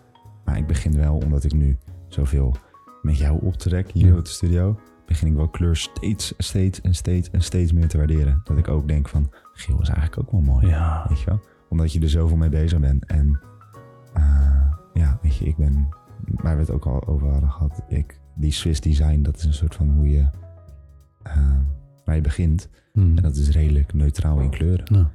Maar 0.46 0.58
ik 0.58 0.67
begin 0.67 0.96
wel, 0.98 1.17
omdat 1.17 1.43
ik 1.43 1.54
nu 1.54 1.78
zoveel 2.08 2.56
met 3.02 3.17
jou 3.17 3.39
optrek 3.41 3.91
hier 3.91 4.08
Ja. 4.08 4.17
op 4.17 4.26
de 4.26 4.32
studio, 4.32 4.80
begin 5.06 5.28
ik 5.28 5.34
wel 5.34 5.48
kleur 5.50 5.76
steeds, 5.76 6.34
steeds 6.38 6.82
en 6.82 6.96
steeds 6.96 7.30
en 7.30 7.41
steeds 7.41 7.72
meer 7.74 7.88
te 7.88 7.98
waarderen. 7.98 8.41
Dat 8.43 8.58
ik 8.58 8.67
ook 8.67 8.88
denk 8.88 9.10
van, 9.10 9.30
geel 9.53 9.81
is 9.81 9.89
eigenlijk 9.89 10.19
ook 10.19 10.31
wel 10.31 10.53
mooi. 10.53 10.67
Ja. 10.67 11.05
Weet 11.07 11.19
je 11.19 11.25
wel? 11.25 11.39
Omdat 11.69 11.93
je 11.93 12.01
er 12.01 12.09
zoveel 12.09 12.37
mee 12.37 12.49
bezig 12.49 12.79
bent. 12.79 13.05
En 13.05 13.39
eh, 14.13 14.71
ja, 14.93 15.19
weet 15.21 15.35
je, 15.35 15.45
ik 15.45 15.55
ben, 15.55 15.89
waar 16.25 16.55
we 16.55 16.61
het 16.61 16.71
ook 16.71 16.85
al 16.85 17.07
over 17.07 17.29
hadden 17.29 17.51
gehad, 17.51 17.81
ik, 17.87 18.19
die 18.35 18.51
Swiss 18.51 18.81
design, 18.81 19.21
dat 19.21 19.37
is 19.37 19.43
een 19.43 19.53
soort 19.53 19.75
van 19.75 19.89
hoe 19.89 20.09
je, 20.09 20.25
eh, 21.23 21.57
waar 22.05 22.15
je 22.15 22.21
begint. 22.21 22.69
Hmm. 22.93 23.17
En 23.17 23.23
dat 23.23 23.35
is 23.35 23.49
redelijk 23.49 23.93
neutraal 23.93 24.39
in 24.39 24.49
kleuren. 24.49 24.85
Ja. 24.95 25.11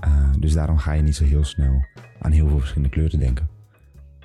Eh, 0.00 0.32
dus 0.38 0.52
daarom 0.52 0.78
ga 0.78 0.92
je 0.92 1.02
niet 1.02 1.16
zo 1.16 1.24
heel 1.24 1.44
snel 1.44 1.84
aan 2.20 2.32
heel 2.32 2.48
veel 2.48 2.58
verschillende 2.58 2.94
kleuren 2.94 3.18
denken. 3.18 3.48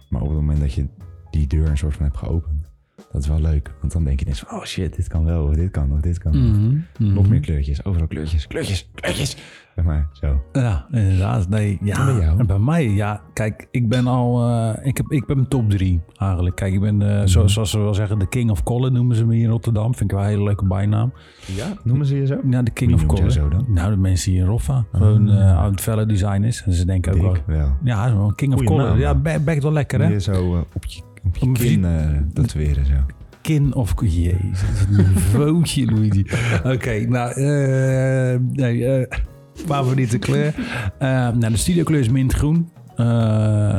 Maar 0.10 0.22
op 0.22 0.28
het 0.28 0.38
moment 0.38 0.60
dat 0.60 0.74
je 0.74 0.88
die 1.30 1.48
deur 1.48 1.70
een 1.70 1.78
soort 1.78 1.94
van 1.94 2.06
hebt 2.06 2.18
geopend, 2.18 2.70
dat 3.16 3.24
is 3.24 3.30
wel 3.30 3.52
leuk. 3.52 3.72
Want 3.80 3.94
dan 3.94 4.04
denk 4.04 4.20
je 4.20 4.26
ineens 4.26 4.44
van, 4.48 4.58
oh 4.58 4.64
shit, 4.66 4.96
dit 4.96 5.08
kan 5.08 5.26
wel, 5.26 5.44
of 5.44 5.54
dit 5.56 5.72
kan, 5.72 5.92
of 5.92 6.00
dit 6.00 6.18
kan. 6.18 6.32
Mhm. 6.52 6.78
Nog 7.14 7.24
Mhm. 7.24 7.30
meer 7.30 7.40
kleurtjes, 7.40 7.86
overal 7.86 8.08
kleurtjes, 8.08 8.48
kleurtjes, 8.48 8.90
kleurtjes. 8.96 9.38
Zeg 9.76 9.86
maar, 9.86 10.08
zo. 10.12 10.44
Ja, 10.52 10.86
inderdaad. 10.92 11.50
Nee, 11.50 11.78
ja. 11.82 12.06
Bij 12.06 12.16
jou? 12.26 12.40
En 12.40 12.48
bij 12.48 12.60
mij, 12.60 12.90
ja. 12.90 13.22
Kijk, 13.34 13.68
ik 13.72 13.90
ben 13.90 14.08
al... 14.08 14.50
eh, 14.50 14.86
ik, 14.88 14.98
heb, 14.98 15.12
ik 15.12 15.26
ben 15.26 15.48
top 15.48 15.70
drie 15.70 16.02
eigenlijk. 16.18 16.56
Kijk, 16.56 16.74
ik 16.74 16.80
ben, 16.80 17.02
eh, 17.02 17.18
Mhm. 17.18 17.28
zo- 17.28 17.48
zoals 17.48 17.70
ze 17.72 17.80
wel 17.80 17.94
zeggen, 17.94 18.20
de 18.20 18.28
King 18.30 18.50
of 18.52 18.64
Colin 18.64 18.94
noemen 18.94 19.16
ze 19.16 19.26
me 19.26 19.34
hier 19.36 19.44
in 19.44 19.50
Rotterdam. 19.50 19.96
Vind 19.96 20.12
ik 20.12 20.18
wel 20.18 20.26
een 20.26 20.32
hele 20.32 20.44
leuke 20.44 20.66
bijnaam. 20.68 21.14
Ja, 21.56 21.74
noemen 21.84 22.06
ze 22.06 22.16
je 22.18 22.26
zo? 22.26 22.40
Ja, 22.50 22.62
de 22.62 22.72
King 22.72 22.92
Wie 22.92 23.00
of 23.00 23.06
Colin. 23.16 23.32
zo 23.32 23.48
dan? 23.50 23.66
Nou, 23.68 23.92
de 23.92 23.98
mensen 23.98 24.32
hier 24.32 24.42
in 24.42 24.48
Roffa. 24.48 24.86
Gewoon 24.92 25.30
Ah. 25.30 25.50
eh 25.50 25.58
oud 25.60 25.82
felle 25.82 26.06
designers. 26.06 26.64
En 26.64 26.74
ze 26.74 26.86
denken 26.86 27.14
ook 27.14 27.22
wel... 27.22 27.58
Wel. 27.58 27.76
Ja, 27.84 28.32
King 28.36 28.54
of 28.54 28.64
Colin. 28.64 28.86
naam, 28.86 28.98
Ja, 29.00 29.16
bekt 29.40 29.64
wel 29.64 29.72
lekker, 29.72 30.02
hè? 30.02 30.08
Je 30.08 30.20
zo 30.22 30.66
op 30.74 30.86
je, 30.86 31.02
op 31.26 31.36
je 31.38 31.52
kin 31.52 31.86
eh 31.86 32.10
tatoeëren 32.34 32.86
zo. 32.86 32.94
Kin 33.42 33.74
of... 33.74 33.94
Jezus, 34.02 34.62
een 34.90 34.96
niveautje, 34.96 35.86
Luigi. 35.92 36.26
Oké, 36.64 37.00
nou... 37.08 37.32
eh 37.32 38.40
nee, 38.52 38.86
eh, 38.86 39.18
favoriete 39.54 40.18
kleur. 40.18 40.54
Nou, 41.00 41.50
de 41.52 41.58
studiokleur 41.58 42.00
is 42.00 42.10
mintgroen. 42.10 42.70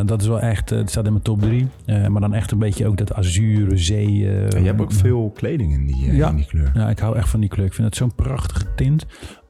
Dat 0.07 0.21
is 0.21 0.27
wel 0.27 0.41
echt... 0.41 0.71
Het 0.71 0.91
staat 0.91 1.05
in 1.05 1.11
mijn 1.11 1.25
top 1.25 1.41
drie. 1.41 1.67
Eh, 1.85 2.07
maar 2.07 2.21
dan 2.21 2.35
echt 2.35 2.51
een 2.51 2.59
beetje 2.59 2.87
ook 2.87 2.97
dat 2.97 3.15
azure 3.15 3.77
zee... 3.77 4.13
je 4.17 4.49
hebt 4.63 4.81
ook 4.81 4.93
veel 4.93 5.31
kleding 5.35 5.73
in 5.73 5.87
die, 5.87 6.15
Ja. 6.15 6.29
in 6.29 6.37
die 6.37 6.47
kleur. 6.47 6.71
Ja, 6.75 6.89
ik 6.89 6.99
hou 6.99 7.17
echt 7.17 7.29
van 7.29 7.41
die 7.41 7.49
kleur. 7.49 7.67
Ik 7.67 7.75
vind 7.75 7.87
het 7.87 7.97
zo'n 7.97 8.15
prachtige 8.15 8.67
tint. 8.75 9.07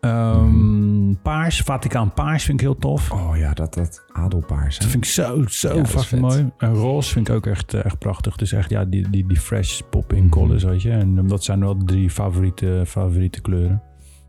Ehm, 0.06 1.14
Paars, 1.22 1.60
Vaticaan 1.60 2.12
paars 2.12 2.44
vind 2.44 2.60
ik 2.60 2.66
heel 2.66 2.76
tof. 2.76 3.10
Oh 3.12 3.36
ja, 3.36 3.52
dat, 3.52 3.74
dat 3.74 4.04
adelpaars. 4.12 4.74
hè? 4.78 4.82
Dat 4.82 4.90
vind 4.90 5.04
ik 5.04 5.10
zo, 5.10 5.42
zo 5.48 5.76
Ja, 5.76 6.18
mooi. 6.20 6.50
En 6.58 6.74
roze 6.74 7.12
vind 7.12 7.28
ik 7.28 7.34
ook 7.34 7.46
echt, 7.46 7.74
eh, 7.74 7.84
echt 7.84 7.98
prachtig. 7.98 8.36
Dus 8.36 8.52
echt, 8.52 8.70
ja, 8.70 8.84
die, 8.84 9.10
die, 9.10 9.26
die 9.26 9.40
fresh 9.40 9.80
pop-in 9.90 10.22
Mhm. 10.22 10.28
colors, 10.28 10.62
weet 10.64 10.82
je. 10.82 10.90
En 10.90 11.16
um, 11.18 11.28
dat 11.28 11.44
zijn 11.44 11.60
wel 11.60 11.78
de 11.78 11.84
drie 11.84 12.10
favoriete, 12.10 12.82
favoriete 12.86 13.40
kleuren. 13.40 13.82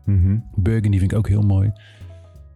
Mhm. 0.04 0.36
Burgundy 0.54 0.98
vind 0.98 1.12
ik 1.12 1.18
ook 1.18 1.28
heel 1.28 1.42
mooi. 1.42 1.72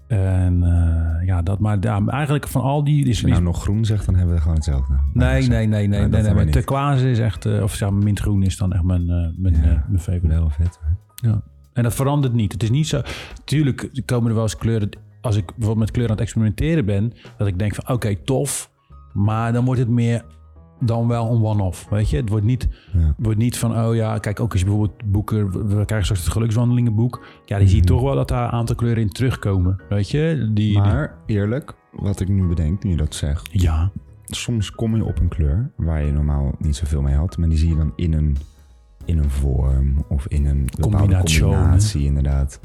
En 0.08 0.62
eh, 0.62 1.26
ja, 1.26 1.42
dat 1.42 1.58
maar 1.58 1.76
ja, 1.80 2.06
eigenlijk 2.06 2.48
van 2.48 2.62
al 2.62 2.85
die... 2.85 2.98
Als 3.00 3.08
Is 3.08 3.20
je 3.20 3.26
nou 3.26 3.42
nog 3.42 3.62
groen 3.62 3.85
zegt, 3.85 4.06
dan 4.06 4.14
hebben 4.14 4.35
we 4.35 4.40
gewoon 4.40 4.56
hetzelfde. 4.56 4.94
nee, 5.12 5.32
nee, 5.48 5.66
nee, 5.66 5.87
nee, 5.88 6.06
nee, 6.08 6.22
nee, 6.22 6.44
niet. 6.44 6.52
turquoise 6.52 7.11
is 7.11 7.18
echt... 7.18 7.46
eh, 7.46 7.62
of 7.62 7.74
maar, 7.74 7.90
mintgroen 7.90 8.42
is 8.42 8.56
dan 8.56 8.72
echt 8.72 8.82
mijn, 8.82 9.06
mijn, 9.37 9.54
Ja. 9.54 9.85
mijn 9.88 9.98
favorite. 10.00 10.26
Wel 10.28 10.50
vet 10.50 10.78
hoor. 11.22 11.42
En 11.72 11.82
dat 11.82 11.94
verandert 11.94 12.35
niet. 12.35 12.52
Het 12.52 12.62
is 12.62 12.70
niet 12.70 12.87
zo... 12.88 13.00
Tuurlijk 13.44 14.02
komen 14.06 14.28
er 14.28 14.35
wel 14.35 14.42
eens 14.42 14.56
kleuren... 14.56 14.88
Als 15.20 15.37
ik 15.37 15.44
bijvoorbeeld 15.46 15.78
met 15.78 15.90
kleuren 15.90 16.11
aan 16.14 16.18
het 16.22 16.24
experimenteren 16.26 16.85
ben... 16.85 17.12
Dat 17.38 17.46
ik 17.46 17.58
denk 17.58 17.74
van 17.74 17.94
oké, 17.94 18.16
tof. 18.16 18.70
Maar 19.12 19.52
dan 19.52 19.64
wordt 19.64 19.80
het 19.80 19.88
meer 19.88 20.24
dan 20.80 21.08
wel 21.08 21.30
een 21.35 21.42
one-off. 21.44 21.88
Weet 21.88 22.11
je? 22.11 22.16
Het 22.16 22.28
wordt 22.28 22.44
niet, 22.44 22.68
Ja. 22.92 23.14
wordt 23.18 23.38
niet 23.38 23.58
van... 23.58 23.78
Oh 23.87 23.94
ja, 23.94 24.18
kijk 24.18 24.40
ook 24.40 24.50
als 24.52 24.61
je 24.61 24.66
bijvoorbeeld 24.66 25.04
boeken... 25.04 25.50
We 25.68 25.85
krijgen 25.85 26.04
straks 26.04 26.22
het 26.24 26.32
gelukswandelingenboek. 26.32 27.24
Ja, 27.44 27.58
die 27.58 27.66
zie 27.68 27.76
je 27.76 27.82
Mhm. 27.82 27.92
toch 27.92 28.02
wel 28.02 28.14
dat 28.14 28.28
daar 28.28 28.44
een 28.44 28.50
aantal 28.50 28.76
kleuren 28.76 29.02
in 29.02 29.08
terugkomen. 29.11 29.80
Weet 29.88 30.11
je? 30.11 30.37
Die, 30.38 30.52
die- 30.54 30.78
Maar 30.78 31.14
eerlijk, 31.26 31.74
wat 31.92 32.20
ik 32.20 32.28
nu 32.28 32.46
bedenk, 32.46 32.85
nu 32.85 32.90
je 32.90 32.96
dat 32.96 33.14
zegt. 33.14 33.48
ja. 33.52 33.92
Soms 34.24 34.70
kom 34.70 34.96
je 34.96 35.04
op 35.04 35.18
een 35.20 35.28
kleur 35.28 35.70
waar 35.76 36.04
je 36.04 36.12
normaal 36.12 36.54
niet 36.58 36.76
zoveel 36.76 37.02
mee 37.02 37.14
had. 37.14 37.37
Maar 37.38 37.48
die 37.48 37.58
zie 37.58 37.68
je 37.68 37.76
dan 37.76 37.92
in 37.96 38.12
een, 38.12 38.37
in 39.04 39.18
een 39.18 39.30
vorm 39.30 40.04
of 40.08 40.26
in 40.26 40.46
een 40.46 40.68
Combinatie, 40.80 42.04
inderdaad 42.04 42.60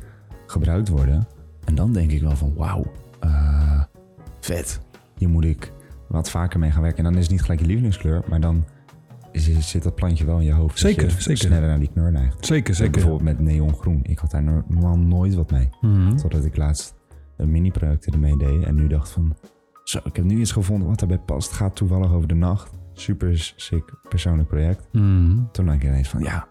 gebruikt 0.46 0.90
worden. 0.90 1.28
En 1.66 1.76
dan 1.76 1.94
denk 1.94 2.12
ik 2.12 2.22
wel 2.22 2.36
van 2.36 2.54
wauw, 2.56 2.92
eh, 3.20 3.82
vet. 4.40 4.80
Hier 5.18 5.30
moet 5.30 5.46
ik 5.46 5.72
wat 6.08 6.30
vaker 6.30 6.60
mee 6.60 6.72
gaan 6.72 6.82
werken. 6.82 6.98
En 6.98 7.04
dan 7.04 7.16
is 7.16 7.22
het 7.22 7.32
niet 7.32 7.42
gelijk 7.42 7.60
je 7.60 7.66
lievelingskleur, 7.66 8.24
maar 8.30 8.40
dan 8.40 8.66
is, 9.32 9.70
zit 9.70 9.84
dat 9.84 9.96
plantje 9.96 10.26
wel 10.26 10.40
in 10.40 10.46
je 10.46 10.54
hoofd. 10.54 10.80
Zeker, 10.80 11.06
je 11.06 11.22
zeker. 11.22 11.38
sneller 11.38 11.68
naar 11.68 11.80
die 11.80 11.90
knur 11.94 12.12
neigt. 12.12 12.46
Zeker, 12.46 12.92
Bijvoorbeeld 12.92 13.22
met 13.22 13.40
neongroen. 13.40 14.00
Ik 14.04 14.20
had 14.20 14.32
daar 14.32 14.44
normaal 14.44 14.98
nooit 14.98 15.36
wat 15.36 15.52
mee. 15.52 15.70
Mhm. 15.82 16.16
Totdat 16.16 16.46
ik 16.46 16.58
laatst 16.58 16.96
een 17.38 17.52
mini-project 17.52 18.06
ermee 18.06 18.38
deed. 18.38 18.64
En 18.64 18.76
nu 18.76 18.88
dacht 18.88 19.10
van... 19.10 19.36
Zo, 19.84 20.00
ik 20.04 20.16
heb 20.16 20.26
nu 20.26 20.40
iets 20.40 20.52
gevonden 20.52 20.88
wat 20.88 21.00
daarbij 21.00 21.18
past. 21.18 21.52
Gaat 21.52 21.76
toevallig 21.76 22.14
over 22.14 22.28
de 22.28 22.34
nacht. 22.34 22.77
Super 23.00 23.54
sick 23.56 23.94
persoonlijk 24.10 24.48
project. 24.48 24.88
Mhm. 24.92 25.38
Toen 25.52 25.66
dacht 25.66 25.78
ik 25.78 25.84
ineens 25.84 26.10
van... 26.10 26.22
Ja, 26.22 26.48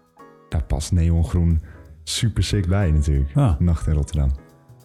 daar 0.49 0.63
past 0.63 0.91
neongroen 0.91 1.61
super 2.03 2.43
sick 2.43 2.67
bij 2.67 2.91
natuurlijk. 2.91 3.59
Nacht 3.59 3.87
in 3.87 3.93
Rotterdam. 3.93 4.31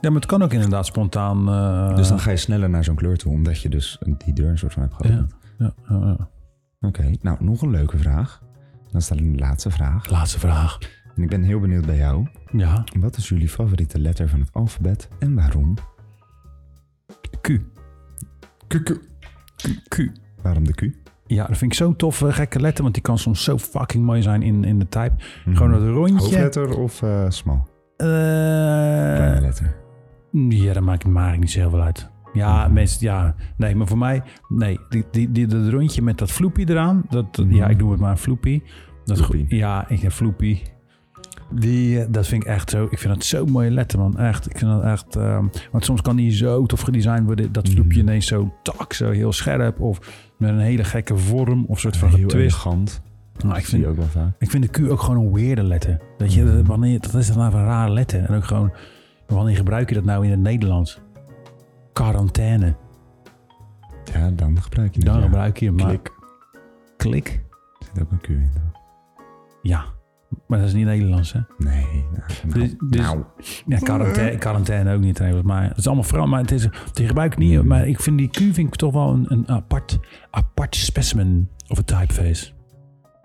ja, 0.00 0.10
maar 0.10 0.20
het 0.20 0.26
kan 0.30 0.42
ook 0.42 0.52
inderdaad 0.52 0.86
spontaan... 0.86 1.48
eh, 1.48 1.96
dus 1.96 2.08
dan 2.08 2.18
ga 2.20 2.30
je 2.30 2.36
sneller 2.36 2.70
naar 2.70 2.84
zo'n 2.84 2.94
kleur 2.94 3.16
toe. 3.16 3.32
Omdat 3.32 3.60
je 3.60 3.68
dus 3.68 3.98
die 4.24 4.34
deur 4.34 4.48
een 4.50 4.58
soort 4.58 4.72
van 4.72 4.82
hebt 4.82 4.94
geopend. 4.94 5.34
ja, 5.58 5.74
ja, 5.88 5.96
ja. 6.18 6.28
Oké, 6.88 7.10
nou 7.20 7.44
nog 7.44 7.62
een 7.62 7.70
leuke 7.70 7.98
vraag. 7.98 8.42
Dan 8.90 9.02
staat 9.02 9.18
een 9.18 9.38
laatste 9.38 9.70
vraag. 9.70 10.10
Laatste 10.10 10.38
vraag. 10.38 10.78
En 11.16 11.22
ik 11.22 11.28
ben 11.28 11.42
heel 11.42 11.60
benieuwd 11.60 11.86
bij 11.86 11.96
jou. 11.96 12.26
Ja, 12.52 12.84
Wat 12.98 13.16
is 13.16 13.28
jullie 13.28 13.48
favoriete 13.48 13.98
letter 13.98 14.28
van 14.28 14.40
het 14.40 14.52
alfabet 14.52 15.08
en 15.18 15.34
waarom? 15.34 15.74
Q. 17.40 17.48
Q, 18.68 18.82
Q. 18.84 18.90
Q. 19.88 20.10
Waarom 20.42 20.64
de 20.64 20.72
Q? 20.74 21.01
Ja, 21.34 21.46
dat 21.46 21.56
vind 21.58 21.72
ik 21.72 21.78
zo'n 21.78 21.96
toffe 21.96 22.32
gekke 22.32 22.60
letter, 22.60 22.82
want 22.82 22.94
die 22.94 23.02
kan 23.02 23.18
soms 23.18 23.44
zo 23.44 23.58
fucking 23.58 24.04
mooi 24.04 24.22
zijn 24.22 24.42
in, 24.42 24.64
in 24.64 24.78
de 24.78 24.88
type. 24.88 25.12
Gewoon 25.52 25.70
dat 25.72 25.82
rondje. 25.82 26.14
Hoofdletter 26.18 26.78
of 26.78 27.02
eh 27.02 27.24
smal? 27.28 27.68
Eh, 27.96 28.06
Kleine 28.06 29.40
letter. 29.40 29.74
ja, 30.48 30.72
dat 30.72 30.82
maakt, 30.82 31.06
maakt 31.06 31.38
niet 31.38 31.50
zo 31.50 31.58
heel 31.60 31.70
veel 31.70 31.82
uit. 31.82 32.10
Ja, 32.32 32.64
Mhm. 32.64 32.72
mensen, 32.72 33.06
ja, 33.06 33.34
nee, 33.56 33.74
maar 33.74 33.86
voor 33.86 33.98
mij, 33.98 34.22
nee, 34.48 34.78
die, 34.88 35.04
die, 35.10 35.32
die, 35.32 35.46
dat 35.46 35.68
rondje 35.68 36.02
met 36.02 36.18
dat 36.18 36.30
floepie 36.30 36.70
eraan, 36.70 37.02
dat, 37.08 37.36
Mhm. 37.36 37.54
ja, 37.54 37.66
ik 37.68 37.78
noem 37.78 37.90
het 37.90 38.00
maar 38.00 38.10
een 38.10 38.16
floepie. 38.18 38.62
Dat, 39.04 39.16
Floepie. 39.20 39.56
Ja, 39.56 39.88
ik 39.88 40.00
heb 40.00 40.12
floepie. 40.12 40.62
Die, 41.54 42.00
eh, 42.00 42.06
dat 42.10 42.26
vind 42.26 42.42
ik 42.42 42.48
echt 42.48 42.70
zo, 42.70 42.86
ik 42.90 42.98
vind 42.98 43.14
dat 43.14 43.24
zo'n 43.24 43.50
mooie 43.50 43.70
letter, 43.70 43.98
man. 43.98 44.18
Echt, 44.18 44.50
ik 44.50 44.58
vind 44.58 44.70
dat 44.70 44.82
echt, 44.82 45.16
ehm, 45.16 45.44
want 45.70 45.84
soms 45.84 46.00
kan 46.02 46.16
die 46.16 46.30
zo 46.30 46.66
tof 46.66 46.80
gedesigned 46.80 47.24
worden, 47.24 47.52
dat 47.52 47.68
floepje 47.68 47.98
Mhm. 47.98 48.08
ineens 48.08 48.26
zo 48.26 48.54
tak, 48.62 48.92
zo 48.92 49.10
heel 49.10 49.32
scherp, 49.32 49.80
of 49.80 49.98
met 50.38 50.50
een 50.50 50.58
hele 50.58 50.84
gekke 50.84 51.16
vorm, 51.16 51.64
of 51.68 51.80
soort 51.80 51.96
van 51.96 52.08
Heel 52.08 52.18
getwist. 52.18 52.34
elegant. 52.42 53.02
Nou, 53.44 53.58
ik 53.58 53.64
vind, 53.64 53.86
ook 53.86 53.96
wel 53.96 54.06
vaak. 54.06 54.32
ik 54.38 54.50
vind 54.50 54.62
de 54.62 54.68
Q 54.86 54.90
ook 54.90 55.00
gewoon 55.00 55.26
een 55.26 55.32
weirde 55.32 55.62
letter. 55.62 56.00
Dat, 56.18 56.34
je, 56.34 56.42
Mhm. 56.44 56.64
wanneer, 56.64 57.00
dat 57.00 57.14
is 57.14 57.26
dan 57.26 57.36
nou 57.38 57.54
een 57.54 57.64
rare 57.64 57.90
letter. 57.92 58.24
En 58.24 58.34
ook 58.34 58.44
gewoon, 58.44 58.72
wanneer 59.26 59.56
gebruik 59.56 59.88
je 59.88 59.94
dat 59.94 60.04
nou 60.04 60.24
in 60.24 60.30
het 60.30 60.40
Nederlands? 60.40 61.00
Quarantaine. 61.92 62.74
Ja, 64.12 64.30
dan 64.30 64.62
gebruik 64.62 64.92
je 64.94 64.98
het. 64.98 65.08
Dan 65.08 65.16
ja. 65.18 65.22
gebruik 65.24 65.58
je 65.58 65.66
hem. 65.66 65.76
Klik. 65.76 66.10
klik? 66.96 67.42
Er 67.78 67.86
zit 67.94 68.02
ook 68.02 68.10
een 68.10 68.20
Q 68.20 68.28
in. 68.28 68.50
Ja. 69.62 69.84
Maar 70.46 70.58
dat 70.58 70.68
is 70.68 70.74
niet 70.74 70.84
Nederlands, 70.84 71.32
hè? 71.32 71.40
Nee. 71.58 71.84
Nou, 71.84 72.22
nou, 72.46 72.58
Dus- 72.60 72.74
dus- 72.88 73.00
nou. 73.00 73.22
Ja, 73.66 73.78
quarantaine, 73.78 74.38
quarantaine 74.38 74.94
ook 74.94 75.00
niet 75.00 75.14
trouwens. 75.14 75.42
Maar 75.46 75.68
het 75.68 75.76
is 75.76 75.86
allemaal 75.86 76.04
vooral, 76.04 76.26
maar 76.26 76.40
het 76.40 76.50
is, 76.50 76.68
die 76.92 77.06
gebruik 77.06 77.32
ik 77.32 77.38
niet. 77.38 77.62
Maar 77.64 77.88
ik 77.88 78.00
vind 78.00 78.18
die 78.18 78.28
Q 78.28 78.36
vind 78.36 78.58
ik 78.58 78.76
toch 78.76 78.92
wel 78.92 79.12
een, 79.12 79.24
een 79.32 79.48
apart, 79.48 79.98
apart 80.30 80.76
specimen 80.76 81.48
of 81.68 81.78
een 81.78 81.84
typeface. 81.84 82.50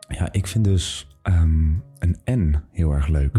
Ja, 0.08 0.32
ik 0.32 0.48
vind 0.48 0.64
dus 0.64 1.08
ehm, 1.22 1.70
een 2.00 2.18
N 2.32 2.56
heel 2.72 2.92
erg 2.92 3.08
leuk. 3.08 3.38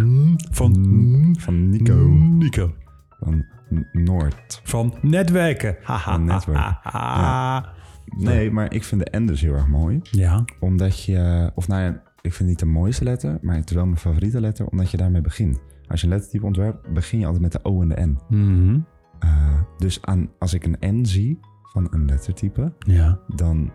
Van 0.50 1.34
Van 1.38 1.70
Nico. 1.70 1.94
Nico. 2.38 2.74
Van 3.20 3.44
Noord. 3.92 4.60
Van 4.64 4.94
netwerken. 5.02 5.76
Van 5.82 6.24
netwerken. 6.24 6.78
Ja. 6.92 7.76
Nee, 8.16 8.50
maar 8.50 8.72
ik 8.74 8.84
vind 8.84 9.04
de 9.12 9.18
N 9.18 9.26
dus 9.26 9.40
heel 9.40 9.54
erg 9.54 9.66
mooi. 9.66 9.98
ja. 10.02 10.44
Omdat 10.60 11.04
je... 11.04 11.50
Of 11.54 11.68
nou 11.68 11.82
ja, 11.82 12.02
ik 12.28 12.34
vind 12.34 12.48
het 12.48 12.48
niet 12.48 12.58
de 12.58 12.78
mooiste 12.78 13.04
letter. 13.04 13.38
Maar 13.42 13.56
het 13.56 13.70
is 13.70 13.76
wel 13.76 13.84
mijn 13.84 13.98
favoriete 13.98 14.40
letter. 14.40 14.66
Omdat 14.66 14.90
je 14.90 14.96
daarmee 14.96 15.20
begint. 15.20 15.60
Als 15.86 16.00
je 16.00 16.06
een 16.06 16.12
lettertype 16.12 16.46
ontwerpt, 16.46 16.92
begin 16.92 17.18
je 17.18 17.24
altijd 17.24 17.42
met 17.42 17.52
de 17.52 17.64
O 17.64 17.82
en 17.82 17.88
de 17.88 18.00
N. 18.00 18.18
Mhm. 18.28 18.80
Eh, 19.18 19.60
dus 19.76 20.02
aan, 20.02 20.30
als 20.38 20.54
ik 20.54 20.64
een 20.64 21.00
N 21.00 21.04
zie 21.04 21.40
van 21.62 21.88
een 21.90 22.04
lettertype... 22.04 22.72
Ja. 22.78 23.20
dan 23.26 23.72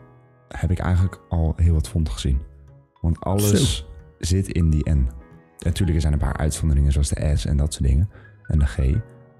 heb 0.47 0.72
ik 0.72 0.80
eigenlijk 0.80 1.22
al 1.30 1.54
heel 1.56 1.74
wat 1.74 1.89
font 1.89 2.10
gezien. 2.10 2.39
Want 3.01 3.20
alles 3.20 3.88
zit 4.20 4.47
in 4.47 4.70
die 4.70 4.89
N. 4.89 5.10
Natuurlijk 5.60 6.01
zijn 6.01 6.14
er 6.14 6.22
een 6.22 6.28
paar 6.28 6.38
uitzonderingen 6.38 6.91
zoals 6.91 7.10
de 7.10 7.36
S 7.36 7.45
en 7.45 7.58
dat 7.58 7.74
soort 7.74 7.86
dingen. 7.86 8.10
En 8.47 8.60
de 8.60 8.66
G. 8.66 8.78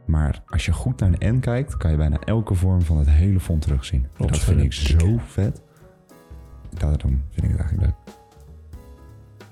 Maar 0.05 0.43
als 0.45 0.66
je 0.66 0.72
goed 0.72 0.99
naar 0.99 1.20
de 1.20 1.26
N 1.32 1.39
kijkt, 1.39 1.78
kan 1.78 1.91
je 1.91 1.97
bijna 1.97 2.20
elke 2.20 2.53
vorm 2.53 2.82
van 2.82 2.97
het 2.97 3.09
hele 3.09 3.39
font 3.39 3.61
terugzien. 3.61 4.07
Dat 4.18 4.39
vind 4.39 4.61
ik 4.61 4.74
zo 4.74 5.18
vet. 5.18 5.61
Daarom 6.70 7.24
vind 7.30 7.45
ik 7.45 7.51
het 7.51 7.59
eigenlijk 7.59 7.82
leuk. 7.82 8.22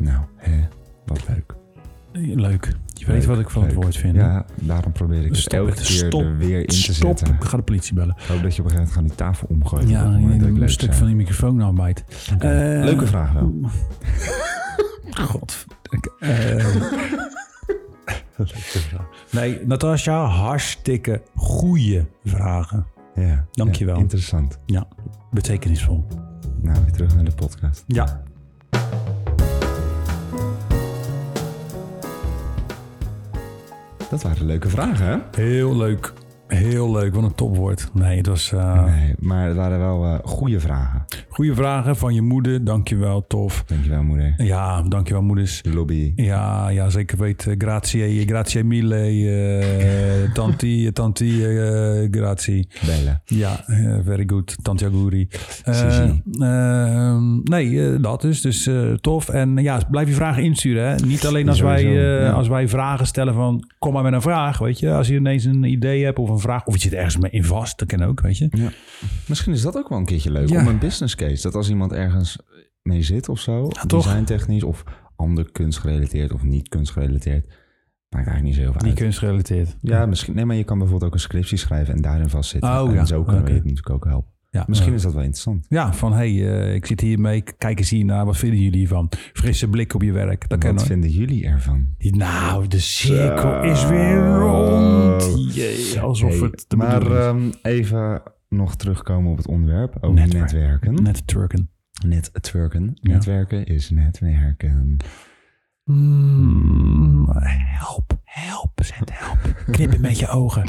Nou, 0.01 0.19
hè, 0.35 0.59
wat 1.05 1.27
leuk. 1.27 1.55
Leuk. 2.39 2.65
Je 2.93 3.05
weet 3.05 3.17
Leuk, 3.17 3.25
wat 3.25 3.39
ik 3.39 3.49
van 3.49 3.63
het 3.63 3.73
woord 3.73 3.97
vind. 3.97 4.15
Ja, 4.15 4.45
daarom 4.55 4.91
probeer 4.91 5.21
ik 5.21 5.27
het 5.27 5.37
Stop 5.37 5.53
elke 5.59 5.69
het. 5.71 5.79
keer 5.79 5.95
Stop. 5.95 6.21
er 6.21 6.37
weer 6.37 6.59
in 6.59 6.65
te 6.67 6.75
Stop. 6.75 7.17
zetten. 7.17 7.35
Ik 7.35 7.43
ga 7.43 7.57
de 7.57 7.63
politie 7.63 7.93
bellen. 7.93 8.15
Ik 8.19 8.23
hoop 8.27 8.41
dat 8.41 8.55
je 8.55 8.61
op 8.61 8.69
een 8.69 8.75
gegeven 8.75 8.75
moment 8.75 8.91
gewoon 8.91 9.07
die 9.07 9.15
tafel 9.17 9.47
omgooit. 9.49 9.89
Ja, 9.89 10.03
dat 10.03 10.13
een 10.13 10.59
leuk 10.59 10.69
stuk 10.69 10.85
zijn. 10.85 10.95
van 10.97 11.07
die 11.07 11.15
microfoon 11.15 11.61
afbijt. 11.61 12.03
Eh, 12.39 12.39
Leuke 12.83 13.07
vraag 13.07 13.31
wel. 13.31 13.53
God. 15.27 15.65
Eh. 16.19 16.65
Nee, 19.31 19.65
Natasja, 19.65 20.25
hartstikke 20.25 21.21
goede 21.35 22.05
vragen. 22.23 22.85
Ja, 23.15 23.45
Dankjewel. 23.51 23.95
ja, 23.95 24.01
interessant. 24.01 24.59
Ja, 24.65 24.87
betekenisvol. 25.31 26.07
Nou, 26.61 26.79
weer 26.83 26.91
terug 26.91 27.15
naar 27.15 27.23
de 27.25 27.31
podcast. 27.35 27.83
Ja. 27.87 28.21
Dat 34.11 34.21
waren 34.21 34.45
leuke 34.45 34.69
vragen, 34.69 35.05
hè? 35.05 35.17
Heel 35.43 35.75
leuk. 35.77 36.13
Heel 36.47 36.91
leuk. 36.91 37.15
Wat 37.15 37.23
een 37.23 37.35
topwoord. 37.35 37.89
Nee, 37.93 38.17
het 38.17 38.27
was 38.27 38.51
uh, 38.51 38.85
Nee, 38.85 39.15
maar 39.19 39.47
het 39.47 39.55
waren 39.55 39.79
wel 39.79 40.05
eh 40.05 40.19
goede 40.23 40.59
vragen. 40.59 41.00
Goede 41.29 41.55
vragen 41.55 41.95
van 41.95 42.13
je 42.13 42.21
moeder. 42.21 42.63
Dankjewel, 42.63 43.25
tof. 43.27 43.63
Dankjewel, 43.67 44.03
moeder. 44.03 44.33
Ja, 44.37 44.81
dankjewel 44.81 45.21
moeders. 45.23 45.61
Lobby. 45.73 46.13
Ja, 46.15 46.69
ja, 46.69 46.89
zeker 46.89 47.17
weten. 47.17 47.55
Grazie, 47.57 48.25
grazie 48.27 48.63
mille. 48.63 48.95
eh, 48.95 50.31
tanti, 50.39 50.91
tanti, 50.91 51.45
eh, 51.45 52.07
grazie. 52.11 52.67
Bellen. 52.85 53.21
Ja, 53.25 53.63
eh, 53.67 53.97
very 54.05 54.23
good. 54.27 54.55
Tanti 54.61 54.85
auguri. 54.85 55.27
Eh, 55.63 55.73
Sisi. 55.73 56.21
eh, 56.39 57.17
nee, 57.43 57.85
eh, 57.93 58.01
dat 58.01 58.23
is 58.23 58.41
dus 58.41 58.67
eh, 58.67 58.93
tof. 58.93 59.29
En 59.29 59.57
ja, 59.57 59.79
blijf 59.89 60.07
je 60.07 60.13
vragen 60.13 60.43
insturen. 60.43 60.89
Hè? 60.89 60.95
Niet 61.05 61.25
alleen 61.25 61.49
als 61.49 61.59
wij, 61.59 61.85
eh, 61.85 62.21
ja. 62.21 62.29
als 62.31 62.47
wij 62.47 62.67
vragen 62.67 63.05
stellen 63.07 63.33
van... 63.33 63.69
kom 63.79 63.93
maar 63.93 64.03
met 64.03 64.13
een 64.13 64.21
vraag, 64.21 64.57
weet 64.57 64.79
je. 64.79 64.91
Als 64.93 65.07
je 65.07 65.15
ineens 65.15 65.43
een 65.45 65.63
idee 65.63 66.03
hebt 66.03 66.19
of 66.19 66.29
een 66.29 66.39
vraag... 66.39 66.65
of 66.65 66.73
je 66.73 66.79
zit 66.79 66.93
ergens 66.93 67.17
mee 67.17 67.31
in 67.31 67.43
vast, 67.43 67.79
dat 67.79 67.87
kan 67.87 68.03
ook, 68.03 68.21
weet 68.21 68.37
je. 68.37 68.47
Ja. 68.51 68.69
Misschien 69.25 69.53
is 69.53 69.61
dat 69.61 69.77
ook 69.77 69.89
wel 69.89 69.97
een 69.97 70.05
keertje 70.05 70.31
leuk. 70.31 70.49
Ja. 70.49 70.59
Om 70.59 70.67
een 70.67 70.79
business 70.79 70.99
case. 71.07 71.41
Dat 71.41 71.55
als 71.55 71.69
iemand 71.69 71.91
ergens 71.93 72.37
mee 72.81 73.01
zit 73.01 73.29
of 73.29 73.39
zo. 73.39 73.67
Designtechnisch 73.87 74.63
of 74.63 74.83
ander 75.15 75.51
kunstgerelateerd 75.51 76.33
of 76.33 76.43
niet 76.43 76.69
kunstgerelateerd. 76.69 77.45
Maakt 78.09 78.27
eigenlijk 78.27 78.43
niet 78.43 78.55
zo 78.55 78.61
heel 78.61 78.71
veel 78.71 78.81
Niet 78.81 78.91
uit. 78.91 78.99
kunstgerelateerd. 78.99 79.77
Ja, 79.81 80.05
misschien. 80.05 80.35
Nee, 80.35 80.45
maar 80.45 80.55
je 80.55 80.63
kan 80.63 80.77
bijvoorbeeld 80.77 81.09
ook 81.09 81.15
een 81.17 81.23
scriptie 81.23 81.57
schrijven 81.57 81.93
en 81.93 82.01
daarin 82.01 82.29
vastzitten. 82.29 82.69
Oh, 82.69 82.89
en 82.89 82.93
ja. 82.93 83.05
zo 83.05 83.23
kunnen 83.23 83.43
we 83.43 83.49
Oké. 83.49 83.57
je 83.57 83.59
natuurlijk 83.59 83.89
ook 83.89 84.05
helpen. 84.05 84.31
Ja, 84.49 84.63
Misschien 84.67 84.93
is 84.93 85.01
dat 85.01 85.13
wel 85.13 85.21
interessant. 85.21 85.65
Ja, 85.69 85.93
van 85.93 86.13
hey, 86.13 86.27
eh, 86.27 86.73
ik 86.73 86.85
zit 86.85 86.99
hiermee. 87.01 87.43
Kijk 87.57 87.79
eens 87.79 87.89
hier 87.89 88.05
naar. 88.05 88.25
Wat 88.25 88.37
vinden 88.37 88.59
jullie 88.59 88.77
hiervan? 88.77 89.09
Frisse 89.33 89.67
blik 89.67 89.93
op 89.93 90.01
je 90.01 90.11
werk. 90.11 90.49
Dat 90.49 90.59
kan 90.59 90.75
Wat 90.75 90.85
vinden 90.85 91.09
jullie 91.09 91.45
ervan? 91.45 91.87
Nou, 91.97 92.67
de 92.67 92.79
cirkel 92.79 93.63
is 93.63 93.87
weer 93.87 94.37
rond. 94.37 95.53
Jee, 95.53 95.99
alsof 95.99 96.29
Hey, 96.29 96.39
het 96.39 96.65
de 96.67 96.75
maar 96.75 97.11
ehm, 97.11 97.51
even 97.61 98.21
nog 98.51 98.75
terugkomen 98.75 99.31
op 99.31 99.37
het 99.37 99.47
onderwerp. 99.47 99.97
Over 100.01 100.15
Netwerk. 100.15 100.51
netwerken. 100.51 101.69
Netwerken. 102.01 102.91
Ja. 102.93 103.11
Netwerken 103.13 103.65
is 103.65 103.89
netwerken. 103.89 104.97
Mm, 105.83 107.27
help, 107.31 108.19
help, 108.23 108.71
zet 108.83 109.09
help. 109.13 109.63
Knippen 109.71 110.01
met 110.01 110.19
je 110.19 110.27
ogen. 110.27 110.65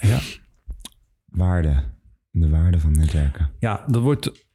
Ja. 0.00 0.18
Waarde. 1.26 1.82
De 2.30 2.48
waarde 2.48 2.78
van 2.80 2.92
netwerken. 2.92 3.50
ja, 3.58 3.84
dat 3.86 4.02
wordt 4.02 4.46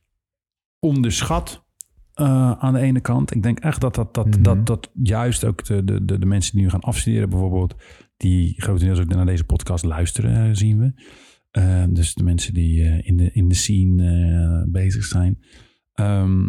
onderschat 0.80 1.66
eh, 2.14 2.52
aan 2.52 2.74
de 2.74 2.80
ene 2.80 3.00
kant. 3.00 3.36
Ik 3.36 3.44
denk 3.44 3.60
echt 3.60 3.82
dat 3.82 3.96
dat, 3.96 4.14
dat, 4.14 4.26
Mhm. 4.28 4.42
dat, 4.42 4.66
dat 4.66 4.92
juist 4.94 5.46
ook 5.46 5.64
de, 5.66 5.84
de, 5.84 6.06
de, 6.06 6.20
de 6.20 6.26
mensen 6.26 6.54
die 6.54 6.62
nu 6.64 6.70
gaan 6.70 6.80
afstuderen 6.82 7.30
bijvoorbeeld... 7.30 7.76
die 8.18 8.62
grotendeels 8.62 9.00
ook 9.00 9.08
naar 9.08 9.26
deze 9.26 9.44
podcast 9.44 9.84
luisteren, 9.84 10.48
eh, 10.50 10.56
zien 10.56 10.80
we. 10.80 10.94
Eh, 11.56 11.84
dus 11.90 12.14
de 12.14 12.24
mensen 12.24 12.54
die 12.54 12.84
eh, 12.84 13.08
in, 13.08 13.18
de, 13.18 13.30
in 13.34 13.48
de 13.48 13.56
scene 13.56 14.04
eh, 14.04 14.72
bezig 14.72 15.04
zijn. 15.04 15.40
Ehm, 15.94 16.48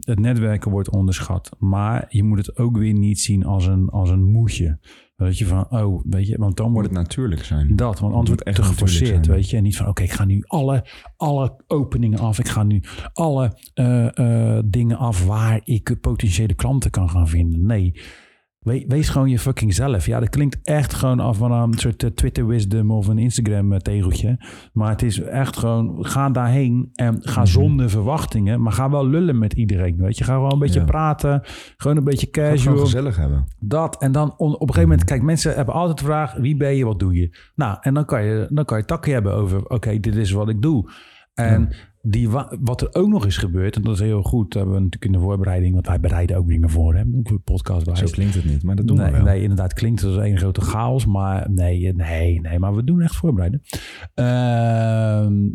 het 0.00 0.18
netwerken 0.18 0.70
wordt 0.70 0.90
onderschat. 0.90 1.56
Maar 1.58 2.06
je 2.08 2.22
moet 2.22 2.38
het 2.38 2.56
ook 2.56 2.76
weer 2.76 2.92
niet 2.92 3.20
zien 3.20 3.44
als 3.44 3.66
een, 3.66 3.88
als 3.88 4.10
een 4.10 4.24
moedje. 4.24 4.78
Weet 5.16 5.38
je, 5.38 5.46
van, 5.46 5.70
oh, 5.70 6.02
weet 6.04 6.26
je, 6.26 6.38
want 6.38 6.56
dan 6.56 6.66
Moet 6.66 6.74
wordt 6.74 6.88
het 6.88 6.98
natuurlijk 6.98 7.44
zijn. 7.44 7.76
dat, 7.76 7.98
want 7.98 8.14
anders 8.14 8.28
wordt 8.28 8.38
het 8.38 8.42
echt 8.42 8.56
te 8.56 8.62
geforceerd, 8.62 9.26
weet 9.26 9.50
je. 9.50 9.56
En 9.56 9.62
niet 9.62 9.76
van, 9.76 9.88
oké, 9.88 10.02
ik 10.02 10.12
ga 10.12 10.24
nu 10.24 10.42
alle, 10.46 10.86
alle 11.16 11.64
openingen 11.66 12.18
af. 12.18 12.38
Ik 12.38 12.48
ga 12.48 12.62
nu 12.62 12.82
alle 13.12 13.58
eh, 13.74 14.58
dingen 14.64 14.96
af 14.96 15.26
waar 15.26 15.60
ik 15.64 15.96
potentiële 16.00 16.54
klanten 16.54 16.90
kan 16.90 17.10
gaan 17.10 17.28
vinden. 17.28 17.66
Nee, 17.66 17.92
We- 18.58 18.84
wees 18.88 19.08
gewoon 19.08 19.28
je 19.30 19.38
fucking 19.38 19.74
zelf. 19.74 20.06
Ja, 20.06 20.20
dat 20.20 20.28
klinkt 20.28 20.58
echt 20.62 20.94
gewoon 20.94 21.20
af 21.20 21.36
van 21.36 21.52
een 21.52 21.72
soort 21.78 22.02
eh, 22.02 22.10
Twitter 22.10 22.46
wisdom 22.46 22.90
of 22.90 23.06
een 23.06 23.18
Instagram 23.18 23.72
eh, 23.72 23.78
tegeltje. 23.78 24.36
Maar 24.72 24.90
het 24.90 25.02
is 25.02 25.20
echt 25.20 25.56
gewoon, 25.56 25.96
ga 26.06 26.30
daarheen 26.30 26.90
en 26.94 27.16
ga 27.20 27.40
Mhm. 27.40 27.48
zonder 27.50 27.90
verwachtingen. 27.90 28.62
Maar 28.62 28.72
ga 28.72 28.90
wel 28.90 29.06
lullen 29.08 29.38
met 29.38 29.52
iedereen, 29.52 29.96
weet 29.96 30.18
je. 30.18 30.24
Ga 30.24 30.34
gewoon 30.34 30.52
een 30.52 30.58
beetje 30.58 30.80
Ja. 30.80 30.84
praten. 30.86 31.40
Gewoon 31.76 31.96
een 31.96 32.04
beetje 32.04 32.26
het 32.26 32.36
gewoon 32.40 32.50
casual. 32.54 32.78
gezellig 32.78 33.16
hebben. 33.16 33.44
Dat. 33.58 34.02
En 34.02 34.12
dan 34.12 34.34
op 34.38 34.50
een 34.50 34.58
gegeven 34.58 34.82
moment, 34.82 35.04
kijk, 35.04 35.22
mensen 35.22 35.54
hebben 35.54 35.74
altijd 35.74 35.98
de 35.98 36.04
vraag: 36.04 36.34
wie 36.34 36.56
ben 36.56 36.74
je, 36.76 36.84
wat 36.84 36.98
doe 36.98 37.14
je? 37.14 37.36
Nou, 37.54 37.76
en 37.80 37.94
dan 37.94 38.04
kan 38.04 38.24
je, 38.24 38.46
dan 38.50 38.64
kan 38.64 38.78
je 38.78 38.84
takken 38.84 39.12
hebben 39.12 39.34
over: 39.34 39.66
oké, 39.68 40.00
dit 40.00 40.16
is 40.16 40.30
wat 40.30 40.48
ik 40.48 40.62
doe. 40.62 40.90
En 41.34 41.72
die, 42.02 42.28
wa- 42.28 42.56
wat 42.60 42.80
er 42.80 42.88
ook 42.94 43.08
nog 43.08 43.26
is 43.26 43.36
gebeurd, 43.36 43.76
en 43.76 43.82
dat 43.82 43.94
is 43.94 44.00
heel 44.00 44.22
goed, 44.22 44.54
hebben 44.54 44.74
we 44.74 44.80
natuurlijk 44.80 45.12
in 45.12 45.18
de 45.18 45.24
voorbereiding, 45.24 45.74
want 45.74 45.86
wij 45.86 46.00
bereiden 46.00 46.36
ook 46.36 46.48
dingen 46.48 46.70
voor, 46.70 46.94
hè? 46.94 47.02
Ook 47.18 47.30
een 47.30 47.42
podcast 47.42 47.86
Zo 47.86 47.92
bij. 47.92 48.10
klinkt 48.12 48.34
het 48.34 48.44
niet, 48.44 48.62
maar 48.62 48.76
dat 48.76 48.86
doen 48.86 48.96
nee, 48.96 49.06
we 49.06 49.12
wel. 49.12 49.22
nee, 49.24 49.42
inderdaad, 49.42 49.72
klinkt 49.72 50.04
als 50.04 50.16
een 50.16 50.38
grote 50.38 50.60
chaos, 50.60 51.06
maar 51.06 51.50
nee, 51.50 51.94
nee, 51.94 52.40
nee, 52.40 52.58
maar 52.58 52.74
we 52.74 52.84
doen 52.84 53.00
echt 53.00 53.16
voorbereiden. 53.16 53.62
Ehm, 54.14 55.48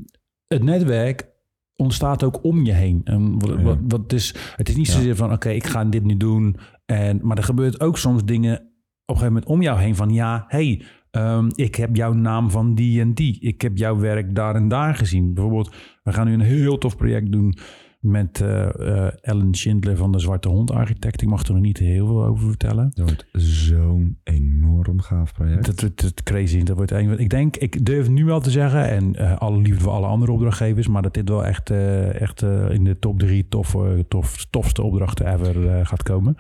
het 0.47 0.63
netwerk 0.63 1.31
ontstaat 1.75 2.23
ook 2.23 2.43
om 2.43 2.65
je 2.65 2.71
heen. 2.71 3.01
En 3.03 3.39
wat, 3.39 3.49
Ja. 3.49 3.61
wat, 3.61 3.77
wat 3.87 4.13
is, 4.13 4.35
het 4.55 4.69
is 4.69 4.75
niet 4.75 4.87
Ja. 4.87 4.93
zozeer 4.93 5.15
van, 5.15 5.31
oké, 5.31 5.49
ik 5.49 5.65
ga 5.67 5.85
dit 5.85 6.03
nu 6.03 6.17
doen. 6.17 6.55
En, 6.85 7.19
maar 7.21 7.37
er 7.37 7.43
gebeurt 7.43 7.79
ook 7.81 7.97
soms 7.97 8.25
dingen 8.25 8.53
op 8.55 8.61
een 9.05 9.15
gegeven 9.15 9.33
moment 9.33 9.45
om 9.45 9.61
jou 9.61 9.79
heen 9.79 9.95
van, 9.95 10.09
ja, 10.09 10.45
hey, 10.47 10.83
ehm, 11.13 11.49
ik 11.55 11.75
heb 11.75 11.95
jouw 11.95 12.13
naam 12.13 12.51
van 12.51 12.75
die 12.75 13.01
en 13.01 13.13
die. 13.13 13.39
Ik 13.39 13.61
heb 13.61 13.77
jouw 13.77 13.97
werk 13.99 14.35
daar 14.35 14.55
en 14.55 14.67
daar 14.67 14.95
gezien. 14.95 15.33
Bijvoorbeeld, 15.33 15.75
we 16.03 16.13
gaan 16.13 16.27
nu 16.27 16.33
een 16.33 16.39
heel 16.39 16.77
tof 16.77 16.97
project 16.97 17.31
doen 17.31 17.57
met 18.03 18.41
eh, 18.41 19.05
eh, 19.05 19.13
Ellen 19.21 19.53
Schindler 19.53 19.97
van 19.97 20.11
de 20.11 20.19
Zwarte 20.19 20.49
Hond 20.49 20.71
Architect. 20.71 21.21
Ik 21.21 21.27
mag 21.27 21.43
er 21.43 21.53
nog 21.53 21.61
niet 21.61 21.77
heel 21.77 22.07
veel 22.07 22.25
over 22.25 22.47
vertellen. 22.47 22.91
Dat 22.93 23.05
wordt 23.05 23.25
zo'n 23.31 24.17
enorm 24.23 25.01
gaaf 25.01 25.33
project. 25.33 25.81
Dat, 25.81 25.99
dat 26.01 26.23
crazy. 26.23 26.63
Dat 26.63 26.75
wordt 26.75 26.91
een, 26.91 27.19
ik 27.19 27.29
denk, 27.29 27.55
ik 27.57 27.85
durf 27.85 28.09
nu 28.09 28.25
wel 28.25 28.39
te 28.39 28.51
zeggen, 28.51 28.89
en 28.89 29.15
eh, 29.15 29.37
alle 29.37 29.57
liefde 29.57 29.83
voor 29.83 29.91
alle 29.91 30.05
andere 30.05 30.31
opdrachtgevers, 30.31 30.87
maar 30.87 31.01
dat 31.01 31.13
dit 31.13 31.29
wel 31.29 31.45
echt, 31.45 31.69
echt 32.11 32.41
in 32.69 32.83
de 32.83 32.99
top 32.99 33.19
drie 33.19 33.47
toffe, 33.47 34.05
tof, 34.07 34.45
tofste 34.49 34.81
opdrachten 34.81 35.33
ever 35.33 35.85
gaat 35.85 36.03
komen. 36.03 36.35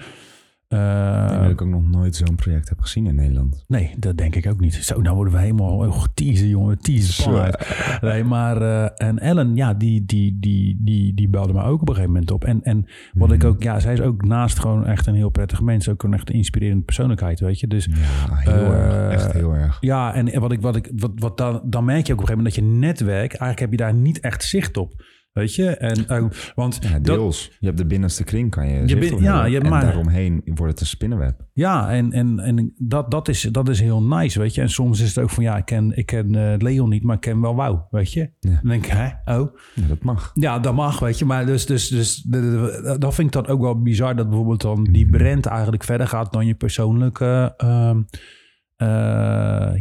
Eh, 0.73 1.21
ik 1.23 1.29
denk 1.29 1.41
dat 1.41 1.51
ik 1.51 1.61
ook 1.61 1.67
nog 1.67 1.89
nooit 1.89 2.15
zo'n 2.15 2.35
project 2.35 2.69
heb 2.69 2.79
gezien 2.79 3.05
in 3.05 3.15
Nederland. 3.15 3.63
nee, 3.67 3.93
dat 3.97 4.17
denk 4.17 4.35
ik 4.35 4.47
ook 4.47 4.59
niet. 4.59 4.73
Zo, 4.73 5.01
nou 5.01 5.15
worden 5.15 5.33
we 5.33 5.39
helemaal 5.39 5.77
oh, 5.77 6.03
teasen, 6.13 6.47
jongen. 6.47 6.77
Teasen. 6.79 7.55
Nee, 8.01 8.23
maar 8.23 8.61
eh, 8.61 9.07
en 9.07 9.19
Ellen, 9.19 9.55
ja, 9.55 9.73
die, 9.73 10.05
die, 10.05 10.37
die, 10.39 10.77
die, 10.83 11.13
die 11.13 11.29
belde 11.29 11.53
me 11.53 11.63
ook 11.63 11.81
op 11.81 11.89
een 11.89 11.95
gegeven 11.95 12.13
moment 12.13 12.31
op. 12.31 12.43
En, 12.43 12.63
en 12.63 12.85
wat 13.13 13.31
ik 13.31 13.41
Mhm. 13.43 13.47
ook, 13.47 13.63
ja, 13.63 13.79
zij 13.79 13.93
is 13.93 14.01
ook 14.01 14.25
naast 14.25 14.59
gewoon 14.59 14.85
echt 14.85 15.07
een 15.07 15.15
heel 15.15 15.29
prettig 15.29 15.61
mens, 15.61 15.89
ook 15.89 16.03
een 16.03 16.13
echt 16.13 16.29
inspirerende 16.29 16.83
persoonlijkheid, 16.83 17.39
weet 17.39 17.59
je. 17.59 17.67
Dus 17.67 17.85
Ja, 17.85 18.35
heel 18.35 18.53
Eh, 18.53 18.69
erg. 18.69 19.13
Echt 19.13 19.31
heel 19.33 19.53
erg. 19.53 19.77
ja, 19.81 20.13
en 20.13 20.39
wat 20.39 20.51
ik, 20.51 20.61
wat 20.61 20.75
ik, 20.75 20.91
wat, 20.95 21.11
wat 21.15 21.37
dan, 21.37 21.61
dan 21.65 21.85
merk 21.85 22.07
je 22.07 22.13
ook 22.13 22.19
op 22.21 22.29
een 22.29 22.35
gegeven 22.35 22.53
moment 22.53 22.55
dat 22.55 22.83
je 22.83 22.87
netwerk, 22.87 23.29
eigenlijk 23.33 23.59
heb 23.59 23.71
je 23.71 23.77
daar 23.77 23.93
niet 23.93 24.19
echt 24.19 24.43
zicht 24.43 24.77
op. 24.77 24.93
Weet 25.33 25.55
je? 25.55 25.67
En, 25.69 26.07
eh, 26.07 26.23
want 26.55 26.77
Ja, 26.81 26.89
dat, 26.99 27.03
deels. 27.03 27.51
je 27.59 27.65
hebt 27.65 27.77
de 27.77 27.85
binnenste 27.85 28.23
kring, 28.23 28.49
kan 28.51 28.67
je, 28.67 28.97
bin- 28.99 29.21
ja, 29.21 29.45
En 29.47 29.69
maar- 29.69 29.81
daaromheen 29.81 30.41
wordt 30.45 30.71
het 30.71 30.79
een 30.81 30.85
spinnenweb. 30.87 31.45
ja, 31.53 31.89
en, 31.91 32.11
en, 32.11 32.39
en 32.39 32.73
dat, 32.77 33.11
dat, 33.11 33.27
is, 33.27 33.41
dat 33.41 33.69
is 33.69 33.79
heel 33.79 34.03
nice, 34.03 34.39
weet 34.39 34.55
je. 34.55 34.61
En 34.61 34.69
soms 34.69 34.99
is 34.99 35.07
het 35.15 35.23
ook 35.23 35.29
van, 35.29 35.43
ja, 35.43 35.57
ik 35.57 35.65
ken, 35.65 35.97
ik 35.97 36.05
ken 36.05 36.35
eh, 36.35 36.53
Leon 36.57 36.89
niet, 36.89 37.03
maar 37.03 37.15
ik 37.15 37.21
ken 37.21 37.41
wel 37.41 37.55
Wauw, 37.55 37.87
weet 37.89 38.13
je. 38.13 38.19
Ja. 38.39 38.49
Dan 38.49 38.69
denk 38.69 38.85
ik, 38.85 38.91
hè? 38.91 39.37
Oh. 39.39 39.55
Ja, 39.75 39.87
dat 39.87 40.03
mag. 40.03 40.31
Ja, 40.33 40.59
dat 40.59 40.73
mag, 40.73 40.99
weet 40.99 41.19
je. 41.19 41.25
Maar 41.25 41.45
dus, 41.45 41.65
dus, 41.65 41.87
dus 41.87 42.15
de- 42.21 42.41
de- 42.41 42.81
de- 42.83 42.97
dat 42.97 43.15
vind 43.15 43.27
ik 43.27 43.33
dan 43.33 43.47
ook 43.55 43.61
wel 43.61 43.81
bizar, 43.81 44.15
dat 44.15 44.27
bijvoorbeeld 44.27 44.61
dan 44.61 44.83
die 44.83 45.09
brand 45.09 45.45
eigenlijk 45.45 45.83
verder 45.83 46.07
gaat 46.07 46.33
dan 46.33 46.45
je 46.47 46.55
persoonlijke... 46.55 47.53
eh, 47.57 47.95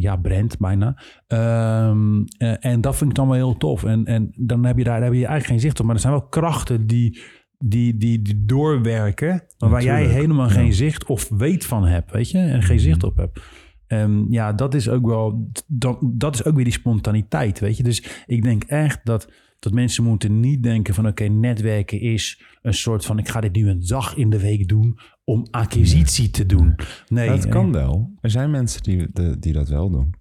ja, 0.01 0.17
brand 0.17 0.59
bijna. 0.59 1.03
Ehm, 1.27 2.23
eh, 2.39 2.65
en 2.65 2.81
dat 2.81 2.97
vind 2.97 3.11
ik 3.11 3.17
dan 3.17 3.27
wel 3.27 3.37
heel 3.37 3.57
tof. 3.57 3.85
En, 3.85 4.05
en 4.05 4.33
dan 4.37 4.65
heb 4.65 4.79
je 4.79 4.85
daar, 4.85 4.95
daar 4.95 5.05
heb 5.05 5.13
je 5.13 5.27
eigenlijk 5.27 5.47
geen 5.47 5.61
zicht 5.61 5.81
op. 5.81 5.87
Maar 5.87 5.95
er 5.95 6.01
zijn 6.01 6.13
wel 6.13 6.29
krachten 6.29 6.87
die 6.87 7.21
die, 7.65 7.97
die, 7.97 8.23
die 8.23 8.45
doorwerken, 8.45 9.43
maar 9.59 9.71
waar 9.71 9.83
jij 9.83 10.05
helemaal 10.07 10.47
ja. 10.47 10.53
geen 10.53 10.73
zicht 10.73 11.05
of 11.05 11.29
weet 11.29 11.65
van 11.65 11.85
hebt, 11.85 12.11
weet 12.11 12.31
je, 12.31 12.39
en 12.39 12.63
geen 12.63 12.81
zicht 12.81 13.03
op 13.03 13.17
hebt. 13.17 13.41
Ehm, 13.87 14.33
ja, 14.33 14.53
dat 14.53 14.75
is 14.75 14.89
ook 14.89 15.07
wel, 15.07 15.51
dat, 15.67 15.99
dat 16.03 16.35
is 16.35 16.45
ook 16.45 16.55
weer 16.55 16.65
die 16.65 16.73
spontaniteit, 16.73 17.59
weet 17.59 17.77
je. 17.77 17.83
Dus 17.83 18.25
ik 18.27 18.43
denk 18.43 18.65
echt 18.65 19.01
dat, 19.05 19.33
dat 19.63 19.73
mensen 19.73 20.05
moeten 20.05 20.41
niet 20.41 20.63
denken 20.63 20.95
van, 20.95 21.07
oké, 21.07 21.25
netwerken 21.25 22.01
is 22.01 22.43
een 22.63 22.75
soort 22.75 23.05
van, 23.05 23.19
ik 23.19 23.29
ga 23.29 23.41
dit 23.41 23.55
nu 23.55 23.69
een 23.69 23.87
dag 23.87 24.17
in 24.17 24.31
de 24.31 24.41
week 24.41 24.69
doen 24.69 24.99
om 25.25 25.47
acquisitie 25.51 26.31
te 26.31 26.47
doen. 26.47 26.75
Nee, 27.09 27.29
het 27.31 27.45
eh, 27.45 27.51
kan 27.51 27.73
wel. 27.73 28.13
Er 28.21 28.31
zijn 28.31 28.51
mensen 28.51 28.83
die, 28.83 29.09
die 29.39 29.53
dat 29.53 29.69
wel 29.69 29.91
doen. 29.91 30.15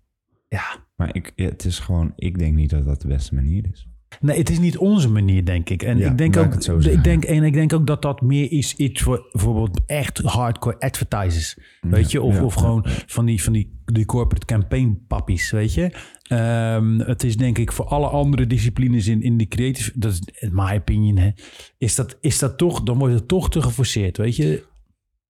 Ja, 0.47 0.85
Maar 0.95 1.15
ik, 1.15 1.31
het 1.35 1.65
is 1.65 1.79
gewoon, 1.79 2.13
ik 2.15 2.37
denk 2.37 2.55
niet 2.55 2.69
dat 2.69 2.85
dat 2.85 3.01
de 3.01 3.07
beste 3.07 3.35
manier 3.35 3.67
is. 3.71 3.87
Nee, 4.19 4.37
het 4.37 4.49
is 4.49 4.59
niet 4.59 4.77
onze 4.77 5.09
manier, 5.09 5.45
denk 5.45 5.69
ik. 5.69 5.83
En 5.83 5.97
Ja, 5.97 6.09
ik 6.11 6.17
denk 6.17 6.37
ook, 6.37 6.53
ik 6.83 7.03
denk, 7.03 7.23
en 7.23 7.43
ik 7.43 7.53
denk 7.53 7.73
ook 7.73 7.87
dat 7.87 8.01
dat 8.01 8.21
meer 8.21 8.51
is 8.51 8.75
iets 8.75 9.01
voor 9.01 9.27
bijvoorbeeld 9.31 9.81
echt 9.85 10.17
hardcore 10.17 10.79
advertisers. 10.79 11.57
Weet 11.81 12.11
je, 12.11 12.21
of, 12.21 12.35
ja, 12.35 12.43
of 12.43 12.53
gewoon 12.53 12.85
van 12.85 13.25
die, 13.25 13.43
van 13.43 13.53
die, 13.53 13.81
die 13.85 14.05
corporate 14.05 14.45
campaign 14.45 15.03
pappies, 15.07 15.51
weet 15.51 15.73
je. 15.73 15.91
Ehm, 16.23 16.99
het 16.99 17.23
is 17.23 17.37
denk 17.37 17.57
ik 17.57 17.71
voor 17.71 17.85
alle 17.85 18.07
andere 18.07 18.47
disciplines 18.47 19.07
in, 19.07 19.21
in 19.21 19.37
die 19.37 19.47
creative, 19.47 19.91
dat 19.95 20.11
is 20.11 20.21
in 20.39 20.51
my 20.53 20.75
opinion, 20.75 21.17
hè, 21.17 21.29
is, 21.77 21.95
dat, 21.95 22.17
is 22.21 22.39
dat 22.39 22.57
toch, 22.57 22.83
dan 22.83 22.97
wordt 22.97 23.13
het 23.13 23.27
toch 23.27 23.49
te 23.49 23.61
geforceerd, 23.61 24.17
weet 24.17 24.35
je. 24.35 24.65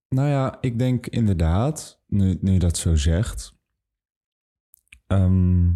Nou 0.09 0.27
ja, 0.29 0.57
ik 0.61 0.79
denk 0.79 1.07
inderdaad, 1.07 2.03
nu, 2.07 2.37
nu 2.41 2.51
je 2.51 2.59
dat 2.59 2.77
zo 2.77 2.95
zegt. 2.95 3.59
Ehm, 5.07 5.69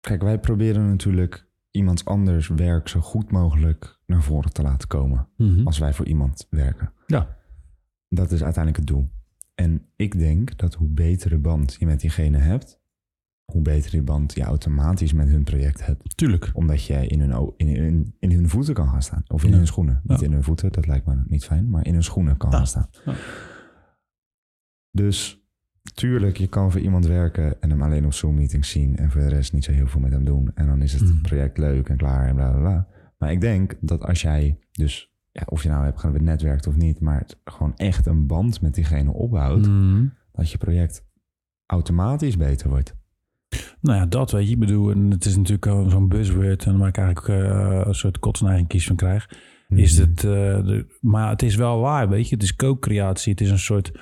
kijk, 0.00 0.22
wij 0.22 0.38
proberen 0.38 0.88
natuurlijk 0.88 1.46
iemands 1.76 2.04
anders 2.04 2.48
werk 2.48 2.88
zo 2.88 3.00
goed 3.00 3.30
mogelijk 3.30 3.98
naar 4.06 4.22
voren 4.22 4.52
te 4.52 4.62
laten 4.62 4.88
komen. 4.88 5.28
Als 5.64 5.78
wij 5.78 5.92
voor 5.94 6.06
iemand 6.06 6.46
werken. 6.50 6.92
Ja. 7.06 7.36
Dat 8.08 8.30
is 8.32 8.42
uiteindelijk 8.42 8.76
het 8.76 8.86
doel. 8.96 9.10
En 9.54 9.82
ik 9.96 10.18
denk 10.18 10.58
dat 10.58 10.74
hoe 10.74 10.88
betere 10.88 11.38
band 11.38 11.76
je 11.78 11.86
met 11.86 12.00
diegene 12.00 12.38
hebt, 12.38 12.80
hoe 13.44 13.62
beter 13.62 13.90
die 13.90 14.02
band 14.02 14.34
je 14.34 14.42
automatisch 14.42 15.12
met 15.12 15.28
hun 15.28 15.44
project 15.44 15.86
hebt. 15.86 16.16
Tuurlijk. 16.16 16.50
Omdat 16.52 16.84
jij 16.84 17.06
in 17.06 17.20
hun, 17.20 17.52
in, 17.56 17.66
in, 17.68 18.14
in 18.18 18.30
hun 18.30 18.48
voeten 18.48 18.74
kan 18.74 18.88
gaan 18.88 19.02
staan. 19.02 19.22
Of 19.28 19.44
in 19.44 19.50
Ja. 19.50 19.56
hun 19.56 19.66
schoenen. 19.66 20.00
Niet 20.04 20.20
Ja. 20.20 20.26
in 20.26 20.32
hun 20.32 20.42
voeten, 20.42 20.72
dat 20.72 20.86
lijkt 20.86 21.06
me 21.06 21.22
niet 21.26 21.44
fijn. 21.44 21.70
Maar 21.70 21.86
in 21.86 21.92
hun 21.92 22.02
schoenen 22.04 22.36
kan 22.36 22.50
Ja. 22.50 22.56
gaan 22.56 22.66
staan. 22.66 22.88
Dus 24.90 25.43
tuurlijk, 25.94 26.36
je 26.36 26.46
kan 26.46 26.70
voor 26.70 26.80
iemand 26.80 27.06
werken 27.06 27.60
en 27.62 27.70
hem 27.70 27.82
alleen 27.82 28.04
op 28.04 28.12
Zoom-meetings 28.12 28.70
zien. 28.70 28.96
En 28.96 29.10
voor 29.10 29.20
de 29.20 29.28
rest 29.28 29.52
niet 29.52 29.64
zo 29.64 29.72
heel 29.72 29.86
veel 29.86 30.00
met 30.00 30.12
hem 30.12 30.24
doen. 30.24 30.50
En 30.54 30.66
dan 30.66 30.82
is 30.82 30.92
het 30.92 31.02
Mhm. 31.02 31.20
project 31.20 31.58
leuk 31.58 31.88
en 31.88 31.96
klaar 31.96 32.26
en 32.28 32.34
bla 32.34 32.50
bla 32.50 32.60
bla. 32.60 32.86
Maar 33.18 33.32
ik 33.32 33.40
denk 33.40 33.74
dat 33.80 34.02
als 34.04 34.22
jij 34.22 34.58
dus, 34.72 35.12
ja, 35.32 35.42
of 35.46 35.62
je 35.62 35.68
nou 35.68 35.84
hebt 35.84 36.20
netwerkt 36.20 36.66
of 36.66 36.76
niet. 36.76 37.00
Maar 37.00 37.18
het 37.18 37.38
gewoon 37.44 37.76
echt 37.76 38.06
een 38.06 38.26
band 38.26 38.60
met 38.60 38.74
diegene 38.74 39.12
opbouwt. 39.12 39.66
Mhm. 39.68 40.06
Dat 40.32 40.50
je 40.50 40.58
project 40.58 41.04
automatisch 41.66 42.36
beter 42.36 42.68
wordt. 42.68 42.94
Nou 43.80 43.98
ja, 43.98 44.06
dat 44.06 44.30
weet 44.30 44.46
je. 44.46 44.52
Ik 44.52 44.58
bedoel, 44.58 44.90
en 44.90 45.10
het 45.10 45.24
is 45.24 45.36
natuurlijk 45.36 45.90
zo'n 45.90 46.08
buzzword 46.08 46.64
en 46.64 46.78
waar 46.78 46.88
ik 46.88 46.96
eigenlijk 46.96 47.28
eh, 47.42 47.80
een 47.84 47.94
soort 47.94 48.18
kotsneiging 48.18 48.68
kies 48.68 48.86
van 48.86 48.96
krijg. 48.96 49.28
Is 49.68 49.98
Mhm. 49.98 50.08
het, 50.10 50.24
eh, 50.24 50.30
de, 50.64 50.98
maar 51.00 51.30
het 51.30 51.42
is 51.42 51.54
wel 51.56 51.80
waar, 51.80 52.08
weet 52.08 52.28
je. 52.28 52.34
Het 52.34 52.44
is 52.44 52.56
co-creatie. 52.56 53.32
Het 53.32 53.40
is 53.40 53.50
een 53.50 53.58
soort 53.58 53.92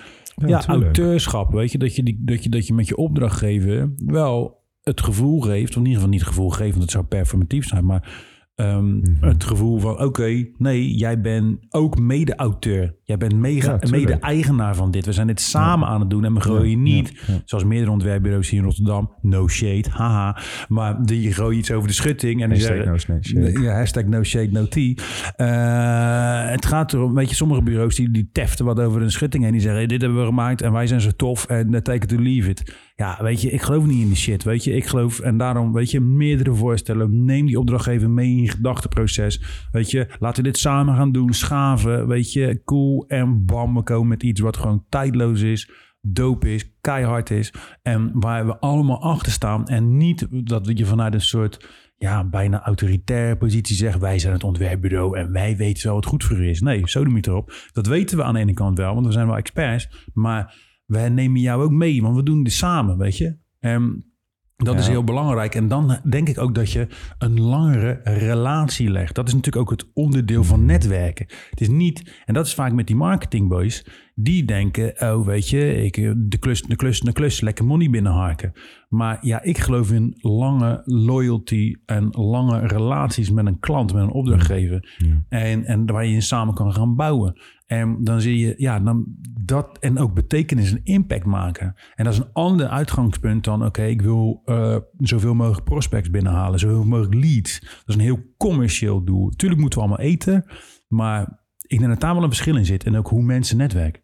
ja, 0.46 0.66
auteurschap, 0.66 1.52
weet 1.52 1.72
je. 1.72 1.78
Dat 1.78 1.96
je, 1.96 2.02
die, 2.02 2.20
dat, 2.24 2.44
je. 2.44 2.50
dat 2.50 2.66
je 2.66 2.74
met 2.74 2.88
je 2.88 2.96
opdrachtgever 2.96 3.92
wel 4.06 4.60
het 4.82 5.00
gevoel 5.00 5.40
geeft, 5.40 5.70
of 5.70 5.76
in 5.76 5.80
ieder 5.82 5.94
geval 5.94 6.08
niet 6.10 6.20
het 6.20 6.28
gevoel 6.28 6.50
geeft, 6.50 6.70
want 6.70 6.82
het 6.82 6.90
zou 6.90 7.04
performatief 7.04 7.66
zijn, 7.68 7.84
maar 7.84 8.30
ehm, 8.54 8.96
Mhm. 8.98 9.24
het 9.24 9.44
gevoel 9.44 9.78
van, 9.78 10.00
oké, 10.02 10.46
nee, 10.58 10.94
jij 10.94 11.20
bent 11.20 11.58
ook 11.70 11.98
mede-auteur. 11.98 12.96
Jij 13.12 13.28
bent 13.28 13.40
mega- 13.40 13.78
Ja, 13.80 13.90
mede-eigenaar 13.90 14.74
van 14.76 14.90
dit. 14.90 15.06
We 15.06 15.12
zijn 15.12 15.26
dit 15.26 15.40
samen 15.40 15.88
aan 15.88 16.00
het 16.00 16.10
doen 16.10 16.24
en 16.24 16.34
we 16.34 16.40
gooien 16.40 16.70
Ja, 16.70 16.76
niet, 16.92 17.12
zoals 17.44 17.64
meerdere 17.64 17.90
ontwerpbureaus 17.90 18.50
hier 18.50 18.58
in 18.60 18.64
Rotterdam, 18.66 19.10
no 19.20 19.48
shade, 19.48 19.84
haha, 19.90 20.38
maar 20.68 21.02
die 21.04 21.32
gooien 21.32 21.58
iets 21.58 21.70
over 21.72 21.88
de 21.88 21.94
schutting 21.94 22.42
en 22.42 22.48
die 22.50 22.58
Hashtag 22.58 22.76
zeggen, 22.76 22.92
no 22.92 22.98
snake 22.98 23.28
shade. 23.28 23.60
ja, 23.62 23.72
hashtag 23.74 24.04
no 24.04 24.22
shade, 24.22 24.48
no 24.50 24.66
tea. 24.68 24.94
Eh, 25.36 26.50
het 26.50 26.66
gaat 26.66 26.92
erom, 26.92 27.14
weet 27.14 27.28
je, 27.28 27.34
sommige 27.34 27.62
bureaus 27.62 27.94
die, 27.94 28.10
die 28.10 28.28
teften 28.32 28.64
wat 28.64 28.80
over 28.80 29.02
een 29.02 29.10
schutting 29.10 29.44
en 29.44 29.52
die 29.52 29.60
zeggen, 29.60 29.88
dit 29.88 30.00
hebben 30.00 30.18
we 30.20 30.26
gemaakt 30.26 30.62
en 30.62 30.72
wij 30.72 30.86
zijn 30.86 31.00
zo 31.00 31.10
tof 31.16 31.44
en 31.46 31.72
uh, 31.72 31.80
take 31.80 32.02
it 32.02 32.08
to 32.08 32.16
leave 32.18 32.48
it. 32.50 32.74
Ja, 32.96 33.18
weet 33.22 33.42
je, 33.42 33.50
ik 33.50 33.62
geloof 33.62 33.86
niet 33.86 34.00
in 34.00 34.06
die 34.06 34.16
shit, 34.16 34.44
weet 34.44 34.64
je. 34.64 34.72
Ik 34.72 34.86
geloof, 34.86 35.20
en 35.20 35.36
daarom, 35.36 35.72
weet 35.72 35.90
je, 35.90 36.00
meerdere 36.00 36.54
voorstellen. 36.54 37.24
Neem 37.24 37.46
die 37.46 37.58
opdrachtgever 37.58 38.10
mee 38.10 38.28
in 38.28 38.42
je 38.42 38.50
gedachteproces. 38.50 39.42
Weet 39.72 39.90
je, 39.90 40.06
laten 40.18 40.42
we 40.42 40.48
dit 40.50 40.58
samen 40.58 40.96
gaan 40.96 41.12
doen, 41.12 41.32
schaven, 41.32 42.06
weet 42.08 42.32
je, 42.32 42.60
cool. 42.64 43.01
En 43.06 43.44
bam, 43.44 43.74
we 43.74 43.82
komen 43.82 44.08
met 44.08 44.22
iets 44.22 44.40
wat 44.40 44.56
gewoon 44.56 44.84
tijdloos 44.88 45.40
is, 45.40 45.70
dope 46.00 46.54
is, 46.54 46.76
keihard 46.80 47.30
is. 47.30 47.52
En 47.82 48.10
waar 48.14 48.46
we 48.46 48.58
allemaal 48.58 49.02
achter 49.02 49.32
staan. 49.32 49.66
En 49.66 49.96
niet 49.96 50.26
dat 50.48 50.78
je 50.78 50.86
vanuit 50.86 51.14
een 51.14 51.20
soort 51.20 51.68
ja, 51.96 52.24
bijna 52.24 52.62
autoritaire 52.62 53.36
positie 53.36 53.76
zegt... 53.76 53.98
wij 53.98 54.18
zijn 54.18 54.32
het 54.32 54.44
ontwerpbureau 54.44 55.18
en 55.18 55.32
wij 55.32 55.56
weten 55.56 55.86
wel 55.86 55.94
wat 55.94 56.06
goed 56.06 56.24
voor 56.24 56.38
u 56.38 56.48
is. 56.48 56.60
Nee, 56.60 56.82
zo 56.84 57.04
niet 57.04 57.26
erop. 57.26 57.52
Dat 57.72 57.86
weten 57.86 58.16
we 58.16 58.24
aan 58.24 58.34
de 58.34 58.40
ene 58.40 58.52
kant 58.52 58.78
wel, 58.78 58.94
want 58.94 59.06
we 59.06 59.12
zijn 59.12 59.26
wel 59.26 59.36
experts. 59.36 60.10
Maar 60.14 60.54
wij 60.86 61.08
nemen 61.08 61.40
jou 61.40 61.62
ook 61.62 61.70
mee, 61.70 62.02
want 62.02 62.16
we 62.16 62.22
doen 62.22 62.42
dit 62.42 62.52
samen, 62.52 62.98
weet 62.98 63.16
je. 63.16 63.38
En 63.58 64.11
dat 64.56 64.74
Ja. 64.74 64.80
is 64.80 64.88
heel 64.88 65.04
belangrijk. 65.04 65.54
En 65.54 65.68
dan 65.68 65.98
denk 66.10 66.28
ik 66.28 66.38
ook 66.38 66.54
dat 66.54 66.70
je 66.72 66.86
een 67.18 67.40
langere 67.40 68.00
relatie 68.04 68.90
legt. 68.90 69.14
Dat 69.14 69.28
is 69.28 69.34
natuurlijk 69.34 69.62
ook 69.62 69.70
het 69.70 69.90
onderdeel 69.94 70.44
van 70.44 70.64
netwerken. 70.64 71.26
Het 71.50 71.60
is 71.60 71.68
niet, 71.68 72.12
en 72.24 72.34
dat 72.34 72.46
is 72.46 72.54
vaak 72.54 72.72
met 72.72 72.86
die 72.86 72.96
marketingboys, 72.96 73.84
die 74.14 74.44
denken, 74.44 74.94
oh 74.98 75.26
weet 75.26 75.48
je, 75.48 75.84
ik, 75.84 75.96
eh, 75.96 76.12
de 76.16 76.38
klus, 76.38 76.62
de 76.62 76.76
klus, 76.76 77.00
de 77.00 77.12
klus, 77.12 77.40
lekker 77.40 77.64
money 77.64 77.90
binnenharken. 77.90 78.52
Maar 78.88 79.18
ja, 79.20 79.42
ik 79.42 79.58
geloof 79.58 79.92
in 79.92 80.14
lange 80.20 80.82
loyalty 80.84 81.76
en 81.86 82.08
lange 82.10 82.66
relaties 82.66 83.30
met 83.30 83.46
een 83.46 83.58
klant, 83.58 83.92
met 83.92 84.02
een 84.02 84.12
opdrachtgever. 84.12 84.96
Ja. 84.98 85.24
En, 85.28 85.64
en 85.64 85.86
waar 85.86 86.06
je 86.06 86.20
samen 86.20 86.54
kan 86.54 86.72
gaan 86.72 86.96
bouwen. 86.96 87.40
En 87.66 88.04
dan 88.04 88.20
zie 88.20 88.38
je, 88.38 88.54
ja, 88.56 88.80
dan 88.80 89.04
dat 89.40 89.78
en 89.78 89.98
ook 89.98 90.14
betekenis 90.14 90.72
en 90.72 90.80
impact 90.84 91.24
maken. 91.24 91.74
En 91.94 92.04
dat 92.04 92.12
is 92.12 92.18
een 92.18 92.32
ander 92.32 92.66
uitgangspunt 92.66 93.44
dan, 93.44 93.64
oké, 93.64 93.82
ik 93.82 94.02
wil 94.02 94.42
eh, 94.44 94.76
zoveel 94.98 95.34
mogelijk 95.34 95.64
prospects 95.64 96.10
binnenhalen, 96.10 96.58
zoveel 96.58 96.84
mogelijk 96.84 97.14
leads. 97.14 97.60
Dat 97.60 97.82
is 97.86 97.94
een 97.94 98.00
heel 98.00 98.24
commercieel 98.36 99.04
doel. 99.04 99.30
Tuurlijk 99.30 99.60
moeten 99.60 99.78
we 99.78 99.84
allemaal 99.84 100.06
eten, 100.06 100.44
maar 100.88 101.41
ik 101.72 101.78
denk 101.78 101.90
dat 101.90 102.00
daar 102.00 102.14
wel 102.14 102.22
een 102.22 102.28
verschil 102.28 102.56
in 102.56 102.64
zit. 102.64 102.84
En 102.84 102.96
ook 102.96 103.08
hoe 103.08 103.22
mensen 103.22 103.56
netwerken. 103.56 104.02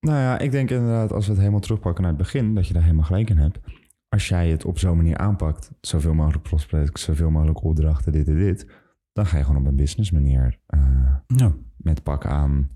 Nou 0.00 0.18
ja, 0.18 0.38
ik 0.38 0.50
denk 0.50 0.70
inderdaad, 0.70 1.12
als 1.12 1.24
we 1.24 1.30
het 1.30 1.40
helemaal 1.40 1.60
terugpakken 1.60 2.02
naar 2.02 2.12
het 2.12 2.20
begin, 2.22 2.54
dat 2.54 2.66
je 2.66 2.72
daar 2.72 2.82
helemaal 2.82 3.04
gelijk 3.04 3.30
in 3.30 3.36
hebt. 3.36 3.58
Als 4.08 4.28
jij 4.28 4.50
het 4.50 4.64
op 4.64 4.78
zo'n 4.78 4.96
manier 4.96 5.16
aanpakt, 5.16 5.70
zoveel 5.80 6.14
mogelijk 6.14 6.42
prospects, 6.42 7.02
zoveel 7.02 7.30
mogelijk 7.30 7.62
opdrachten, 7.62 8.12
dit 8.12 8.28
en 8.28 8.36
dit, 8.36 8.66
dan 9.12 9.26
ga 9.26 9.36
je 9.36 9.44
gewoon 9.44 9.60
op 9.60 9.66
een 9.66 9.76
business 9.76 10.10
manier 10.10 10.58
eh, 10.66 11.14
Ja. 11.26 11.54
met 11.76 12.02
pak 12.02 12.26
aan 12.26 12.70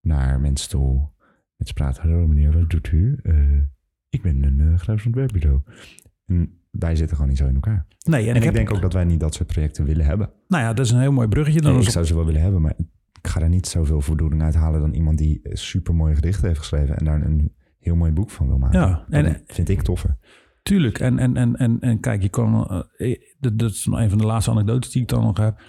naar 0.00 0.40
mensen 0.40 0.68
toe. 0.68 1.08
Met 1.56 1.68
ze 1.68 1.74
praten, 1.74 2.02
hallo 2.02 2.26
meneer, 2.26 2.52
wat 2.52 2.70
doet 2.70 2.92
u? 2.92 3.18
Eh, 3.22 3.60
ik 4.08 4.22
ben 4.22 4.42
een 4.42 4.58
uh, 4.58 4.78
grafisch 4.78 5.06
ontwerpbureau. 5.06 5.60
En 6.26 6.59
wij 6.70 6.96
zitten 6.96 7.16
gewoon 7.16 7.30
niet 7.30 7.38
zo 7.40 7.46
in 7.46 7.54
elkaar. 7.54 7.86
Nee, 8.04 8.28
en, 8.28 8.34
En, 8.34 8.42
ik, 8.42 8.52
denk 8.52 8.74
ook 8.74 8.80
dat 8.80 8.92
wij 8.92 9.04
niet 9.04 9.20
dat 9.20 9.34
soort 9.34 9.48
projecten 9.48 9.84
willen 9.84 10.04
hebben. 10.04 10.30
nou 10.48 10.62
ja, 10.62 10.72
dat 10.72 10.84
is 10.86 10.92
een 10.92 11.00
heel 11.00 11.12
mooi 11.12 11.28
bruggetje. 11.28 11.60
Dan 11.60 11.80
ik 11.80 11.88
zou 11.88 12.04
ze 12.04 12.14
wel 12.14 12.24
willen 12.24 12.40
hebben, 12.40 12.60
maar 12.60 12.74
ik 13.22 13.28
ga 13.28 13.40
er 13.40 13.48
niet 13.48 13.66
zoveel 13.66 14.00
voldoening 14.00 14.42
uit 14.42 14.54
halen 14.54 14.80
dan 14.80 14.92
iemand 14.94 15.18
die 15.18 15.40
super 15.42 15.94
mooie 15.94 16.14
gedichten 16.14 16.46
heeft 16.46 16.58
geschreven 16.58 16.96
en 16.96 17.04
daar 17.04 17.22
een 17.22 17.52
heel 17.78 17.96
mooi 17.96 18.12
boek 18.12 18.30
van 18.30 18.46
wil 18.46 18.58
maken. 18.58 18.80
Ja, 18.80 19.04
en- 19.08 19.24
dat 19.24 19.40
vind 19.46 19.68
ik 19.68 19.82
toffer. 19.82 20.16
Tuurlijk. 20.62 20.98
En, 20.98 21.18
en, 21.18 21.36
en, 21.36 21.56
en, 21.56 21.80
en 21.80 22.00
kijk, 22.00 22.22
je 22.22 22.28
kan. 22.28 22.68
eh, 22.96 23.18
dat, 23.38 23.58
dat 23.58 23.70
is 23.70 23.86
een 23.90 24.08
van 24.08 24.18
de 24.18 24.26
laatste 24.26 24.50
anekdotes 24.50 24.90
die 24.92 25.02
ik 25.02 25.08
dan 25.08 25.22
nog 25.22 25.38
heb. 25.38 25.60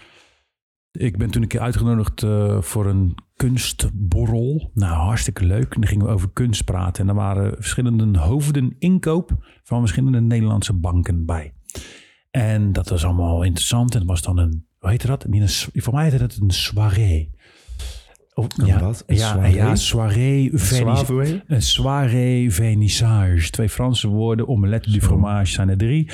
Ik 0.92 1.18
ben 1.18 1.32
toen 1.32 1.42
een 1.42 1.48
keer 1.48 1.60
uitgenodigd 1.60 2.24
eh, 2.24 2.62
voor 2.62 2.86
een 2.86 3.16
kunstborrel. 3.36 4.72
Nou, 4.74 4.94
hartstikke 4.94 5.46
leuk. 5.46 5.74
En 5.74 5.82
dan 5.82 5.90
gingen 5.90 6.06
we 6.06 6.12
over 6.12 6.30
kunst 6.34 6.64
praten. 6.64 7.04
En 7.04 7.10
er 7.10 7.16
waren 7.16 7.56
verschillende 7.56 8.20
hoofden 8.20 8.76
inkoop 8.80 9.32
van 9.64 9.80
verschillende 9.80 10.22
Nederlandse 10.22 10.74
banken 10.74 11.26
bij. 11.26 11.54
En 12.32 12.74
dat 12.74 12.90
was 12.90 13.06
allemaal 13.06 13.44
interessant. 13.44 13.94
En 13.94 14.00
het 14.00 14.10
was 14.10 14.22
dan 14.22 14.38
een, 14.38 14.66
hoe 14.80 14.90
heette 14.90 15.08
dat? 15.08 15.26
Voor 15.74 15.94
mij 15.94 16.04
heette 16.04 16.24
het 16.24 16.40
een 16.42 16.52
soirée. 16.52 17.30
Of, 18.34 18.48
Een 18.58 18.66
ja, 18.66 18.80
wat? 18.80 19.04
Een 19.08 19.16
ja, 19.16 19.32
soirée? 19.32 19.54
ja, 19.56 19.76
soirée. 19.76 20.50
vernis- 20.54 21.00
Suave? 21.00 21.44
een 21.48 21.62
soirée 21.62 22.52
vernissage. 22.54 23.50
Twee 23.50 23.70
Franse 23.70 24.08
woorden. 24.08 24.48
Omelette 24.48 24.92
du 24.92 25.02
fromage 25.02 25.52
zijn 25.52 25.70
er 25.70 25.78
drie. 25.78 26.10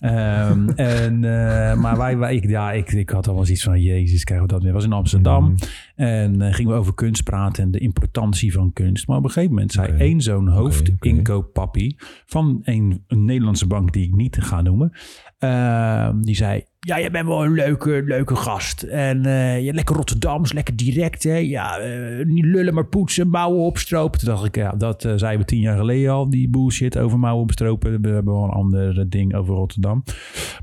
Ehm, 0.00 0.68
en, 0.76 1.24
eh, 1.24 1.74
maar 1.74 1.96
wij, 1.96 2.16
wij, 2.16 2.34
ik, 2.34 2.48
ja, 2.48 2.72
ik, 2.72 2.92
ik 2.92 3.10
had 3.10 3.28
al 3.28 3.34
wel 3.34 3.48
iets 3.48 3.62
van... 3.62 3.80
Jezus, 3.80 4.24
krijgen 4.24 4.46
we 4.46 4.52
dat 4.52 4.62
weer. 4.62 4.72
was 4.72 4.84
in 4.84 4.92
Amsterdam. 4.92 5.44
Mhm. 5.44 5.54
En 6.02 6.42
eh, 6.42 6.54
gingen 6.54 6.72
we 6.72 6.78
over 6.78 6.94
kunst 6.94 7.24
praten 7.24 7.62
en 7.62 7.70
de 7.70 7.78
importantie 7.78 8.52
van 8.52 8.72
kunst. 8.72 9.06
Maar 9.06 9.16
op 9.16 9.24
een 9.24 9.30
gegeven 9.30 9.54
moment 9.54 9.72
zei 9.72 9.92
één 9.92 10.20
zo'n 10.20 10.48
hoofdinkooppappie... 10.48 11.96
van 12.26 12.60
een, 12.62 13.04
een 13.06 13.24
Nederlandse 13.24 13.66
bank 13.66 13.92
die 13.92 14.06
ik 14.06 14.14
niet 14.14 14.36
ga 14.40 14.60
noemen... 14.60 14.92
ehm, 15.38 16.20
die 16.20 16.34
zei... 16.34 16.64
ja, 16.78 16.96
je 16.96 17.10
bent 17.10 17.26
wel 17.26 17.44
een 17.44 17.52
leuke, 17.52 18.02
leuke 18.04 18.36
gast. 18.36 18.82
En 18.82 19.26
eh, 19.26 19.64
je 19.64 19.72
lekker 19.72 19.96
Rotterdams, 19.96 20.52
lekker 20.52 20.76
direct. 20.76 21.22
Hè? 21.22 21.36
Ja, 21.36 21.78
eh, 21.78 22.26
niet 22.26 22.44
lullen, 22.44 22.74
maar 22.74 22.86
poetsen, 22.86 23.28
mouwen 23.28 23.60
opstropen. 23.60 24.20
Toen 24.20 24.28
dacht 24.28 24.44
ik, 24.44 24.56
ja, 24.56 24.70
dat 24.70 25.04
uh, 25.04 25.12
zeiden 25.16 25.40
we 25.40 25.46
tien 25.46 25.60
jaar 25.60 25.76
geleden 25.76 26.12
al, 26.12 26.30
die 26.30 26.48
bullshit 26.48 26.98
over 26.98 27.18
mouwen 27.18 27.42
opstropen. 27.42 28.02
We 28.02 28.08
hebben 28.08 28.34
wel 28.34 28.44
een 28.44 28.50
ander 28.50 29.10
ding 29.10 29.34
over 29.34 29.54
Rotterdam. 29.54 30.02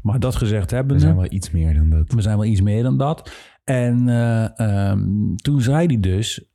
Maar 0.01 0.19
dat 0.19 0.35
gezegd 0.35 0.71
hebben 0.71 0.95
we... 0.95 1.01
zijn 1.01 1.15
wel 1.15 1.31
iets 1.31 1.51
meer 1.51 1.73
dan 1.73 1.89
dat. 1.89 2.13
We 2.13 2.21
zijn 2.21 2.37
wel 2.37 2.45
iets 2.45 2.61
meer 2.61 2.83
dan 2.83 2.97
dat. 2.97 3.31
En 3.70 4.07
um, 4.07 5.36
toen 5.36 5.61
zei 5.61 5.86
hij 5.86 5.99
dus, 5.99 6.51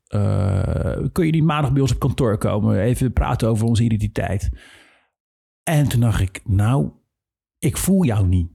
kun 1.13 1.27
je 1.27 1.33
die 1.33 1.43
maandag 1.43 1.73
bij 1.73 1.81
ons 1.81 1.93
op 1.93 1.99
kantoor 1.99 2.39
komen? 2.39 2.81
Even 2.81 3.13
praten 3.13 3.49
over 3.49 3.67
onze 3.67 3.83
identiteit. 3.83 4.49
En 5.63 5.89
toen 5.89 6.01
dacht 6.01 6.21
ik, 6.21 6.41
nou, 6.45 6.91
ik 7.59 7.77
voel 7.77 8.05
jou 8.05 8.27
niet. 8.27 8.51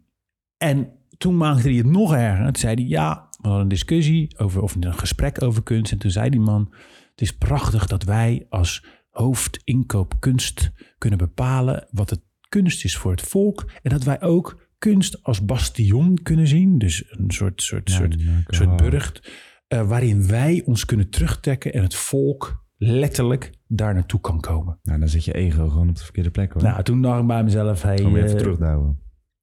En 0.58 0.92
toen 1.18 1.38
maakte 1.38 1.68
hij 1.68 1.78
het 1.78 1.86
nog 1.86 2.14
erger. 2.14 2.46
Toen 2.46 2.56
zei 2.56 2.74
hij, 2.74 2.84
ja, 2.84 3.28
we 3.30 3.48
hadden 3.48 3.62
een 3.62 3.68
discussie 3.68 4.40
over, 4.40 4.62
of 4.62 4.76
een 4.76 4.94
gesprek 4.94 5.44
over 5.44 5.64
kunst. 5.64 5.92
En 5.92 5.98
toen 5.98 6.12
zei 6.12 6.30
die 6.30 6.40
man, 6.40 6.74
het 7.12 7.22
is 7.22 7.38
prachtig 7.38 7.88
dat 7.88 8.04
wij 8.04 8.46
als 8.50 8.86
hoofdinkoop 9.10 10.16
kunst 10.20 10.72
kunnen 10.98 11.20
bepalen 11.20 11.88
wat 11.92 12.10
het 12.10 12.22
kunst 12.50 12.84
is 12.84 12.98
voor 12.98 13.12
het 13.12 13.22
volk. 13.22 13.72
En 13.82 13.90
dat 13.90 14.04
wij 14.04 14.22
ook 14.22 14.69
kunst 14.80 15.24
als 15.24 15.46
bastion 15.46 16.20
kunnen 16.24 16.48
zien. 16.48 16.78
Dus 16.78 17.04
een 17.10 17.32
soort, 17.32 17.62
soort, 17.62 17.92
soort, 17.92 18.16
soort 18.48 18.76
burcht. 18.76 19.32
Uh, 19.74 19.88
waarin 19.88 20.28
wij 20.28 20.62
ons 20.66 20.86
kunnen 20.86 21.10
terugtrekken 21.10 21.74
en 21.74 21.84
het 21.84 21.96
volk 21.96 22.66
letterlijk 22.78 23.52
daar 23.68 23.94
naartoe 23.94 24.20
kan 24.20 24.40
komen. 24.40 24.80
Nou, 24.84 25.00
dan 25.00 25.10
zit 25.10 25.26
je 25.26 25.34
ego 25.34 25.70
gewoon 25.70 25.90
op 25.90 25.96
de 25.96 26.04
verkeerde 26.04 26.32
plek. 26.32 26.54
Hoor. 26.54 26.64
Nou, 26.64 26.84
toen 26.84 27.02
dacht 27.02 27.22
ik 27.22 27.28
bij 27.28 27.44
mezelf... 27.44 27.82
Hey, 27.82 27.96
Kom 27.96 28.16
even 28.16 28.30
uh, 28.30 28.36
terugdouwen. 28.36 29.00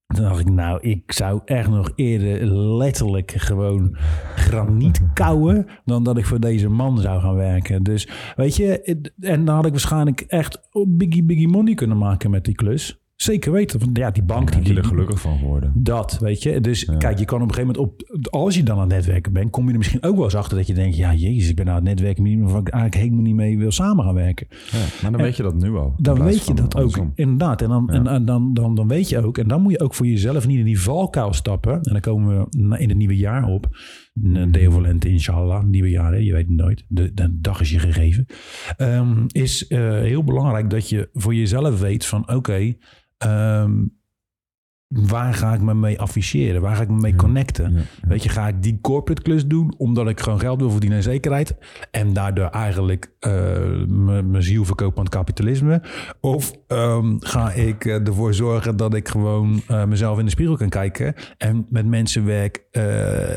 Toen 0.07 0.23
dacht 0.23 0.39
ik, 0.39 0.49
nou, 0.49 0.79
ik 0.81 1.11
zou 1.11 1.41
echt 1.45 1.69
nog 1.69 1.91
eerder 1.95 2.45
letterlijk 2.55 3.31
gewoon 3.31 3.95
graniet 4.35 5.01
kouwen 5.13 5.65
dan 5.85 6.03
dat 6.03 6.17
ik 6.17 6.25
voor 6.25 6.39
deze 6.39 6.69
man 6.69 6.97
zou 6.97 7.21
gaan 7.21 7.35
werken. 7.35 7.83
Dus 7.83 8.09
weet 8.35 8.55
je, 8.55 8.99
en 9.19 9.45
dan 9.45 9.55
had 9.55 9.65
ik 9.65 9.71
waarschijnlijk 9.71 10.21
echt 10.21 10.69
biggie 10.87 11.23
biggie 11.23 11.47
money 11.47 11.73
kunnen 11.73 11.97
maken 11.97 12.31
met 12.31 12.45
die 12.45 12.55
klus. 12.55 13.01
Zeker 13.17 13.51
weten. 13.51 13.79
Want 13.79 13.97
ja, 13.97 14.11
die 14.11 14.23
bank... 14.23 14.51
die, 14.51 14.61
die 14.61 14.77
er 14.77 14.83
gelukkig 14.83 15.21
van 15.21 15.39
worden. 15.39 15.71
Dat, 15.75 16.17
weet 16.19 16.43
je. 16.43 16.61
Dus 16.61 16.89
kijk, 16.97 17.19
je 17.19 17.25
kan 17.25 17.41
op 17.41 17.47
een 17.47 17.53
gegeven 17.53 17.75
moment... 17.75 17.77
op 17.77 18.29
als 18.29 18.55
je 18.55 18.63
dan 18.63 18.75
aan 18.75 18.81
het 18.81 18.89
netwerken 18.89 19.33
bent... 19.33 19.49
kom 19.49 19.65
je 19.65 19.71
er 19.71 19.77
misschien 19.77 20.03
ook 20.03 20.15
wel 20.15 20.23
eens 20.23 20.35
achter 20.35 20.57
dat 20.57 20.67
je 20.67 20.73
denkt... 20.73 20.97
ja, 20.97 21.13
jezus, 21.13 21.49
ik 21.49 21.55
ben 21.55 21.69
aan 21.69 21.75
het 21.75 21.83
netwerken... 21.83 22.23
waar 22.23 22.61
ik 22.61 22.69
eigenlijk 22.69 22.95
helemaal 22.95 23.23
niet 23.23 23.35
mee 23.35 23.57
wil 23.57 23.71
samen 23.71 24.05
gaan 24.05 24.13
werken. 24.13 24.47
Ja, 24.71 24.85
maar 25.01 25.11
dan 25.11 25.21
weet 25.21 25.37
je 25.37 25.43
dat 25.43 25.55
nu 25.55 25.75
al. 25.75 25.93
Dan 25.97 26.23
weet 26.23 26.47
je 26.47 26.53
dat 26.53 26.77
ook, 26.77 26.99
inderdaad. 27.15 27.61
En, 27.61 27.69
dan, 27.69 27.89
en, 27.89 28.25
dan, 28.25 28.53
dan, 28.53 28.75
dan 28.75 28.87
weet 28.87 29.09
je 29.09 29.25
ook... 29.25 29.37
en 29.37 29.47
dan 29.47 29.61
moet 29.61 29.71
je 29.71 29.79
ook 29.79 29.95
voor 29.95 30.07
jezelf 30.07 30.47
niet 30.47 30.59
in 30.59 30.65
die 30.65 30.81
valkuil 30.81 31.33
stappen. 31.33 31.73
En 31.73 31.91
dan 31.91 32.01
komen 32.01 32.47
we 32.49 32.77
in 32.79 32.89
het 32.89 32.97
nieuwe 32.97 33.17
jaar 33.17 33.47
op... 33.47 33.69
Deovalent, 34.49 35.05
inshallah, 35.05 35.63
nieuwe 35.63 35.89
jaar, 35.89 36.11
hè? 36.11 36.17
je 36.17 36.33
weet 36.33 36.47
het 36.47 36.55
nooit. 36.55 36.85
De, 36.87 37.13
de 37.13 37.37
dag 37.41 37.61
is 37.61 37.69
je 37.69 37.79
gegeven. 37.79 38.25
Um, 38.77 39.25
is 39.27 39.65
uh, 39.69 39.79
heel 39.89 40.23
belangrijk 40.23 40.69
dat 40.69 40.89
je 40.89 41.09
voor 41.13 41.35
jezelf 41.35 41.79
weet 41.79 42.05
van... 42.05 42.21
oké, 42.21 42.33
okay, 42.33 42.77
Um, 43.25 43.95
waar 44.87 45.33
ga 45.33 45.53
ik 45.53 45.61
me 45.61 45.73
mee 45.73 45.99
afficheren? 45.99 46.61
Waar 46.61 46.75
ga 46.75 46.81
ik 46.81 46.89
me 46.89 46.99
mee 46.99 47.15
connecten? 47.15 47.85
Weet 48.07 48.23
je, 48.23 48.29
ga 48.29 48.47
ik 48.47 48.63
die 48.63 48.79
corporate 48.81 49.21
klus 49.21 49.45
doen 49.45 49.73
omdat 49.77 50.09
ik 50.09 50.19
gewoon 50.19 50.39
geld 50.39 50.59
wil 50.59 50.71
verdienen 50.71 50.97
en 50.97 51.03
zekerheid 51.03 51.55
en 51.91 52.13
daardoor 52.13 52.45
eigenlijk 52.45 53.11
uh, 53.19 53.31
mijn 53.87 54.43
ziel 54.43 54.65
verkopen 54.65 54.97
aan 54.97 55.03
het 55.03 55.13
kapitalisme? 55.13 55.81
Of 56.21 56.51
um, 56.67 57.17
ga 57.19 57.51
ik 57.51 57.85
uh, 57.85 58.07
ervoor 58.07 58.33
zorgen 58.33 58.77
dat 58.77 58.93
ik 58.93 59.07
gewoon 59.07 59.61
uh, 59.71 59.85
mezelf 59.85 60.19
in 60.19 60.25
de 60.25 60.31
spiegel 60.31 60.57
kan 60.57 60.69
kijken 60.69 61.13
en 61.37 61.65
met 61.69 61.85
mensen 61.85 62.25
werk 62.25 62.63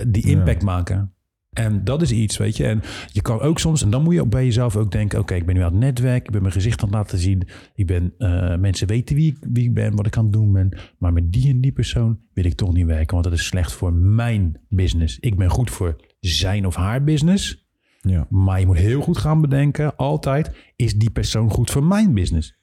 die 0.09 0.27
impact 0.27 0.63
maken? 0.63 1.15
En 1.51 1.85
dat 1.85 2.03
is 2.03 2.13
iets, 2.13 2.37
weet 2.37 2.57
je. 2.57 2.65
En 2.65 2.83
je 3.13 3.23
kan 3.23 3.41
ook 3.41 3.59
soms, 3.59 3.83
en 3.83 3.91
dan 3.91 4.03
moet 4.03 4.15
je 4.15 4.21
ook 4.21 4.31
bij 4.31 4.45
jezelf 4.45 4.77
ook 4.77 4.93
denken: 4.93 5.19
oké, 5.19 5.35
ik 5.35 5.47
ben 5.47 5.55
nu 5.55 5.61
aan 5.61 5.73
het 5.73 5.81
netwerk, 5.81 6.25
ik 6.25 6.31
ben 6.31 6.41
mijn 6.41 6.55
gezicht 6.55 6.83
aan 6.83 6.89
het 6.89 6.97
laten 6.97 7.19
zien. 7.19 7.49
Ik 7.75 7.87
ben, 7.87 8.15
uh, 8.19 8.57
mensen 8.57 8.87
weten 8.87 9.17
wie 9.17 9.31
ik, 9.33 9.37
wie 9.53 9.65
ik 9.65 9.75
ben, 9.75 9.97
wat 9.97 10.07
ik 10.07 10.17
aan 10.17 10.25
het 10.25 10.33
doen 10.33 10.53
ben. 10.53 10.79
Maar 10.99 11.13
met 11.13 11.33
die 11.33 11.51
en 11.51 11.61
die 11.61 11.73
persoon 11.73 12.19
wil 12.33 12.45
ik 12.45 12.55
toch 12.55 12.73
niet 12.73 12.87
werken, 12.87 13.13
want 13.13 13.25
dat 13.25 13.33
is 13.33 13.47
slecht 13.47 13.73
voor 13.73 13.93
mijn 13.93 14.61
business. 14.69 15.19
Ik 15.19 15.37
ben 15.37 15.49
goed 15.49 15.71
voor 15.71 15.97
zijn 16.21 16.67
of 16.67 16.75
haar 16.75 17.05
business. 17.05 17.69
Ja. 18.01 18.27
Maar 18.29 18.61
je 18.61 18.67
moet 18.67 18.77
heel 18.77 19.01
goed 19.01 19.19
gaan 19.19 19.41
bedenken, 19.41 19.97
altijd, 19.97 20.51
is 20.77 20.95
die 20.95 21.11
persoon 21.11 21.51
goed 21.51 21.71
voor 21.71 21.85
mijn 21.85 22.15
business? 22.15 22.59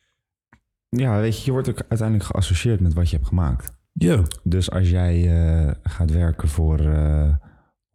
Ja, 0.89 1.19
weet 1.19 1.37
je, 1.37 1.45
je 1.45 1.51
wordt 1.51 1.69
ook 1.69 1.83
uiteindelijk 1.87 2.29
geassocieerd 2.29 2.79
met 2.79 2.93
wat 2.93 3.09
je 3.09 3.15
hebt 3.15 3.27
gemaakt. 3.27 3.77
Ja. 3.93 4.23
Dus 4.43 4.71
als 4.71 4.89
jij 4.89 5.41
uh, 5.65 5.71
gaat 5.83 6.11
werken 6.11 6.47
voor. 6.47 6.81
Uh, 6.81 7.35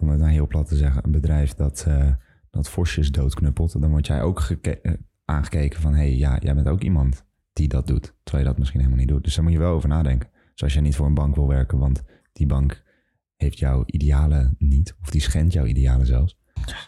om 0.02 0.08
het 0.08 0.20
nou 0.20 0.32
heel 0.32 0.46
plat 0.46 0.68
te 0.68 0.76
zeggen, 0.76 1.04
een 1.04 1.10
bedrijf 1.10 1.54
dat, 1.54 1.84
uh, 1.88 2.12
dat 2.50 2.68
vosjes 2.68 3.10
doodknuppelt, 3.10 3.80
dan 3.80 3.90
word 3.90 4.06
jij 4.06 4.22
ook 4.22 4.48
uh, 4.62 4.92
aangekeken 5.24 5.80
van, 5.80 5.92
hé, 5.92 5.98
hey, 5.98 6.16
ja, 6.16 6.38
jij 6.40 6.54
bent 6.54 6.68
ook 6.68 6.82
iemand 6.82 7.24
die 7.52 7.68
dat 7.68 7.86
doet, 7.86 8.14
terwijl 8.22 8.44
je 8.44 8.50
dat 8.50 8.58
misschien 8.58 8.80
helemaal 8.80 9.00
niet 9.00 9.12
doet. 9.12 9.24
Dus 9.24 9.34
daar 9.34 9.44
moet 9.44 9.52
je 9.52 9.58
wel 9.58 9.74
over 9.74 9.88
nadenken. 9.88 10.28
Dus 10.52 10.62
als 10.62 10.74
je 10.74 10.80
niet 10.80 10.96
voor 10.96 11.06
een 11.06 11.14
bank 11.14 11.34
wil 11.34 11.48
werken, 11.48 11.78
want 11.78 12.02
die 12.32 12.46
bank 12.46 12.82
heeft 13.36 13.58
jouw 13.58 13.82
idealen 13.86 14.54
niet, 14.58 14.96
of 15.00 15.10
die 15.10 15.20
schendt 15.20 15.52
jouw 15.52 15.66
idealen 15.66 16.06
zelfs, 16.06 16.38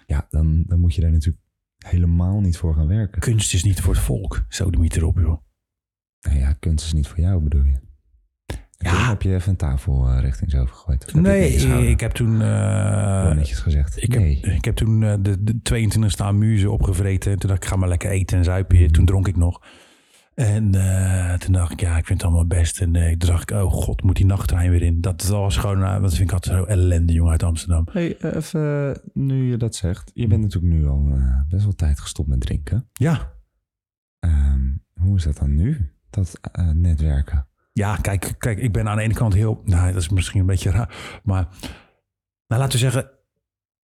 ja, 0.07 0.27
dan, 0.31 0.65
dan 0.67 0.81
moet 0.81 0.95
je 0.95 1.01
daar 1.01 1.13
natuurlijk 1.13 1.45
helemaal 1.79 2.41
niet 2.41 2.57
voor 2.57 2.75
gaan 2.75 2.87
werken. 2.87 3.21
Kunst 3.21 3.55
is 3.55 3.65
niet 3.65 3.81
voor 3.81 3.95
het 3.95 4.03
volk, 4.03 4.45
zo 4.49 4.71
de 4.71 4.79
mythe 4.79 4.99
erop, 4.99 5.19
joh. 5.19 5.43
Nou 6.21 6.39
ja, 6.39 6.53
kunst 6.53 6.85
is 6.85 6.93
niet 6.93 7.09
voor 7.09 7.21
jou, 7.21 7.43
bedoel 7.43 7.65
je? 7.65 7.81
Ja. 8.85 9.09
heb 9.09 9.23
je 9.23 9.35
even 9.35 9.51
een 9.51 9.57
tafel 9.57 10.09
uh, 10.11 10.21
richting 10.21 10.51
zo 10.51 10.67
gegooid? 10.67 11.15
Nee, 11.15 11.53
ik 11.89 12.01
heb 12.01 12.13
toen... 12.13 12.41
Uh, 12.41 13.33
netjes 13.33 13.59
gezegd. 13.59 14.03
Ik, 14.03 14.19
nee. 14.19 14.39
heb, 14.41 14.53
ik 14.53 14.65
heb 14.65 14.75
toen 14.75 15.03
uh, 15.03 15.15
de, 15.21 15.43
de 15.43 15.61
22 15.63 16.11
staan 16.11 16.39
muzen 16.39 16.73
opgevreten. 16.73 17.33
En 17.33 17.39
toen 17.39 17.49
dacht 17.51 17.63
ik, 17.63 17.69
ga 17.69 17.77
maar 17.77 17.89
lekker 17.89 18.11
eten 18.11 18.39
en 18.39 18.45
zuipen. 18.45 18.81
Mm. 18.81 18.93
Toen 18.93 19.05
dronk 19.05 19.29
ik 19.29 19.37
nog. 19.37 19.63
En 20.35 20.71
toen 21.39 21.53
dacht 21.53 21.73
ik, 21.73 21.81
ja, 21.81 21.97
ik 21.97 22.07
vind 22.07 22.21
het 22.21 22.31
allemaal 22.31 22.47
best. 22.47 22.81
En 22.81 22.93
toen 22.93 23.29
dacht 23.29 23.51
ik, 23.51 23.57
oh 23.57 23.73
god, 23.73 24.03
moet 24.03 24.17
die 24.17 24.27
nachttrein 24.27 24.71
weer 24.71 24.83
in. 24.83 25.01
Dat 25.01 25.27
was 25.27 25.57
gewoon, 25.57 26.03
dat 26.03 26.15
vind 26.15 26.29
ik 26.29 26.35
altijd 26.35 26.57
zo 26.57 26.65
ellende, 26.65 27.13
jongen, 27.13 27.33
uit 27.33 27.43
Amsterdam. 27.43 27.87
Hey, 27.91 28.17
even, 28.21 29.01
nu 29.13 29.51
je 29.51 29.57
dat 29.57 29.75
zegt. 29.75 30.11
Je 30.15 30.27
bent 30.27 30.43
natuurlijk 30.43 30.75
nu 30.75 30.87
al 30.87 31.19
best 31.49 31.63
wel 31.63 31.75
tijd 31.75 32.01
gestopt 32.01 32.29
met 32.29 32.41
drinken. 32.41 32.89
Ja. 32.93 33.33
Um, 34.21 34.83
hoe 34.95 35.17
is 35.17 35.25
dat 35.25 35.37
dan 35.37 35.55
nu, 35.55 35.91
dat 36.11 36.41
netwerken? 36.75 37.47
Ja, 37.75 37.97
kijk, 37.97 38.35
kijk, 38.39 38.59
ik 38.59 38.73
ben 38.73 38.89
aan 38.89 38.97
de 38.97 39.03
ene 39.03 39.15
kant 39.15 39.35
heel. 39.35 39.63
Nou, 39.65 39.93
dat 39.93 40.03
is 40.03 40.09
misschien 40.09 40.41
een 40.41 40.47
beetje 40.47 40.71
raar. 40.71 41.21
Maar 41.23 41.49
nou, 42.47 42.61
laten 42.61 42.73
we 42.73 42.79
zeggen. 42.79 43.11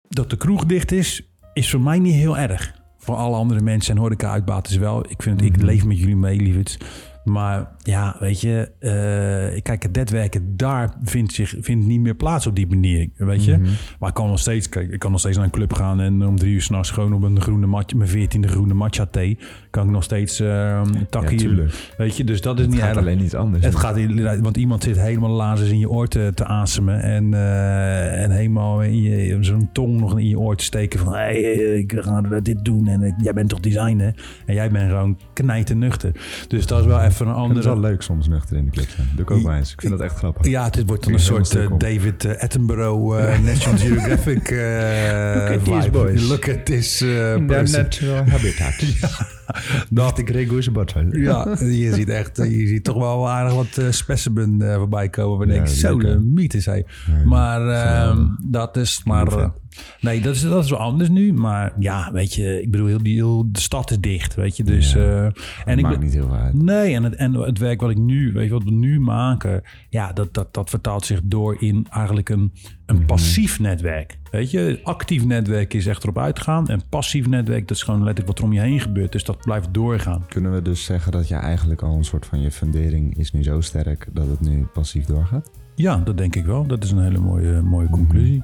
Dat 0.08 0.30
de 0.30 0.38
kroeg 0.38 0.66
dicht 0.66 0.92
is, 0.92 1.30
is 1.54 1.70
voor 1.70 1.82
mij 1.82 2.00
niet 2.00 2.14
heel 2.14 2.38
erg. 2.38 2.74
Voor 2.98 3.16
alle 3.16 3.36
andere 3.36 3.62
mensen 3.62 3.96
en 3.96 4.02
horeca-uitbaters 4.02 4.76
wel. 4.76 5.10
Ik 5.10 5.22
vind 5.22 5.40
het, 5.40 5.50
ik 5.50 5.58
mhm. 5.58 5.66
leef 5.66 5.86
met 5.86 6.00
jullie 6.00 6.16
mee, 6.16 6.40
lieverd. 6.40 6.78
Maar 7.26 7.68
ja, 7.84 8.16
weet 8.20 8.42
je, 8.42 8.70
uh, 8.80 9.62
kijk, 9.62 9.84
het 9.84 9.96
netwerken 9.96 10.58
daar 10.58 10.94
vindt, 11.04 11.34
zich, 11.34 11.56
vindt 11.60 11.86
niet 11.86 12.00
meer 12.00 12.16
plaats 12.16 12.48
op 12.48 12.56
die 12.56 12.68
manier, 12.68 13.10
weet 13.18 13.46
je. 13.46 13.58
Mhm. 13.58 13.70
Maar 14.00 14.10
ik 14.10 14.16
kan 14.16 14.28
nog 14.28 14.40
steeds, 14.40 14.70
kijk, 14.70 14.92
ik 14.92 15.00
kan 15.00 15.12
nog 15.12 15.20
steeds 15.20 15.36
naar 15.36 15.46
een 15.46 15.52
club 15.52 15.74
gaan 15.74 16.00
en 16.00 16.26
om 16.26 16.38
drie 16.38 16.54
uur 16.54 16.62
s'nachts 16.62 16.92
gewoon 16.92 17.14
op 17.14 17.24
een 17.24 17.42
groene 17.42 17.66
matje, 17.66 17.98
mijn 17.98 18.10
veertiende 18.10 18.48
groene 18.48 18.74
matcha 18.74 19.06
thee, 19.06 19.38
kan 19.70 19.86
ik 19.86 19.92
nog 19.92 20.04
steeds 20.04 20.42
uh, 20.42 20.82
takkie, 21.10 21.56
ja, 21.56 21.64
weet 21.98 22.18
je. 22.18 22.24
Dus 22.24 22.42
dat 22.42 22.56
is 22.56 22.62
het 22.62 22.74
niet 22.74 22.82
gaat 22.82 22.98
alleen 22.98 23.18
niet 23.18 23.36
anders. 23.36 23.66
Het 23.66 23.76
gaat, 23.76 24.40
want 24.42 24.58
iemand 24.58 24.84
zit 24.84 25.00
helemaal 25.00 25.30
lazers 25.30 25.70
in 25.70 25.80
je 25.80 25.90
oor 25.90 26.08
te, 26.08 26.32
te 26.34 26.46
asemen 26.46 27.02
en, 27.02 27.32
uh, 27.32 28.24
en 28.24 28.32
helemaal 28.32 28.82
in 28.82 29.02
je, 29.02 29.38
zo'n 29.40 29.70
tong 29.72 30.00
nog 30.00 30.20
in 30.20 30.28
je 30.28 30.40
oor 30.40 30.56
te 30.56 30.64
steken 30.64 31.00
van, 31.00 31.14
hey, 31.14 31.42
ik 31.78 31.94
ga 32.00 32.22
dit 32.22 32.66
doen 32.66 32.88
en 32.88 33.16
jij 33.22 33.34
bent 33.34 33.50
toch 33.50 33.60
designer 33.60 34.16
en 34.46 34.54
jij 34.54 34.72
bent 34.72 34.90
gewoon 34.90 35.18
knijten 35.34 35.78
nuchter. 35.78 36.12
Dus 36.48 36.68
dat 36.68 36.80
is 36.80 36.86
wel 36.86 37.02
even 37.02 37.15
even 37.16 37.28
een 37.28 37.34
andere... 37.34 37.60
Het 37.60 37.68
is 37.68 37.74
wel 37.74 37.80
leuk 37.80 38.02
soms 38.02 38.28
nuchter 38.28 38.58
in 38.58 38.66
de 38.66 38.72
club 38.72 38.90
zijn. 38.90 39.08
Doe 39.16 39.22
ik 39.22 39.32
ook 39.32 39.42
maar 39.42 39.58
eens. 39.58 39.72
Ik 39.72 39.82
vind 39.82 39.92
dat 39.92 40.02
echt 40.02 40.16
grappig. 40.16 40.48
Ja, 40.48 40.64
het 40.64 40.84
wordt 40.86 41.04
dan 41.04 41.14
een 41.14 41.20
soort 41.20 41.56
uh, 41.56 41.72
David 41.78 42.26
uh, 42.26 42.42
Attenborough 42.42 43.20
uh, 43.20 43.40
National 43.40 43.80
Geographic 43.88 44.50
Look 44.50 45.60
at 45.60 45.66
these 45.66 45.90
boys. 45.92 46.28
Look 46.28 46.50
at 46.50 46.66
this 46.66 47.02
In 47.02 47.48
their 47.48 47.70
natural 47.70 48.24
habitat. 48.26 48.74
Dat 49.90 50.18
ik 50.18 50.72
bottle. 50.72 51.20
Ja, 51.22 51.48
je 51.84 51.94
ziet 51.94 52.10
echt, 52.10 52.38
je 52.38 52.68
ziet 52.68 52.84
toch 52.84 52.98
wel 52.98 53.30
aardig 53.30 53.54
wat 53.54 53.78
uh, 53.80 53.92
specimen 53.92 54.62
uh, 54.62 54.76
voorbij 54.76 55.10
komen. 55.10 55.48
We 55.48 55.54
ja, 55.54 55.66
zo 55.66 56.00
de 56.00 56.20
mythe 56.20 56.60
zei. 56.60 56.84
Maar 57.26 57.62
uh, 57.62 58.20
dat 58.44 58.78
is 58.78 59.02
maar... 59.04 59.54
Nee, 60.02 60.22
dat 60.22 60.36
is, 60.36 60.42
dat 60.42 60.64
is 60.64 60.70
wel 60.70 60.80
anders 60.80 61.10
nu. 61.10 61.34
Maar 61.34 61.74
ja, 61.80 62.12
weet 62.12 62.34
je, 62.34 62.62
ik 62.62 62.72
bedoel, 62.72 62.88
heel, 62.88 63.00
heel 63.04 63.52
de 63.52 63.60
stad 63.60 63.92
is 63.92 64.00
dicht, 64.00 64.36
weet 64.36 64.58
je. 64.58 64.64
Dus, 64.64 64.94
ja, 64.94 65.32
en 65.66 65.78
ik 65.78 65.84
maakt 65.84 66.02
niet 66.02 66.14
heel 66.14 66.28
veel 66.28 66.38
uit. 66.38 66.54
Nee, 66.54 66.94
en 66.94 67.04
het, 67.04 67.16
en 67.16 67.34
het 67.34 67.58
werk 67.58 67.82
wat 67.82 67.90
ik 67.90 67.98
nu, 67.98 68.32
weet 68.34 68.48
je, 68.48 68.54
wat 68.54 68.64
we 68.64 68.72
nu 68.72 69.00
maken, 69.00 69.62
ja, 69.90 70.14
dat, 70.14 70.34
dat, 70.34 70.54
dat 70.54 70.70
vertaalt 70.70 71.06
zich 71.06 71.22
door 71.24 71.62
in 71.62 71.88
eigenlijk 71.90 72.30
een, 72.30 72.54
een 72.86 72.96
mhm. 72.96 73.06
passief 73.06 73.60
netwerk. 73.60 74.18
Weet 74.32 74.52
je, 74.52 74.80
actief 74.84 75.26
netwerk 75.26 75.74
is 75.74 75.88
echt 75.88 76.04
erop 76.04 76.18
uitgaan. 76.18 76.68
En 76.68 76.82
passief 76.90 77.28
netwerk, 77.28 77.68
dat 77.68 77.78
is 77.78 77.84
gewoon 77.84 78.04
letterlijk 78.04 78.28
wat 78.28 78.38
er 78.38 78.44
om 78.44 78.54
je 78.54 78.60
heen 78.60 78.80
gebeurt. 78.80 79.12
Dus 79.12 79.24
dat 79.24 79.38
blijft 79.38 79.68
doorgaan. 79.72 80.26
Kunnen 80.28 80.54
we 80.54 80.62
dus 80.62 80.84
zeggen 80.84 81.12
dat 81.12 81.28
je 81.28 81.36
eigenlijk 81.36 81.82
al 81.82 81.96
een 81.96 82.06
soort 82.06 82.26
van 82.26 82.42
je 82.42 82.52
fundering 82.52 83.18
is 83.18 83.32
nu 83.32 83.44
zo 83.44 83.62
sterk 83.62 84.08
dat 84.12 84.28
het 84.28 84.42
nu 84.42 84.68
passief 84.74 85.06
doorgaat? 85.06 85.52
Ja, 85.76 85.98
dat 85.98 86.18
denk 86.18 86.36
ik 86.36 86.46
wel. 86.46 86.66
Dat 86.68 86.84
is 86.84 86.92
een 86.92 87.04
hele 87.04 87.20
mooie, 87.20 87.62
mooie 87.62 87.90
conclusie. 87.90 88.44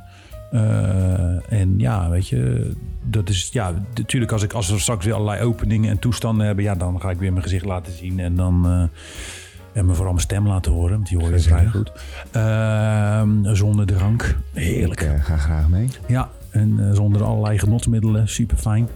Uh, 0.54 1.52
en 1.52 1.80
ja, 1.80 2.10
weet 2.10 2.28
je, 2.28 2.72
dat 3.04 3.30
is 3.30 3.50
ja, 3.52 3.74
natuurlijk 3.94 4.32
als 4.32 4.44
ik 4.44 4.54
als 4.54 4.70
we 4.70 4.80
straks 4.80 5.06
weer 5.06 5.14
allerlei 5.14 5.44
openingen 5.44 5.90
en 5.90 6.00
toestanden 6.00 6.46
hebben, 6.46 6.64
ja, 6.64 6.76
dan 6.76 7.02
ga 7.02 7.10
ik 7.10 7.20
weer 7.20 7.32
mijn 7.32 7.44
gezicht 7.44 7.66
laten 7.66 7.94
zien 7.94 8.20
en 8.20 8.36
dan 8.36 8.64
uh, 8.66 8.84
en 9.74 9.86
me 9.86 9.94
vooral 9.94 10.14
mijn 10.14 10.26
stem 10.26 10.48
laten 10.48 10.72
horen, 10.72 10.92
want 10.96 11.08
die 11.08 11.18
hoor 11.18 11.32
je 11.32 11.40
vrij 11.40 11.66
goed. 11.66 11.92
Uh, 12.36 13.22
zonder 13.54 13.86
drank, 13.86 14.38
heerlijk. 14.54 15.02
Ik 15.02 15.22
ga 15.22 15.38
graag 15.38 15.70
mee. 15.70 15.88
Ja, 16.08 16.30
en 16.50 16.96
zonder 16.96 17.24
allerlei 17.24 17.60
genotsmiddelen, 17.60 18.28
super 18.28 18.58
fijn. 18.58 18.88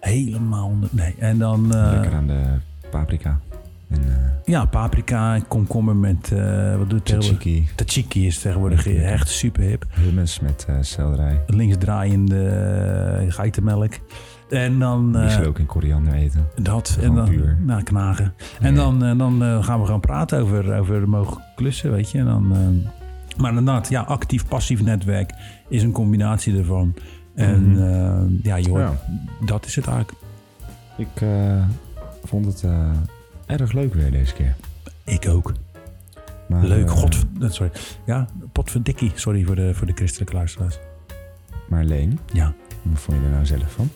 Helemaal, 0.00 0.72
nee. 0.90 1.14
En 1.18 1.38
dan. 1.38 1.66
Lekker 1.66 2.14
aan 2.14 2.26
de 2.26 2.42
paprika. 2.90 3.40
En, 3.88 4.00
ja, 4.44 4.64
paprika 4.64 5.34
en 5.34 5.48
komkommer 5.48 5.96
met, 5.96 6.32
wat 6.78 6.90
doet 6.90 7.04
Tzatziki. 7.04 7.68
Tzatziki 7.74 8.26
is 8.26 8.38
tegenwoordig 8.38 8.86
echt 8.86 9.28
super 9.28 9.62
hip. 9.62 9.86
Hummus 9.90 10.40
met 10.40 10.66
selderij. 10.80 11.40
Linksdraaiende 11.46 13.26
geitenmelk. 13.28 13.92
En 14.50 14.78
dan... 14.78 15.12
Die 15.12 15.30
zou 15.30 15.46
ook 15.46 15.58
in 15.58 15.66
koriander 15.66 16.12
eten. 16.12 16.48
Dat. 16.62 16.88
Gewoon 16.88 17.08
en 17.08 17.14
dan 17.14 17.24
puur. 17.28 17.58
Nou, 17.60 17.82
knagen. 17.82 18.34
En 18.60 18.74
dan, 18.74 19.18
dan 19.18 19.64
gaan 19.64 19.80
we 19.80 19.86
gaan 19.86 20.00
praten 20.00 20.40
over, 20.40 20.78
over 20.78 21.08
mogelijke 21.08 21.44
klussen, 21.56 21.90
weet 21.90 22.10
je. 22.10 22.18
En 22.18 22.24
dan, 22.24 22.46
maar 23.36 23.48
inderdaad, 23.48 23.88
ja, 23.88 24.00
actief-passief 24.02 24.82
netwerk 24.82 25.32
is 25.68 25.82
een 25.82 25.92
combinatie 25.92 26.58
ervan. 26.58 26.94
En 27.34 27.68
mm 27.68 27.76
-hmm. 27.76 28.40
ja, 28.42 28.56
je 28.56 28.68
hoort, 28.68 28.82
ja. 28.82 29.46
dat 29.46 29.66
is 29.66 29.76
het 29.76 29.86
eigenlijk. 29.86 30.18
Ik 30.96 31.28
vond 32.24 32.44
het 32.46 32.64
erg 33.46 33.72
leuk 33.72 33.94
weer 33.94 34.10
deze 34.10 34.34
keer. 34.34 34.54
Ik 35.04 35.28
ook. 35.28 35.52
Maar, 36.48 36.64
leuk, 36.64 36.86
uh, 36.86 36.90
god... 36.90 37.24
Sorry. 37.40 37.72
Ja, 38.04 38.26
potverdikkie. 38.52 39.12
Sorry 39.14 39.44
voor 39.44 39.54
de, 39.54 39.74
voor 39.74 39.86
de 39.86 39.92
christelijke 39.92 40.34
luisteraars. 40.34 40.78
Maar 41.68 41.84
Leen? 41.84 42.18
Ja? 42.32 42.54
Wat 42.82 43.00
vond 43.00 43.18
je 43.18 43.24
er 43.24 43.30
nou 43.30 43.46
zelf 43.46 43.72
van? 43.72 43.90